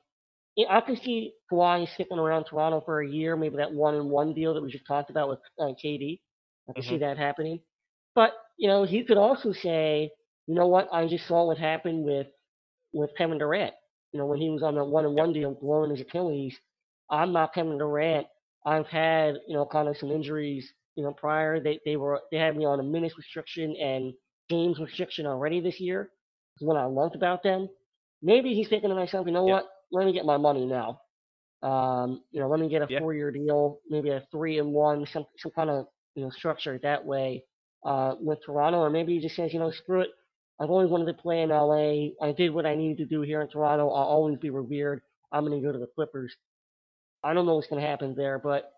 yeah, 0.57 0.67
I 0.77 0.81
can 0.81 0.97
see 0.97 1.33
Kawhi 1.51 1.89
sticking 1.95 2.19
around 2.19 2.45
Toronto 2.45 2.81
for 2.85 3.01
a 3.01 3.09
year, 3.09 3.37
maybe 3.37 3.57
that 3.57 3.73
one 3.73 3.95
and 3.95 4.11
one 4.11 4.35
deal 4.35 4.55
that 4.55 4.63
we 4.63 4.71
just 4.71 4.87
talked 4.87 5.11
about 5.11 5.29
with 5.29 5.39
uh, 5.61 5.73
KD. 5.83 6.21
I 6.69 6.73
can 6.75 6.83
see 6.83 6.97
Mhm. 6.97 7.01
that 7.01 7.17
happening. 7.19 7.61
But 8.15 8.33
you 8.59 8.69
know, 8.69 8.85
he 8.85 9.05
could 9.05 9.17
also 9.19 9.53
say, 9.53 10.11
you 10.49 10.57
know 10.57 10.69
what, 10.69 10.89
I 10.93 11.07
just 11.09 11.29
saw 11.29 11.47
what 11.47 11.59
happened 11.59 12.05
with 12.07 12.29
with 12.95 13.11
Kevin 13.19 13.39
Durant. 13.39 13.75
You 14.13 14.21
know, 14.21 14.27
when 14.27 14.41
he 14.41 14.51
was 14.51 14.63
on 14.63 14.77
the 14.77 14.85
one 14.85 15.07
and 15.07 15.15
one 15.17 15.33
deal, 15.35 15.55
blowing 15.55 15.91
his 15.93 16.03
Achilles. 16.03 16.57
I'm 17.11 17.33
not 17.33 17.55
Kevin 17.55 17.79
Durant. 17.79 18.27
I've 18.67 18.87
had 18.89 19.37
you 19.49 19.55
know 19.57 19.67
kind 19.67 19.89
of 19.89 19.99
some 19.99 20.11
injuries. 20.13 20.73
You 20.97 21.05
know, 21.05 21.13
prior 21.13 21.61
they 21.61 21.81
they 21.87 21.97
were 21.97 22.21
they 22.33 22.39
had 22.39 22.57
me 22.57 22.67
on 22.67 22.81
a 22.81 22.85
minutes 22.85 23.17
restriction 23.19 23.77
and 23.77 24.15
games 24.51 24.81
restriction 24.81 25.27
already 25.27 25.61
this 25.61 25.81
year. 25.81 26.11
Is 26.61 26.67
what 26.67 26.77
I 26.79 26.87
loved 26.87 27.17
about 27.17 27.43
them. 27.45 27.69
Maybe 28.23 28.55
he's 28.55 28.69
thinking 28.69 28.91
to 28.91 28.97
myself, 28.97 29.27
you 29.27 29.33
know 29.33 29.47
Yeah. 29.47 29.55
what? 29.55 29.69
Let 29.93 30.07
me 30.07 30.13
get 30.13 30.27
my 30.27 30.39
money 30.39 30.67
now. 30.67 31.01
Um, 31.63 32.23
you 32.33 32.41
know, 32.41 32.49
let 32.49 32.61
me 32.61 32.69
get 32.69 32.83
a 32.83 32.89
Yeah. 32.89 32.99
four-year 32.99 33.33
deal, 33.33 33.81
maybe 33.89 34.11
a 34.11 34.27
three 34.31 34.59
and 34.59 34.73
one, 34.73 35.07
some 35.07 35.27
some 35.39 35.53
kind 35.53 35.71
of 35.71 35.87
you 36.15 36.23
know 36.25 36.31
structure 36.31 36.79
that 36.83 37.05
way 37.05 37.45
uh, 37.85 38.15
with 38.21 38.39
Toronto, 38.45 38.79
or 38.79 38.91
maybe 38.91 39.15
he 39.15 39.21
just 39.21 39.37
says, 39.37 39.53
you 39.53 39.59
know, 39.61 39.71
screw 39.71 40.03
it. 40.03 40.11
I've 40.61 40.71
always 40.71 40.91
wanted 40.91 41.07
to 41.07 41.15
play 41.15 41.43
in 41.43 41.51
LA. 41.51 42.11
I 42.21 42.33
did 42.33 42.51
what 42.53 42.67
I 42.67 42.75
needed 42.75 42.99
to 42.99 43.07
do 43.07 43.23
here 43.23 43.41
in 43.43 43.49
Toronto. 43.49 43.89
I'll 43.91 44.03
always 44.09 44.39
be 44.39 44.51
revered. 44.51 45.03
I'm 45.31 45.45
going 45.47 45.61
to 45.61 45.67
go 45.67 45.73
to 45.73 45.79
the 45.79 45.87
Clippers. 45.95 46.35
I 47.23 47.35
don't 47.35 47.47
know 47.47 47.55
what's 47.57 47.69
going 47.69 47.81
to 47.83 47.89
happen 47.89 48.15
there, 48.17 48.39
but 48.39 48.73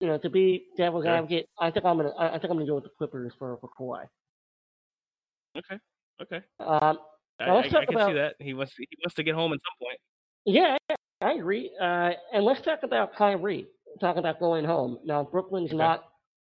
you 0.00 0.06
know, 0.06 0.18
to 0.18 0.28
be 0.30 0.66
devil's 0.76 1.04
Sure. 1.04 1.14
advocate, 1.14 1.48
I 1.58 1.70
think 1.70 1.86
I'm 1.86 1.96
gonna 1.96 2.10
I 2.18 2.28
I 2.34 2.38
think 2.38 2.44
I'm 2.50 2.58
gonna 2.58 2.66
go 2.66 2.74
with 2.74 2.84
the 2.84 2.90
Clippers 2.98 3.32
for 3.38 3.56
for 3.58 3.70
Kawhi. 3.80 4.04
Okay. 5.56 5.78
Okay. 6.20 6.42
Um, 6.60 6.98
I, 7.40 7.44
I, 7.44 7.54
let's 7.54 7.68
I 7.68 7.70
talk 7.70 7.86
can 7.86 7.94
about 7.96 8.10
see 8.10 8.14
that. 8.14 8.36
He 8.38 8.52
wants 8.54 8.74
he 8.76 8.86
wants 9.02 9.14
to 9.14 9.22
get 9.22 9.34
home 9.34 9.52
at 9.54 9.58
some 9.58 9.86
point. 9.86 9.98
yeah, 10.44 10.76
I 11.22 11.32
agree. 11.32 11.70
Uh, 11.80 12.10
and 12.32 12.44
let's 12.44 12.60
talk 12.62 12.80
about 12.82 13.14
Kyrie. 13.16 13.66
Talk 14.00 14.16
about 14.18 14.38
going 14.38 14.64
home. 14.66 14.98
Now 15.04 15.24
Brooklyn's 15.24 15.70
Okay. 15.70 15.78
not 15.78 16.04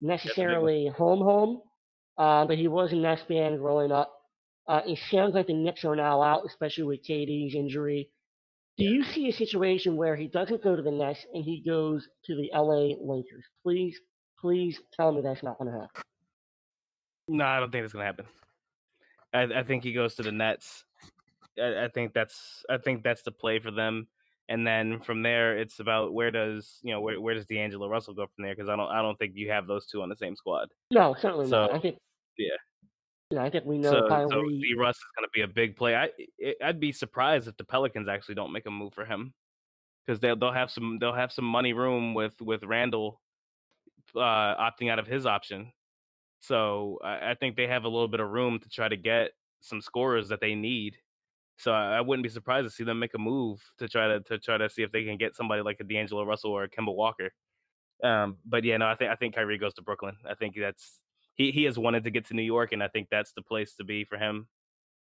necessarily 0.01 0.89
home 0.97 1.20
home, 1.20 1.61
uh, 2.16 2.47
but 2.47 2.57
he 2.57 2.68
was 2.68 2.93
in 2.93 3.03
Nets 3.03 3.22
fan 3.29 3.59
growing 3.59 3.93
up. 3.93 4.16
Uh, 4.69 4.81
it 4.87 4.99
sounds 5.11 5.35
like 5.35 5.47
the 5.47 5.55
Knicks 5.55 5.85
are 5.85 5.97
now 5.97 6.23
out, 6.23 6.45
especially 6.47 6.85
with 6.85 7.05
KD's 7.05 7.55
injury. 7.55 8.11
Do 8.79 8.85
you 8.85 9.05
see 9.05 9.29
a 9.29 9.33
situation 9.33 9.97
where 9.97 10.17
he 10.17 10.27
doesn't 10.27 10.62
go 10.62 10.77
to 10.77 10.83
the 10.83 10.91
Nets 10.91 11.25
and 11.33 11.45
he 11.45 11.62
goes 11.62 12.09
to 12.25 12.35
the 12.35 12.51
LA 12.53 12.95
Lakers? 13.01 13.45
Please, 13.62 13.99
please 14.39 14.81
tell 14.95 15.12
me 15.12 15.23
that's 15.23 15.43
not 15.43 15.59
going 15.59 15.73
to 15.73 15.81
happen. 15.81 16.03
No, 17.29 17.45
I 17.45 17.61
don't 17.61 17.73
think 17.73 17.85
that's 17.85 17.93
gonna 17.93 18.05
happen. 18.05 18.27
I, 19.35 19.61
I 19.61 19.62
think 19.64 19.83
he 19.83 19.93
goes 19.93 20.14
to 20.17 20.23
the 20.23 20.33
Nets. 20.33 20.85
I, 21.61 21.85
I 21.85 21.89
think 21.89 22.12
that's 22.14 22.64
I 22.71 22.79
think 22.79 23.03
that's 23.03 23.23
the 23.23 23.33
play 23.33 23.59
for 23.59 23.71
them. 23.71 24.07
And 24.49 24.64
then 24.64 25.01
from 25.01 25.23
there, 25.23 25.59
it's 25.59 25.81
about 25.81 26.14
where 26.14 26.31
does 26.31 26.79
you 26.83 26.93
know 26.93 27.01
where, 27.01 27.21
where 27.21 27.35
does 27.35 27.47
D'Angelo 27.47 27.89
Russell 27.89 28.14
go 28.14 28.27
from 28.27 28.45
there? 28.45 28.55
Because 28.55 28.69
I 28.69 28.77
don't 28.77 28.89
I 28.89 29.03
don't 29.03 29.19
think 29.19 29.33
you 29.35 29.51
have 29.51 29.67
those 29.67 29.87
two 29.87 30.03
on 30.03 30.09
the 30.09 30.14
same 30.14 30.37
squad. 30.37 30.69
No, 30.93 31.17
certainly 31.19 31.49
not. 31.49 31.75
I 31.75 31.81
think 31.81 31.99
yeah. 32.39 32.51
Yeah, 33.31 33.43
I 33.43 33.51
think 33.51 33.64
we 33.64 33.79
know 33.79 33.91
So 33.91 34.09
so 34.31 34.43
D 34.49 34.74
Russ 34.79 34.97
is 34.97 35.05
going 35.16 35.27
to 35.27 35.31
be 35.35 35.41
a 35.43 35.49
big 35.49 35.77
play. 35.77 35.97
I 35.97 36.11
I- 36.45 36.55
I'd 36.62 36.81
be 36.81 36.93
surprised 36.93 37.49
if 37.49 37.57
the 37.57 37.64
Pelicans 37.64 38.09
actually 38.09 38.37
don't 38.37 38.53
make 38.53 38.66
a 38.66 38.70
move 38.70 38.95
for 38.95 39.05
him 39.05 39.35
because 40.07 40.20
they'll 40.20 40.37
they'll 40.37 40.53
have 40.53 40.70
some 40.70 40.99
they'll 41.01 41.12
have 41.12 41.33
some 41.33 41.45
money 41.45 41.72
room 41.72 42.14
with 42.14 42.41
with 42.41 42.62
Randle 42.62 43.20
uh, 44.14 44.20
opting 44.70 44.91
out 44.91 44.99
of 45.01 45.07
his 45.07 45.27
option. 45.27 45.72
So 46.41 47.01
I, 47.03 47.31
I 47.33 47.35
think 47.35 47.57
they 47.57 47.66
have 47.66 47.85
a 47.85 47.89
little 47.89 48.09
bit 48.09 48.20
of 48.20 48.31
room 48.31 48.61
to 48.61 48.68
try 48.68 48.89
to 48.89 48.97
get 48.97 49.33
some 49.61 49.81
scorers 49.81 50.29
that 50.29 50.41
they 50.41 50.55
need. 50.55 50.97
So 51.59 51.72
I, 51.72 51.97
I 51.97 52.01
wouldn't 52.03 52.22
be 52.22 52.29
surprised 52.29 52.66
to 52.66 52.70
see 52.70 52.85
them 52.85 52.99
make 53.01 53.14
a 53.14 53.18
move 53.18 53.61
to 53.79 53.89
try 53.89 54.07
to 54.09 54.20
to 54.20 54.39
try 54.39 54.57
to 54.59 54.70
see 54.70 54.83
if 54.83 54.93
they 54.93 55.05
can 55.05 55.16
get 55.16 55.35
somebody 55.35 55.62
like 55.62 55.81
a 55.81 55.85
D'Angelo 55.85 56.24
Russell 56.24 56.53
or 56.53 56.62
a 56.64 56.70
Kemba 56.70 56.95
Walker. 56.95 57.31
Um, 58.05 58.39
but 58.45 58.62
yeah, 58.62 58.77
no, 58.77 58.87
I 58.87 58.95
think 58.95 59.11
I 59.11 59.16
think 59.16 59.35
Kyrie 59.35 59.59
goes 59.59 59.74
to 59.74 59.83
Brooklyn. 59.83 60.16
I 60.24 60.35
think 60.35 60.55
that's 60.57 61.01
he 61.37 61.53
he 61.53 61.64
has 61.64 61.78
wanted 61.78 62.05
to 62.05 62.11
get 62.11 62.26
to 62.26 62.34
New 62.34 62.43
York, 62.43 62.72
and 62.72 62.82
I 62.82 62.89
think 62.89 63.09
that's 63.11 63.32
the 63.32 63.43
place 63.43 63.74
to 63.74 63.84
be 63.84 64.05
for 64.05 64.18
him. 64.18 64.49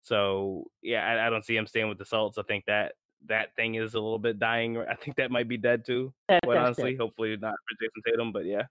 So 0.02 0.66
yeah, 0.82 1.06
I, 1.06 1.28
I 1.28 1.30
don't 1.30 1.44
see 1.44 1.56
him 1.56 1.68
staying 1.68 1.90
with 1.90 1.98
the 1.98 2.06
Celts. 2.06 2.38
I 2.38 2.44
think 2.44 2.66
that 2.68 2.94
that 3.26 3.56
thing 3.56 3.76
is 3.76 3.94
a 3.94 4.00
little 4.00 4.20
bit 4.20 4.40
dying. 4.40 4.78
I 4.78 4.96
think 4.96 5.18
that 5.18 5.32
might 5.32 5.48
be 5.48 5.58
dead 5.58 5.86
too. 5.86 6.14
That, 6.30 6.44
Quite 6.44 6.58
honestly, 6.58 6.94
it. 6.94 7.00
hopefully 7.00 7.36
not 7.38 7.56
for 7.68 7.86
Jayson 7.86 8.02
Tatum, 8.06 8.32
but 8.32 8.46
yeah. 8.46 8.64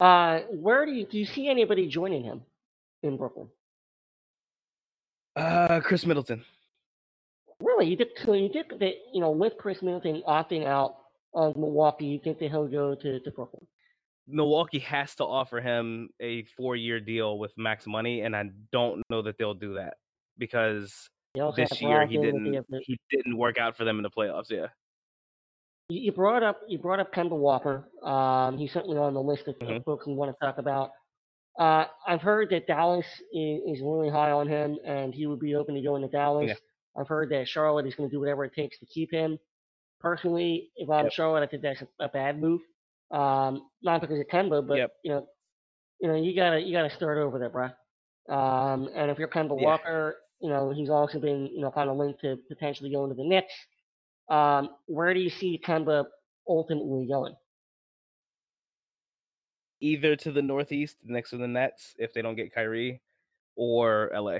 Uh, 0.00 0.40
where 0.50 0.84
do 0.84 0.92
you 0.92 1.06
do 1.06 1.18
you 1.18 1.24
see 1.24 1.48
anybody 1.48 1.88
joining 1.88 2.24
him 2.24 2.42
in 3.02 3.16
Brooklyn? 3.16 3.48
Uh, 5.36 5.80
Khris 5.80 6.06
Middleton. 6.06 6.44
Really, 7.60 7.86
you 7.86 7.96
think 7.96 8.10
so? 8.24 8.32
You 8.32 8.48
think 8.52 8.78
that 8.80 8.94
you 9.12 9.20
know 9.20 9.30
with 9.30 9.56
Khris 9.58 9.82
Middleton 9.82 10.22
opting 10.28 10.66
out 10.66 10.96
of 11.32 11.56
Milwaukee, 11.56 12.06
you 12.06 12.20
think 12.22 12.38
that 12.38 12.50
he'll 12.50 12.68
go 12.68 12.94
to, 12.94 13.20
to 13.20 13.30
Brooklyn? 13.30 13.66
Milwaukee 14.26 14.78
has 14.80 15.14
to 15.16 15.24
offer 15.24 15.60
him 15.60 16.08
a 16.20 16.44
four-year 16.56 17.00
deal 17.00 17.38
with 17.38 17.52
max 17.56 17.86
money, 17.86 18.22
and 18.22 18.34
I 18.34 18.50
don't 18.72 19.02
know 19.10 19.22
that 19.22 19.36
they'll 19.38 19.54
do 19.54 19.74
that 19.74 19.94
because 20.38 21.08
this 21.56 21.80
year 21.80 22.06
he 22.06 22.16
didn't 22.16 22.64
he 22.86 22.98
didn't 23.10 23.36
work 23.36 23.58
out 23.58 23.76
for 23.76 23.84
them 23.84 23.98
in 23.98 24.02
the 24.02 24.10
playoffs. 24.10 24.50
Yeah, 24.50 24.68
You 25.90 26.12
brought 26.12 26.42
up 26.42 26.60
you 26.68 26.78
brought 26.78 27.00
up 27.00 27.12
Kemba 27.12 27.36
Walker. 27.36 27.88
Um, 28.02 28.56
he's 28.56 28.72
certainly 28.72 28.96
on 28.96 29.14
the 29.14 29.22
list 29.22 29.46
of, 29.48 29.56
Mhm. 29.58 29.76
of 29.76 29.84
folks 29.84 30.06
we 30.06 30.14
want 30.14 30.34
to 30.34 30.44
talk 30.44 30.58
about. 30.58 30.92
Uh, 31.58 31.86
I've 32.06 32.22
heard 32.22 32.50
that 32.50 32.66
Dallas 32.66 33.06
is, 33.32 33.62
is 33.78 33.80
really 33.82 34.08
high 34.08 34.30
on 34.32 34.48
him, 34.48 34.78
and 34.84 35.14
he 35.14 35.26
would 35.26 35.38
be 35.38 35.54
open 35.54 35.74
to 35.74 35.82
going 35.82 36.02
to 36.02 36.08
Dallas. 36.08 36.48
Yeah. 36.48 36.54
I've 37.00 37.08
heard 37.08 37.28
that 37.30 37.46
Charlotte 37.48 37.86
is 37.86 37.94
going 37.94 38.08
to 38.08 38.14
do 38.14 38.20
whatever 38.20 38.44
it 38.44 38.54
takes 38.54 38.78
to 38.78 38.86
keep 38.86 39.12
him. 39.12 39.38
Personally, 40.00 40.70
if 40.76 40.88
I'm 40.90 41.04
Yep. 41.06 41.12
Charlotte, 41.12 41.42
I 41.42 41.46
think 41.46 41.62
that's 41.62 41.82
a, 41.82 41.88
a 42.00 42.08
bad 42.08 42.40
move. 42.40 42.60
Um, 43.14 43.68
not 43.82 44.00
because 44.00 44.18
of 44.18 44.26
Kemba, 44.26 44.66
but 44.66 44.76
Yep. 44.76 44.92
you 45.04 45.10
know, 45.12 45.26
you 46.00 46.08
know, 46.08 46.16
you 46.16 46.34
gotta 46.34 46.60
you 46.60 46.72
gotta 46.72 46.90
start 46.94 47.18
over 47.18 47.38
there, 47.38 47.48
bro. 47.50 47.66
Um, 48.28 48.88
and 48.94 49.10
if 49.10 49.18
you're 49.18 49.28
Kemba 49.28 49.56
Yeah. 49.60 49.66
Walker, 49.66 50.16
you 50.40 50.48
know, 50.48 50.70
he's 50.70 50.90
also 50.90 51.20
been, 51.20 51.46
you 51.46 51.60
know, 51.60 51.70
kind 51.70 51.88
of 51.90 51.96
linked 51.96 52.20
to 52.22 52.36
potentially 52.48 52.90
going 52.90 53.10
to 53.10 53.14
the 53.14 53.24
Knicks. 53.24 53.54
Um, 54.28 54.70
where 54.86 55.14
do 55.14 55.20
you 55.20 55.30
see 55.30 55.60
Kemba 55.64 56.06
ultimately 56.48 57.06
going? 57.06 57.34
Either 59.80 60.16
to 60.16 60.32
the 60.32 60.42
Northeast 60.42 60.98
next 61.04 61.30
to 61.30 61.36
the 61.36 61.46
Nets 61.46 61.94
if 61.98 62.12
they 62.12 62.22
don't 62.22 62.36
get 62.36 62.52
Kyrie, 62.54 63.00
or 63.54 64.10
LA. 64.14 64.38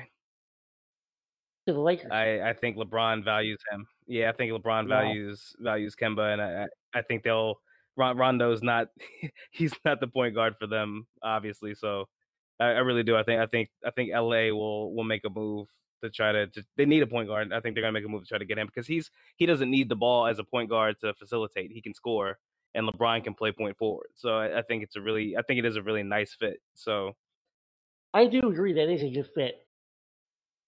To 1.66 1.72
the 1.72 1.80
Lakers. 1.80 2.10
I, 2.10 2.40
I 2.50 2.52
think 2.54 2.76
LeBron 2.76 3.24
values 3.24 3.58
him. 3.70 3.86
Yeah, 4.06 4.30
I 4.30 4.32
think 4.32 4.52
LeBron 4.52 4.88
Wow. 4.88 5.02
values 5.02 5.54
values 5.60 5.94
Kemba, 5.94 6.32
and 6.32 6.42
I 6.42 6.66
I 6.94 7.02
think 7.02 7.22
they'll 7.22 7.60
Rondo's 7.96 8.62
not 8.62 8.88
he's 9.50 9.72
not 9.84 10.00
the 10.00 10.08
point 10.08 10.34
guard 10.34 10.56
for 10.58 10.66
them, 10.66 11.06
obviously. 11.22 11.74
So 11.74 12.08
I, 12.60 12.66
I 12.66 12.78
really 12.78 13.02
do. 13.02 13.16
I 13.16 13.22
think 13.22 13.40
I 13.40 13.46
think 13.46 13.70
I 13.84 13.90
think 13.90 14.10
LA 14.12 14.52
will 14.52 14.94
will 14.94 15.04
make 15.04 15.24
a 15.24 15.30
move 15.30 15.68
to 16.02 16.10
try 16.10 16.32
to, 16.32 16.46
to 16.48 16.64
they 16.76 16.84
need 16.84 17.02
a 17.02 17.06
point 17.06 17.28
guard. 17.28 17.52
I 17.52 17.60
think 17.60 17.74
they're 17.74 17.82
gonna 17.82 17.92
make 17.92 18.04
a 18.04 18.08
move 18.08 18.22
to 18.22 18.28
try 18.28 18.38
to 18.38 18.44
get 18.44 18.58
him 18.58 18.66
because 18.66 18.86
he's 18.86 19.10
he 19.36 19.46
doesn't 19.46 19.70
need 19.70 19.88
the 19.88 19.96
ball 19.96 20.26
as 20.26 20.38
a 20.38 20.44
point 20.44 20.70
guard 20.70 20.96
to 21.00 21.14
facilitate. 21.14 21.70
He 21.72 21.80
can 21.80 21.94
score, 21.94 22.38
and 22.74 22.88
LeBron 22.88 23.24
can 23.24 23.34
play 23.34 23.52
point 23.52 23.76
forward. 23.76 24.08
So 24.14 24.36
I, 24.36 24.58
I 24.58 24.62
think 24.62 24.82
it's 24.82 24.96
a 24.96 25.00
really 25.00 25.36
I 25.36 25.42
think 25.42 25.58
it 25.58 25.64
is 25.64 25.76
a 25.76 25.82
really 25.82 26.02
nice 26.02 26.34
fit. 26.38 26.60
So 26.74 27.16
I 28.12 28.26
do 28.26 28.48
agree 28.48 28.74
that 28.74 28.92
is 28.92 29.02
a 29.02 29.10
good 29.10 29.28
fit. 29.34 29.56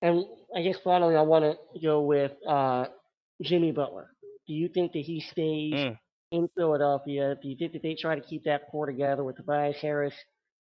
And 0.03 0.25
I 0.55 0.63
guess 0.63 0.77
finally, 0.83 1.17
I 1.17 1.23
want 1.23 1.45
to 1.45 1.81
go 1.81 2.03
with 2.03 2.33
uh, 2.47 2.87
Jimmy 3.43 3.73
Butler. 3.73 4.11
Do 4.47 4.53
you 4.53 4.69
think 4.69 4.93
that 4.93 5.01
he 5.01 5.21
stays 5.21 5.73
Mm. 5.75 5.99
In 6.31 6.49
Philadelphia? 6.57 7.37
Do 7.41 7.49
you 7.49 7.57
think 7.57 7.73
that 7.73 7.83
they 7.83 7.95
try 7.95 8.15
to 8.15 8.21
keep 8.21 8.45
that 8.45 8.69
core 8.71 8.87
together 8.87 9.25
with 9.25 9.37
Tobias 9.37 9.77
Harris, 9.81 10.15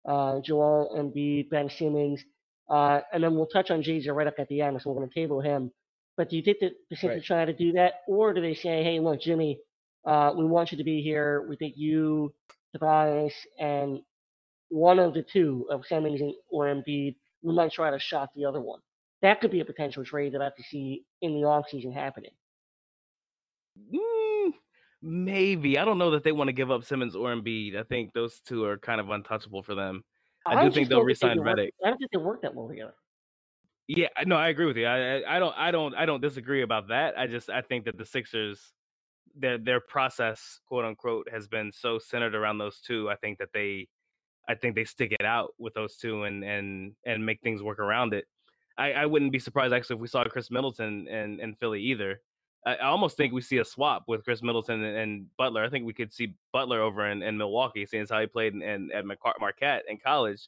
uh, 0.05 0.39
Joel 0.41 0.95
Embiid, 0.97 1.49
Ben 1.49 1.69
Simmons, 1.69 2.23
uh, 2.69 3.01
and 3.13 3.23
then 3.23 3.35
we'll 3.35 3.47
touch 3.47 3.71
on 3.71 3.83
JJ 3.83 4.07
Redick 4.07 4.39
at 4.39 4.47
the 4.47 4.61
end, 4.61 4.81
so 4.81 4.89
we're 4.89 4.97
going 4.97 5.09
to 5.09 5.13
table 5.15 5.41
him. 5.41 5.71
But 6.17 6.29
do 6.29 6.37
you 6.37 6.41
think 6.43 6.59
that 6.59 6.73
they 6.89 6.95
simply 6.95 7.17
Right. 7.17 7.25
try 7.25 7.45
to 7.45 7.53
do 7.53 7.73
that, 7.73 8.01
or 8.07 8.33
do 8.33 8.41
they 8.41 8.53
say, 8.53 8.83
"Hey, 8.83 8.99
look, 8.99 9.21
Jimmy, 9.21 9.59
uh, 10.05 10.33
we 10.37 10.45
want 10.45 10.71
you 10.71 10.77
to 10.77 10.83
be 10.83 11.01
here. 11.01 11.45
We 11.47 11.55
think 11.57 11.75
you, 11.77 12.33
Tobias, 12.73 13.33
and 13.59 14.01
one 14.69 14.99
of 14.99 15.13
the 15.13 15.23
two 15.23 15.67
of 15.69 15.85
Simmons 15.85 16.21
and- 16.21 16.35
or 16.49 16.65
Embiid, 16.65 17.15
we 17.41 17.53
might 17.53 17.71
try 17.71 17.91
to 17.91 17.99
shot 17.99 18.29
the 18.35 18.45
other 18.45 18.61
one." 18.61 18.81
That 19.21 19.39
could 19.41 19.51
be 19.51 19.59
a 19.59 19.65
potential 19.65 20.03
trade 20.03 20.33
that 20.33 20.41
I 20.41 20.49
could 20.49 20.65
see 20.65 21.05
in 21.21 21.33
the 21.33 21.41
offseason 21.47 21.93
happening. 21.93 22.31
Maybe 25.01 25.79
I 25.79 25.85
don't 25.85 25.97
know 25.97 26.11
that 26.11 26.23
they 26.23 26.31
want 26.31 26.49
to 26.49 26.53
give 26.53 26.69
up 26.69 26.83
Simmons 26.83 27.15
or 27.15 27.33
Embiid. 27.33 27.75
I 27.75 27.83
think 27.83 28.13
those 28.13 28.39
two 28.45 28.63
are 28.65 28.77
kind 28.77 29.01
of 29.01 29.09
untouchable 29.09 29.63
for 29.63 29.73
them. 29.73 30.03
I 30.45 30.63
do 30.63 30.71
think 30.71 30.89
they'll 30.89 30.99
they 30.99 31.05
re-sign 31.05 31.39
work- 31.39 31.57
Redick. 31.57 31.69
I 31.83 31.89
don't 31.89 31.97
think 31.97 32.11
they 32.11 32.17
work 32.17 32.41
that 32.41 32.53
well 32.53 32.67
together. 32.67 32.93
Yeah, 33.87 34.07
no, 34.25 34.35
I 34.35 34.49
agree 34.49 34.67
with 34.67 34.77
you. 34.77 34.85
I, 34.85 35.19
I 35.19 35.35
I 35.35 35.39
don't 35.39 35.55
I 35.57 35.71
don't 35.71 35.95
I 35.95 36.05
don't 36.05 36.21
disagree 36.21 36.61
about 36.61 36.87
that. 36.89 37.17
I 37.17 37.27
just 37.27 37.49
I 37.49 37.61
think 37.61 37.85
that 37.85 37.97
the 37.97 38.05
Sixers 38.05 38.73
their 39.35 39.57
their 39.57 39.79
process, 39.79 40.59
quote 40.67 40.85
unquote, 40.85 41.27
has 41.31 41.47
been 41.47 41.71
so 41.71 41.99
centered 41.99 42.35
around 42.35 42.57
those 42.57 42.79
two. 42.79 43.09
I 43.09 43.15
think 43.15 43.39
that 43.39 43.49
they 43.53 43.87
I 44.47 44.55
think 44.55 44.75
they 44.75 44.85
stick 44.85 45.11
it 45.19 45.25
out 45.25 45.51
with 45.57 45.73
those 45.73 45.97
two 45.97 46.23
and 46.23 46.43
and 46.43 46.93
and 47.05 47.25
make 47.25 47.41
things 47.41 47.61
work 47.63 47.79
around 47.79 48.13
it. 48.13 48.25
I, 48.77 48.93
I 48.93 49.05
wouldn't 49.05 49.31
be 49.31 49.39
surprised 49.39 49.73
actually 49.73 49.95
if 49.97 50.01
we 50.01 50.07
saw 50.07 50.23
Khris 50.23 50.49
Middleton 50.49 51.07
in, 51.07 51.39
in 51.39 51.55
Philly 51.55 51.81
either. 51.81 52.21
I, 52.65 52.77
almost 52.77 53.17
think 53.17 53.33
we 53.33 53.41
see 53.41 53.57
a 53.57 53.65
swap 53.65 54.03
with 54.07 54.23
Khris 54.23 54.43
Middleton 54.43 54.83
and, 54.83 54.97
and 54.97 55.25
Butler. 55.37 55.63
I 55.63 55.69
think 55.69 55.85
we 55.85 55.93
could 55.93 56.13
see 56.13 56.35
Butler 56.53 56.81
over 56.81 57.09
in, 57.09 57.23
in 57.23 57.37
Milwaukee, 57.37 57.85
seeing 57.85 58.03
as 58.03 58.09
how 58.09 58.19
he 58.19 58.27
played 58.27 58.53
in, 58.53 58.61
in, 58.61 58.91
at 58.91 59.05
Mar- 59.05 59.17
Marquette 59.39 59.83
in 59.87 59.97
college. 59.97 60.47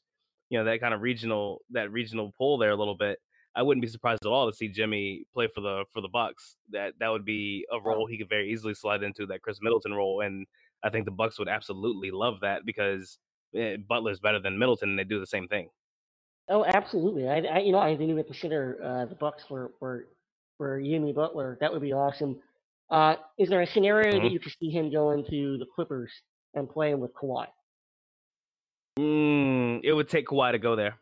You 0.50 0.60
know 0.60 0.66
that 0.66 0.82
kind 0.82 0.94
of 0.94 1.02
regional 1.02 1.62
that 1.72 1.92
regional 1.92 2.34
pull 2.38 2.58
there 2.58 2.72
a 2.72 2.76
little 2.76 2.96
bit. 2.96 3.20
I 3.56 3.62
wouldn't 3.62 3.82
be 3.82 3.88
surprised 3.88 4.26
at 4.26 4.30
all 4.30 4.50
to 4.50 4.56
see 4.56 4.68
Jimmy 4.68 5.26
play 5.34 5.48
for 5.54 5.62
the 5.62 5.86
for 5.92 6.02
the 6.02 6.08
Bucks. 6.08 6.56
That 6.72 6.94
that 7.00 7.10
would 7.10 7.26
be 7.26 7.66
a 7.72 7.80
role 7.82 8.06
he 8.06 8.18
could 8.18 8.30
very 8.30 8.52
easily 8.52 8.76
slide 8.76 9.02
into 9.02 9.26
that 9.28 9.42
Khris 9.42 9.60
Middleton 9.62 9.94
role, 9.94 10.22
and 10.22 10.46
I 10.84 10.90
think 10.90 11.06
the 11.06 11.12
Bucks 11.12 11.40
would 11.40 11.50
absolutely 11.50 12.12
love 12.12 12.36
that 12.42 12.66
because 12.66 13.18
eh, 13.56 13.78
Butler's 13.88 14.20
better 14.20 14.40
than 14.40 14.60
Middleton, 14.60 14.90
and 14.90 15.00
they 15.00 15.04
do 15.04 15.20
the 15.20 15.26
same 15.26 15.48
thing. 15.48 15.70
Oh, 16.50 16.66
absolutely. 16.66 17.30
I, 17.30 17.38
I 17.40 17.60
you 17.60 17.72
know, 17.72 17.80
I 17.80 17.92
didn't 17.92 18.10
even 18.10 18.24
consider 18.26 18.78
uh, 18.84 19.06
the 19.06 19.16
Bucks 19.16 19.50
were 19.50 19.72
for 19.80 20.08
for 20.58 20.82
Jimmy 20.82 21.14
Butler. 21.14 21.58
That 21.62 21.72
would 21.72 21.82
be 21.82 21.94
awesome. 21.94 22.40
Uh, 22.90 23.16
is 23.38 23.50
there 23.50 23.62
a 23.62 23.68
scenario 23.68 24.12
that 24.12 24.22
Mhm. 24.22 24.32
you 24.32 24.40
could 24.40 24.54
see 24.60 24.70
him 24.70 24.92
going 24.92 25.26
to 25.26 25.58
the 25.58 25.66
Clippers 25.66 26.12
and 26.54 26.70
playing 26.70 27.00
with 27.00 27.14
Kawhi? 27.14 27.48
Mm, 29.00 29.82
it 29.84 29.94
would 29.94 30.10
take 30.10 30.28
Kawhi 30.28 30.52
to 30.52 30.60
go 30.60 30.76
there. 30.76 31.00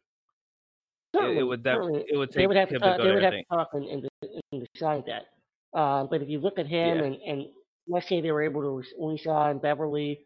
It, 1.14 1.18
it 1.18 1.20
Certainly, 1.20 1.44
would 1.44 1.68
it 1.68 2.18
would 2.18 2.32
they 2.32 2.48
would 2.48 2.56
have 2.56 2.70
to 2.70 2.76
him 2.76 2.82
talk, 2.82 2.98
to 2.98 3.04
go 3.04 3.10
they 3.10 3.14
would 3.16 3.24
have 3.24 3.34
to 3.34 3.44
talk 3.50 3.70
and, 3.74 3.86
and, 3.86 4.10
and 4.54 4.68
decide 4.74 5.06
that. 5.08 5.26
Uh, 5.74 6.06
but 6.06 6.22
if 6.22 6.30
you 6.30 6.40
look 6.40 6.58
at 6.58 6.68
him 6.68 7.00
Yeah. 7.00 7.04
and, 7.04 7.16
and 7.16 7.46
let's 7.88 8.08
say 8.08 8.22
they 8.22 8.32
were 8.32 8.44
able 8.44 8.62
to 8.62 8.84
re-sign 8.98 9.58
Beverley, 9.58 10.26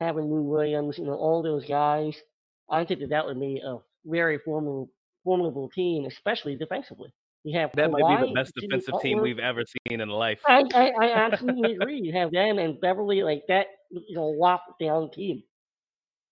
having 0.00 0.24
Lou 0.24 0.42
Williams, 0.42 0.98
you 0.98 1.04
know, 1.04 1.14
all 1.14 1.42
those 1.42 1.64
guys, 1.66 2.20
I 2.68 2.84
think 2.84 3.00
that 3.00 3.10
that 3.10 3.24
would 3.26 3.38
be 3.38 3.60
a 3.64 3.78
very 4.04 4.38
formidable, 4.38 4.90
formidable 5.22 5.68
team, 5.68 6.06
especially 6.06 6.56
defensively. 6.56 7.12
You 7.44 7.58
have 7.58 7.72
That 7.76 7.90
might 7.90 8.20
be 8.20 8.26
the 8.28 8.32
best 8.34 8.54
defensive 8.54 8.94
team 9.02 9.20
we've 9.20 9.38
ever 9.38 9.62
seen 9.88 10.00
in 10.00 10.08
life. 10.08 10.40
I, 10.46 10.64
I, 10.74 10.88
I 10.98 11.12
absolutely 11.12 11.74
agree. 11.74 12.00
You 12.02 12.12
have 12.14 12.30
them 12.32 12.58
and 12.58 12.80
Beverley 12.80 13.22
like 13.22 13.42
that, 13.48 13.66
you 13.90 14.14
know, 14.16 14.28
lock 14.28 14.62
down 14.80 15.10
team. 15.10 15.42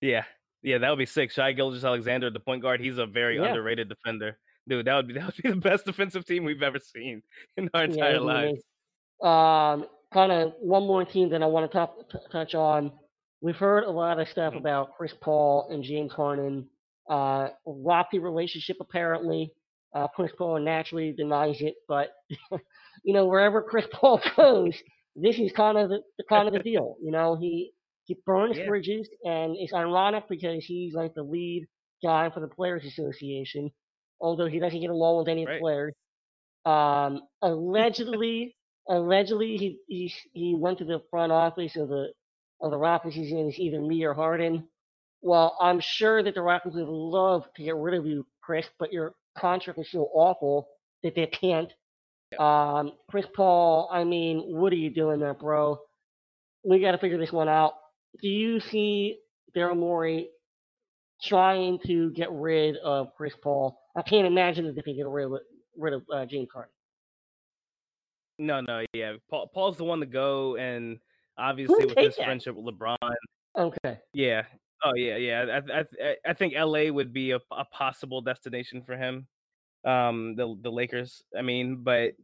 Yeah, 0.00 0.24
yeah, 0.62 0.78
that 0.78 0.88
would 0.88 0.98
be 0.98 1.04
sick. 1.06 1.30
Shai 1.30 1.52
Gilgeous-Alexander, 1.52 2.30
the 2.30 2.40
point 2.40 2.62
guard, 2.62 2.80
he's 2.80 2.96
a 2.98 3.04
very 3.06 3.36
Yeah. 3.36 3.44
underrated 3.48 3.90
defender. 3.90 4.38
Dude, 4.66 4.86
that 4.86 4.94
would 4.96 5.06
be 5.06 5.12
that 5.18 5.26
would 5.26 5.36
be 5.36 5.50
the 5.50 5.56
best 5.56 5.84
defensive 5.84 6.24
team 6.24 6.44
we've 6.44 6.62
ever 6.62 6.78
seen 6.80 7.22
in 7.58 7.68
our 7.74 7.84
entire 7.84 8.12
it'd 8.14 8.22
lives. 8.22 8.62
Um, 9.22 9.86
kind 10.14 10.32
of 10.32 10.54
one 10.60 10.86
more 10.86 11.04
team 11.04 11.28
that 11.30 11.42
I 11.42 11.46
want 11.46 11.70
to 11.70 11.76
talk, 11.76 12.10
t- 12.10 12.18
touch 12.30 12.54
on. 12.54 12.90
We've 13.42 13.56
heard 13.56 13.84
a 13.84 13.90
lot 13.90 14.18
of 14.18 14.28
stuff 14.28 14.54
Mhm. 14.54 14.58
about 14.58 14.96
Chris 14.96 15.12
Paul 15.20 15.68
and 15.70 15.82
James 15.84 16.12
Harden. 16.12 16.68
Uh, 17.08 17.50
rocky 17.66 18.18
relationship 18.18 18.78
apparently. 18.80 19.52
Uh, 19.95 20.09
Chris 20.09 20.32
Paul 20.36 20.61
naturally 20.61 21.12
denies 21.12 21.61
it, 21.61 21.74
but 21.88 22.11
you 23.05 23.12
know 23.14 23.26
wherever 23.26 23.62
Chris 23.62 23.86
Paul 23.93 24.20
goes, 24.36 24.76
this 25.16 25.38
is 25.38 25.53
kind 25.53 25.78
of 25.78 25.88
the, 25.90 26.01
the 26.18 26.24
kind 26.28 26.49
of 26.49 26.55
the 26.55 26.61
deal. 26.61 26.97
You 27.03 27.12
know 27.12 27.36
he 27.36 27.72
he 28.05 28.16
burns 28.26 28.59
Yeah. 28.59 28.64
bridges, 28.64 29.09
and 29.24 29.57
it's 29.59 29.72
ironic 29.74 30.28
because 30.28 30.64
he's 30.64 30.95
like 30.95 31.14
the 31.14 31.22
lead 31.22 31.66
guy 32.03 32.30
for 32.30 32.40
the 32.40 32.49
Players 32.49 32.84
Association, 32.84 33.70
although 34.20 34.47
he 34.47 34.59
doesn't 34.59 34.80
get 34.80 34.90
along 34.90 35.18
with 35.18 35.28
any 35.28 35.45
of 35.45 35.51
the 35.51 35.55
Right. 35.55 35.59
players. 35.59 35.95
Um, 36.64 37.22
allegedly, 37.43 38.57
allegedly 38.88 39.57
he 39.57 39.78
he 39.88 40.12
he 40.32 40.55
went 40.55 40.78
to 40.78 40.84
the 40.84 41.03
front 41.11 41.32
office 41.32 41.76
of 41.76 41.88
the 41.88 42.12
of 42.61 42.70
the 42.70 42.78
Rockets. 42.78 43.14
He's 43.14 43.32
in 43.32 43.53
either 43.57 43.80
me 43.80 44.05
or 44.05 44.14
Harden. 44.14 44.68
Well, 45.22 45.57
I'm 45.61 45.80
sure 45.80 46.22
that 46.22 46.34
the 46.34 46.43
Rockets 46.43 46.74
would 46.76 46.88
love 46.88 47.45
to 47.57 47.62
get 47.62 47.76
rid 47.76 47.95
of 47.99 48.07
you, 48.07 48.26
Chris, 48.43 48.66
but 48.78 48.93
your 48.93 49.14
contract 49.39 49.78
is 49.78 49.91
so 49.91 50.09
awful 50.12 50.68
that 51.03 51.14
they 51.14 51.26
can't. 51.26 51.70
Um, 52.39 52.93
Chris 53.11 53.26
Paul, 53.35 53.89
I 53.93 54.05
mean, 54.05 54.39
what 54.47 54.72
are 54.72 54.76
you 54.76 54.91
doing 54.91 55.20
there, 55.20 55.35
bro? 55.35 55.78
We 56.64 56.80
got 56.80 56.93
to 56.93 56.99
figure 56.99 57.18
this 57.18 57.33
one 57.33 57.49
out. 57.49 57.74
Do 58.20 58.28
you 58.28 58.61
see 58.61 59.18
Daryl 59.57 59.76
Morey 59.76 60.28
trying 61.22 61.78
to 61.87 62.11
get 62.12 62.30
rid 62.33 62.76
of 62.78 63.09
Chris 63.16 63.35
Paul? 63.43 63.78
I 63.97 64.03
can't 64.03 64.26
imagine 64.26 64.64
that 64.66 64.76
they 64.76 64.83
can 64.83 64.97
get 64.97 65.07
rid 65.07 65.26
of 65.26 65.33
rid 65.76 65.93
of 65.95 66.03
uh, 66.14 66.24
James 66.26 66.49
Harden. 66.53 66.70
No, 68.39 68.61
no, 68.61 68.85
yeah. 68.95 69.14
Paul, 69.30 69.49
Paul's 69.53 69.76
the 69.76 69.85
one 69.85 70.01
to 70.01 70.07
go, 70.07 70.57
and 70.57 70.99
obviously 71.39 71.85
with 71.87 71.97
his 71.99 72.16
that? 72.16 72.24
friendship 72.24 72.55
with 72.57 72.74
LeBron, 72.74 72.97
Okay. 73.59 73.99
yeah. 74.14 74.43
Oh 74.85 74.95
yeah, 74.95 75.16
yeah. 75.16 75.61
I, 75.72 75.80
I, 75.80 76.16
I- 76.26 76.33
think 76.35 76.55
LA 76.55 76.91
would 76.91 77.12
be 77.12 77.30
a, 77.33 77.39
a 77.53 77.64
possible 77.66 78.20
destination 78.20 78.83
for 78.83 78.97
him. 78.97 79.26
Um, 79.85 80.37
the 80.37 80.57
the 80.62 80.72
Lakers. 80.72 81.22
I 81.39 81.43
mean, 81.43 81.83
but 81.85 82.14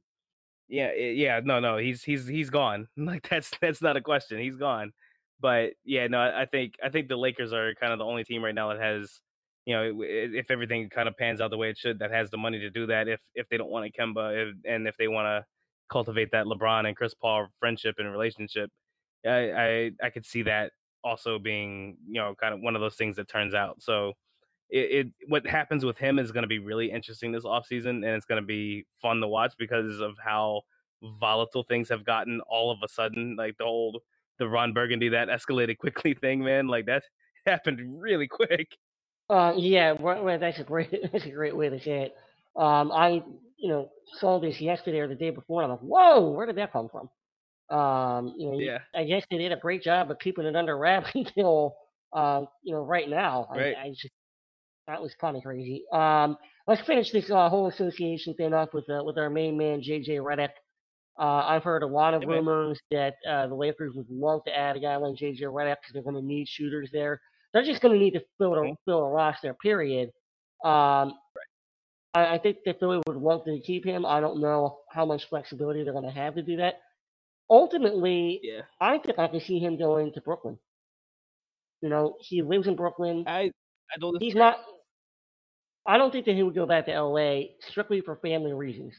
yeah, 0.68 0.92
yeah. 0.94 1.40
No, 1.44 1.60
no. 1.60 1.78
He's 1.78 2.04
he's 2.04 2.26
he's 2.28 2.50
gone. 2.50 2.88
Like 2.98 3.28
that's 3.28 3.52
that's 3.60 3.82
not 3.82 3.96
a 3.96 4.02
question. 4.02 4.40
He's 4.40 4.56
gone. 4.56 4.92
But 5.40 5.72
yeah, 5.84 6.08
no. 6.08 6.20
I 6.20 6.46
think 6.46 6.74
I 6.84 6.90
think 6.90 7.08
the 7.08 7.16
Lakers 7.18 7.52
are 7.52 7.74
kind 7.76 7.92
of 7.92 7.98
the 8.00 8.06
only 8.06 8.24
team 8.24 8.44
right 8.44 8.54
now 8.54 8.70
that 8.70 8.80
has, 8.80 9.20
you 9.66 9.74
know, 9.76 10.02
if 10.04 10.50
everything 10.50 10.90
kind 10.90 11.08
of 11.08 11.16
pans 11.18 11.40
out 11.40 11.50
the 11.50 11.58
way 11.58 11.70
it 11.70 11.78
should, 11.78 11.98
that 12.00 12.10
has 12.12 12.30
the 12.30 12.38
money 12.38 12.58
to 12.60 12.70
do 12.70 12.86
that. 12.88 13.08
If 13.08 13.20
if 13.34 13.48
they 13.50 13.58
don't 13.58 13.70
want 13.70 13.86
a 13.86 13.92
Kemba, 14.02 14.50
if, 14.50 14.56
and 14.66 14.88
if 14.88 14.96
they 14.98 15.08
want 15.08 15.26
to 15.26 15.46
cultivate 15.90 16.30
that 16.32 16.46
LeBron 16.46 16.86
and 16.88 16.96
Chris 16.96 17.14
Paul 17.14 17.48
friendship 17.60 17.96
and 17.98 18.10
relationship, 18.12 18.70
I 19.26 19.52
I 19.52 19.90
I 20.04 20.10
could 20.10 20.26
see 20.26 20.42
that 20.44 20.72
also 21.04 21.38
being 21.38 21.96
you 22.06 22.20
know 22.20 22.34
kind 22.40 22.54
of 22.54 22.60
one 22.60 22.74
of 22.74 22.80
those 22.80 22.96
things 22.96 23.16
that 23.16 23.28
turns 23.28 23.54
out. 23.54 23.82
So 23.82 24.14
it, 24.70 25.06
it 25.06 25.12
what 25.28 25.46
happens 25.46 25.84
with 25.84 25.98
him 25.98 26.18
is 26.18 26.32
going 26.32 26.42
to 26.42 26.48
be 26.48 26.58
really 26.58 26.90
interesting 26.90 27.32
this 27.32 27.44
offseason 27.44 27.88
and 27.88 28.04
it's 28.04 28.26
going 28.26 28.40
to 28.40 28.46
be 28.46 28.86
fun 29.00 29.20
to 29.20 29.28
watch 29.28 29.54
because 29.58 30.00
of 30.00 30.16
how 30.22 30.62
volatile 31.20 31.62
things 31.64 31.88
have 31.88 32.04
gotten 32.04 32.40
all 32.48 32.70
of 32.70 32.78
a 32.84 32.88
sudden 32.88 33.36
like 33.36 33.56
the 33.58 33.64
old 33.64 33.98
the 34.38 34.48
Ron 34.48 34.72
Burgundy 34.72 35.08
that 35.10 35.28
escalated 35.28 35.78
quickly 35.78 36.14
thing 36.20 36.42
man 36.44 36.66
like 36.68 36.86
that 36.86 37.04
happened 37.46 37.80
really 38.00 38.28
quick 38.28 38.68
Uh, 39.30 39.52
yeah, 39.56 39.92
well, 39.92 40.38
that's 40.38 40.58
a 40.58 40.64
great 40.64 40.90
that's 41.12 41.26
a 41.26 41.30
great 41.30 41.56
way 41.56 41.68
to 41.68 41.80
say 41.80 42.04
it. 42.04 42.16
Um, 42.56 42.90
I 42.92 43.22
you 43.56 43.68
know 43.68 43.90
saw 44.18 44.38
this 44.40 44.60
yesterday 44.60 45.00
or 45.00 45.08
the 45.08 45.14
day 45.14 45.30
before, 45.30 45.62
and 45.62 45.72
I'm 45.72 45.78
like, 45.78 45.86
whoa, 45.86 46.30
where 46.30 46.46
did 46.46 46.56
that 46.56 46.72
come 46.72 46.88
from? 46.88 47.10
Um, 47.70 48.34
you 48.38 48.50
know, 48.50 48.58
Yeah. 48.58 48.78
I 48.94 49.04
guess 49.04 49.24
they 49.30 49.38
did 49.38 49.52
a 49.52 49.56
great 49.56 49.82
job 49.82 50.10
of 50.10 50.18
keeping 50.18 50.44
it 50.46 50.56
under 50.56 50.76
wraps 50.76 51.10
until 51.14 51.76
uh, 52.12 52.42
you 52.62 52.72
know 52.74 52.82
right 52.82 53.08
now. 53.08 53.48
Right. 53.50 53.74
I, 53.76 53.86
I 53.86 53.90
just 53.90 54.08
that 54.86 55.02
was 55.02 55.14
kind 55.20 55.36
of 55.36 55.42
crazy. 55.42 55.84
Um, 55.92 56.36
let's 56.66 56.80
finish 56.82 57.10
this 57.10 57.30
uh, 57.30 57.48
whole 57.50 57.66
association 57.66 58.34
thing 58.34 58.54
up 58.54 58.72
with 58.72 58.88
uh, 58.88 59.02
with 59.04 59.18
our 59.18 59.28
main 59.30 59.56
man 59.58 59.80
JJ 59.82 60.18
Redick. 60.20 60.50
Uh, 61.18 61.44
I've 61.46 61.64
heard 61.64 61.82
a 61.82 61.86
lot 61.86 62.14
of 62.14 62.22
Yeah, 62.22 62.28
man. 62.28 62.36
rumors 62.38 62.80
that 62.90 63.14
uh, 63.28 63.48
the 63.48 63.54
Lakers 63.54 63.92
would 63.94 64.08
love 64.08 64.44
to 64.46 64.56
add 64.56 64.76
a 64.76 64.80
guy 64.80 64.96
like 64.96 65.16
JJ 65.16 65.40
Redick 65.42 65.76
because 65.82 65.92
they're 65.92 66.02
going 66.02 66.14
to 66.14 66.22
need 66.22 66.48
shooters 66.48 66.88
there. 66.92 67.20
They're 67.52 67.64
just 67.64 67.82
going 67.82 67.92
to 67.94 68.00
need 68.02 68.12
to 68.12 68.22
fill 68.38 68.54
a 68.54 68.72
fill 68.84 69.00
a 69.00 69.10
roster. 69.10 69.52
Period. 69.54 70.10
Um, 70.64 71.14
I, 72.14 72.34
I 72.34 72.38
think 72.38 72.58
that 72.64 72.78
Philly 72.80 73.00
would 73.06 73.16
love 73.16 73.44
to 73.44 73.58
keep 73.60 73.84
him. 73.84 74.06
I 74.06 74.20
don't 74.20 74.40
know 74.40 74.78
how 74.90 75.04
much 75.04 75.28
flexibility 75.28 75.82
they're 75.84 75.92
going 75.92 76.04
to 76.04 76.10
have 76.10 76.34
to 76.36 76.42
do 76.42 76.56
that. 76.58 76.74
Ultimately, 77.50 78.40
Yeah. 78.42 78.62
I 78.80 78.98
think 78.98 79.18
I 79.18 79.28
can 79.28 79.40
see 79.40 79.58
him 79.58 79.78
going 79.78 80.12
to 80.14 80.20
Brooklyn. 80.20 80.58
You 81.82 81.88
know, 81.88 82.16
he 82.20 82.42
lives 82.42 82.66
in 82.66 82.76
Brooklyn. 82.76 83.24
I 83.26 83.50
I 83.94 83.98
don't 84.00 84.20
He's 84.22 84.34
not. 84.34 84.58
I 85.86 85.96
don't 85.98 86.10
think 86.12 86.26
that 86.26 86.34
he 86.34 86.42
would 86.42 86.54
go 86.54 86.66
back 86.66 86.86
to 86.86 86.92
LA 87.00 87.42
strictly 87.70 88.00
for 88.02 88.16
family 88.16 88.52
reasons. 88.52 88.94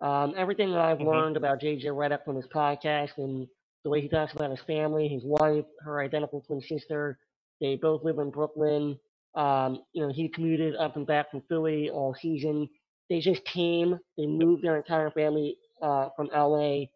Um, 0.00 0.34
everything 0.36 0.70
that 0.72 0.80
I've 0.80 1.00
Mhm. 1.00 1.06
learned 1.06 1.36
about 1.36 1.60
JJ 1.60 1.90
Redick 1.90 2.24
from 2.24 2.36
his 2.36 2.46
podcast 2.48 3.16
and 3.18 3.48
the 3.84 3.90
way 3.90 4.00
he 4.00 4.08
talks 4.08 4.32
about 4.34 4.50
his 4.50 4.60
family, 4.62 5.08
his 5.08 5.24
wife, 5.24 5.64
her 5.80 6.00
identical 6.00 6.42
twin 6.42 6.60
sister, 6.60 7.18
they 7.60 7.76
both 7.76 8.04
live 8.04 8.18
in 8.18 8.30
Brooklyn. 8.30 8.98
Um, 9.34 9.84
you 9.92 10.02
know, 10.06 10.12
he 10.12 10.28
commuted 10.28 10.76
up 10.76 10.96
and 10.96 11.06
back 11.06 11.30
from 11.30 11.42
Philly 11.42 11.90
all 11.90 12.14
season. 12.14 12.68
They 13.08 13.20
just 13.20 13.44
came. 13.44 13.98
They 14.16 14.26
moved 14.26 14.62
their 14.64 14.76
entire 14.76 15.10
family 15.10 15.58
uh, 15.82 16.10
from 16.16 16.30
LA. 16.32 16.86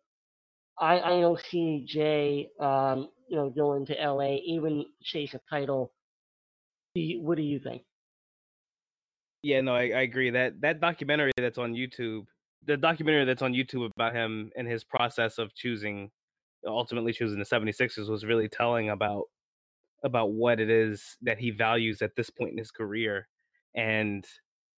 I, 0.79 1.01
I 1.01 1.21
don't 1.21 1.41
see 1.51 1.85
Jay, 1.87 2.49
um, 2.61 3.09
you 3.29 3.37
know, 3.37 3.51
going 3.51 3.87
to 3.87 3.95
LA, 3.95 4.37
even 4.45 4.85
chase 5.03 5.35
a 5.35 5.41
title. 5.49 5.93
Do 6.95 7.01
you, 7.01 7.23
what 7.23 7.37
do 7.37 7.43
you 7.43 7.59
think? 7.59 7.83
Yeah, 9.43 9.61
no, 9.61 9.75
I, 9.75 9.83
I 9.83 10.01
agree. 10.03 10.31
That 10.31 10.61
that 10.63 10.81
documentary 10.81 11.33
that's 11.37 11.59
on 11.59 11.75
YouTube, 11.75 12.27
the 12.65 12.77
documentary 12.77 13.25
that's 13.25 13.43
on 13.43 13.53
YouTube 13.53 13.91
about 13.97 14.15
him 14.15 14.51
and 14.57 14.67
his 14.67 14.85
process 14.85 15.39
of 15.39 15.55
choosing, 15.55 16.11
ultimately 16.67 17.13
choosing 17.13 17.39
the 17.39 17.45
76ers 17.45 18.09
was 18.09 18.25
really 18.25 18.49
telling 18.49 18.91
about 18.91 19.25
about 20.03 20.33
what 20.33 20.61
it 20.61 20.71
is 20.71 21.17
that 21.23 21.39
he 21.39 21.51
values 21.51 22.03
at 22.03 22.17
this 22.17 22.31
point 22.31 22.53
in 22.53 22.59
his 22.59 22.71
career. 22.71 23.29
And 23.75 24.25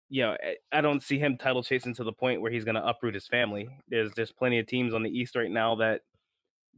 you 0.08 0.22
know, 0.22 0.36
I- 0.42 0.56
I 0.72 0.80
don't 0.80 1.02
see 1.02 1.18
him 1.18 1.36
title 1.36 1.62
chasing 1.62 1.94
to 1.94 2.04
the 2.04 2.12
point 2.12 2.40
where 2.40 2.50
he's 2.52 2.64
going 2.64 2.76
to 2.76 2.86
uproot 2.86 3.14
his 3.14 3.26
family. 3.26 3.68
There's 3.88 4.12
there's 4.12 4.32
plenty 4.32 4.58
of 4.58 4.66
teams 4.66 4.94
on 4.94 5.02
the 5.02 5.10
East 5.10 5.36
right 5.36 5.50
now 5.50 5.74
that 5.76 6.02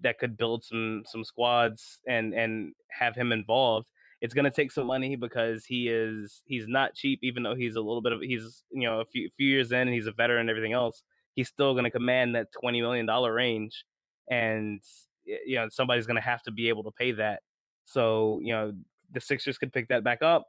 that 0.02 0.18
could 0.18 0.36
build 0.36 0.64
some 0.64 1.02
some 1.06 1.24
squads 1.24 2.00
and 2.06 2.34
and 2.34 2.74
have 2.90 3.16
him 3.16 3.32
involved. 3.32 3.88
It's 4.20 4.34
going 4.34 4.44
to 4.44 4.50
take 4.50 4.72
some 4.72 4.86
money 4.86 5.16
because 5.16 5.64
he 5.64 5.88
is 5.88 6.42
he's 6.46 6.66
not 6.68 6.94
cheap, 6.94 7.20
even 7.22 7.42
though 7.42 7.54
he's 7.54 7.76
a 7.76 7.80
little 7.80 8.02
bit 8.02 8.12
of 8.12 8.20
he's 8.22 8.64
you 8.70 8.88
know 8.88 9.00
a 9.00 9.04
few 9.06 9.30
few 9.36 9.48
years 9.48 9.72
in 9.72 9.80
and 9.80 9.94
he's 9.94 10.06
a 10.06 10.12
veteran 10.12 10.42
and 10.42 10.50
everything 10.50 10.72
else. 10.72 11.02
He's 11.34 11.48
still 11.48 11.72
going 11.74 11.84
to 11.84 11.90
command 11.90 12.34
that 12.34 12.52
twenty 12.52 12.80
million 12.80 13.06
dollar 13.06 13.32
range, 13.34 13.84
and 14.30 14.82
you 15.24 15.56
know 15.56 15.68
somebody's 15.70 16.06
going 16.06 16.16
to 16.16 16.22
have 16.22 16.42
to 16.44 16.52
be 16.52 16.68
able 16.68 16.84
to 16.84 16.90
pay 16.92 17.12
that. 17.12 17.42
So 17.84 18.40
you 18.42 18.52
know 18.52 18.72
the 19.12 19.20
Sixers 19.20 19.58
could 19.58 19.72
pick 19.72 19.88
that 19.88 20.04
back 20.04 20.22
up. 20.22 20.46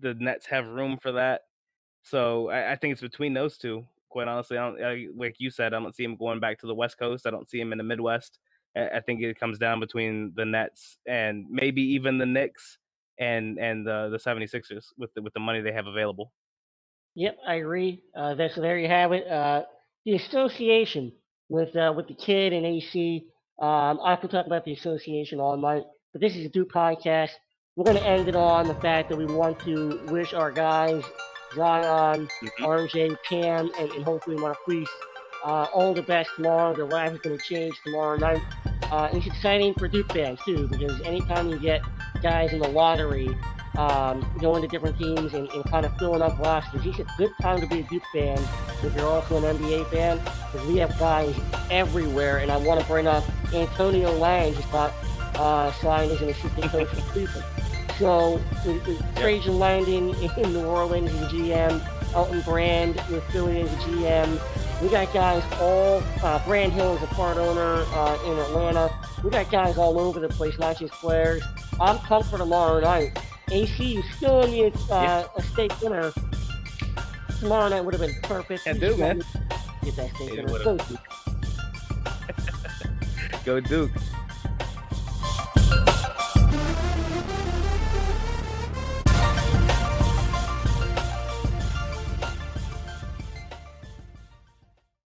The 0.00 0.14
Nets 0.14 0.46
have 0.46 0.66
room 0.66 0.98
for 1.00 1.12
that. 1.12 1.42
So 2.02 2.48
I, 2.48 2.72
I 2.72 2.76
think 2.76 2.92
it's 2.92 3.00
between 3.00 3.34
those 3.34 3.56
two. 3.56 3.84
Quite 4.08 4.28
honestly, 4.28 4.58
I 4.58 4.68
don't 4.68 4.82
I, 4.82 5.06
like 5.14 5.36
you 5.38 5.50
said. 5.50 5.72
I 5.72 5.80
don't 5.80 5.94
see 5.94 6.04
him 6.04 6.16
going 6.16 6.40
back 6.40 6.58
to 6.60 6.66
the 6.66 6.74
West 6.74 6.98
Coast. 6.98 7.26
I 7.26 7.30
don't 7.30 7.48
see 7.48 7.60
him 7.60 7.72
in 7.72 7.78
the 7.78 7.84
Midwest. 7.84 8.38
I, 8.76 8.88
I 8.88 9.00
think 9.00 9.22
it 9.22 9.38
comes 9.38 9.58
down 9.58 9.80
between 9.80 10.32
the 10.34 10.44
Nets 10.44 10.98
and 11.06 11.46
maybe 11.48 11.82
even 11.82 12.18
the 12.18 12.26
Knicks 12.26 12.78
and 13.18 13.58
and 13.58 13.86
the 13.86 14.08
the 14.10 14.18
76ers 14.18 14.86
with 14.98 15.14
the, 15.14 15.22
with 15.22 15.34
the 15.34 15.40
money 15.40 15.60
they 15.60 15.72
have 15.72 15.86
available. 15.86 16.32
Yep, 17.14 17.38
I 17.46 17.54
agree. 17.56 18.02
Uh, 18.16 18.34
that's 18.34 18.56
there 18.56 18.78
you 18.78 18.88
have 18.88 19.12
it. 19.12 19.26
Uh, 19.26 19.62
the 20.04 20.14
association 20.14 21.12
with 21.48 21.74
uh, 21.76 21.92
with 21.94 22.08
the 22.08 22.14
kid 22.14 22.52
and 22.52 22.64
AC. 22.64 23.26
Um, 23.60 24.00
I 24.02 24.16
could 24.16 24.30
talk 24.30 24.46
about 24.46 24.64
the 24.64 24.72
association 24.72 25.38
all 25.38 25.56
night, 25.56 25.82
but 26.12 26.22
this 26.22 26.34
is 26.34 26.46
a 26.46 26.48
Duke 26.48 26.72
podcast. 26.72 27.30
We're 27.76 27.84
going 27.84 27.98
to 27.98 28.06
end 28.06 28.26
it 28.26 28.34
on 28.34 28.66
the 28.66 28.74
fact 28.74 29.10
that 29.10 29.18
we 29.18 29.26
want 29.26 29.60
to 29.60 30.00
wish 30.08 30.32
our 30.32 30.50
guys, 30.50 31.04
Zion, 31.54 32.28
Mhm. 32.42 32.66
RJ, 32.66 33.16
Cam, 33.28 33.70
and, 33.78 33.90
and 33.92 34.04
hopefully 34.04 34.36
Marques, 34.36 34.88
uh, 35.44 35.66
all 35.72 35.94
the 35.94 36.02
best 36.02 36.30
tomorrow. 36.36 36.74
The 36.74 36.84
lives 36.84 37.14
is 37.14 37.20
going 37.20 37.36
to 37.36 37.44
change 37.44 37.74
tomorrow 37.84 38.16
night. 38.16 38.42
Uh, 38.90 39.08
it's 39.12 39.26
exciting 39.26 39.74
for 39.74 39.88
Duke 39.88 40.12
fans 40.12 40.38
too, 40.44 40.68
because 40.68 41.00
anytime 41.02 41.48
you 41.48 41.58
get 41.58 41.82
guys 42.22 42.52
in 42.52 42.58
the 42.60 42.68
lottery 42.68 43.28
um, 43.76 44.26
going 44.40 44.62
to 44.62 44.68
different 44.68 44.98
teams 44.98 45.32
and, 45.32 45.48
and 45.50 45.64
kind 45.64 45.86
of 45.86 45.96
filling 45.98 46.22
up 46.22 46.38
rosters. 46.38 46.84
It's 46.84 46.98
a 46.98 47.06
good 47.16 47.30
time 47.40 47.60
to 47.60 47.66
be 47.66 47.80
a 47.80 47.82
Duke 47.84 48.02
fan 48.12 48.38
if 48.82 48.94
you're 48.96 49.06
also 49.06 49.36
an 49.36 49.56
NBA 49.56 49.90
fan, 49.90 50.18
because 50.18 50.66
we 50.66 50.78
have 50.78 50.98
guys 50.98 51.34
everywhere. 51.70 52.38
And 52.38 52.50
I 52.50 52.56
want 52.56 52.80
to 52.80 52.86
bring 52.86 53.06
up 53.06 53.24
Antonio 53.54 54.12
Lang 54.12 54.54
just 54.54 54.70
got 54.72 54.92
uh, 55.36 55.72
signed 55.74 56.10
as 56.10 56.20
an 56.20 56.30
assistant 56.30 56.64
coach 56.66 56.88
for 56.88 57.00
Cleveland. 57.12 57.44
So 57.98 58.40
with, 58.64 58.86
with 58.86 59.16
Trajan 59.16 59.58
Langdon 59.58 60.14
in 60.14 60.52
New 60.52 60.64
Orleans 60.64 61.10
as 61.12 61.22
a 61.22 61.26
GM, 61.26 62.14
Elton 62.14 62.40
Brand 62.42 62.96
with 63.10 63.24
Philly 63.30 63.60
as 63.60 63.72
a 63.72 63.76
GM. 63.76 64.40
We 64.82 64.88
got 64.88 65.12
guys 65.12 65.42
all, 65.60 66.02
uh, 66.22 66.42
Grant 66.44 66.72
Hill 66.72 66.96
is 66.96 67.02
a 67.02 67.06
part 67.08 67.36
owner 67.36 67.84
uh, 67.88 68.18
in 68.24 68.38
Atlanta. 68.38 68.90
We 69.22 69.30
got 69.30 69.50
guys 69.50 69.76
all 69.76 69.98
over 70.00 70.20
the 70.20 70.28
place, 70.28 70.58
not 70.58 70.78
just 70.78 70.94
players. 70.94 71.42
I'm 71.78 71.98
pumped 71.98 72.30
for 72.30 72.38
tomorrow 72.38 72.80
night. 72.80 73.18
AC, 73.50 73.84
you 73.84 74.02
still 74.16 74.46
need 74.46 74.74
uh, 74.90 75.26
a 75.36 75.42
steak 75.42 75.78
dinner. 75.80 76.12
Tomorrow 77.40 77.68
night 77.68 77.84
would 77.84 77.94
have 77.94 78.00
been 78.00 78.16
perfect. 78.22 78.64
Can 78.64 78.78
do, 78.78 78.96
man. 78.96 79.22
Get 79.84 79.96
that 79.96 80.14
steak 80.14 80.30
It 80.30 80.36
dinner. 80.36 80.48
Go 80.64 80.76
Duke. 80.78 81.00
Go 83.44 83.60
Duke. 83.60 83.90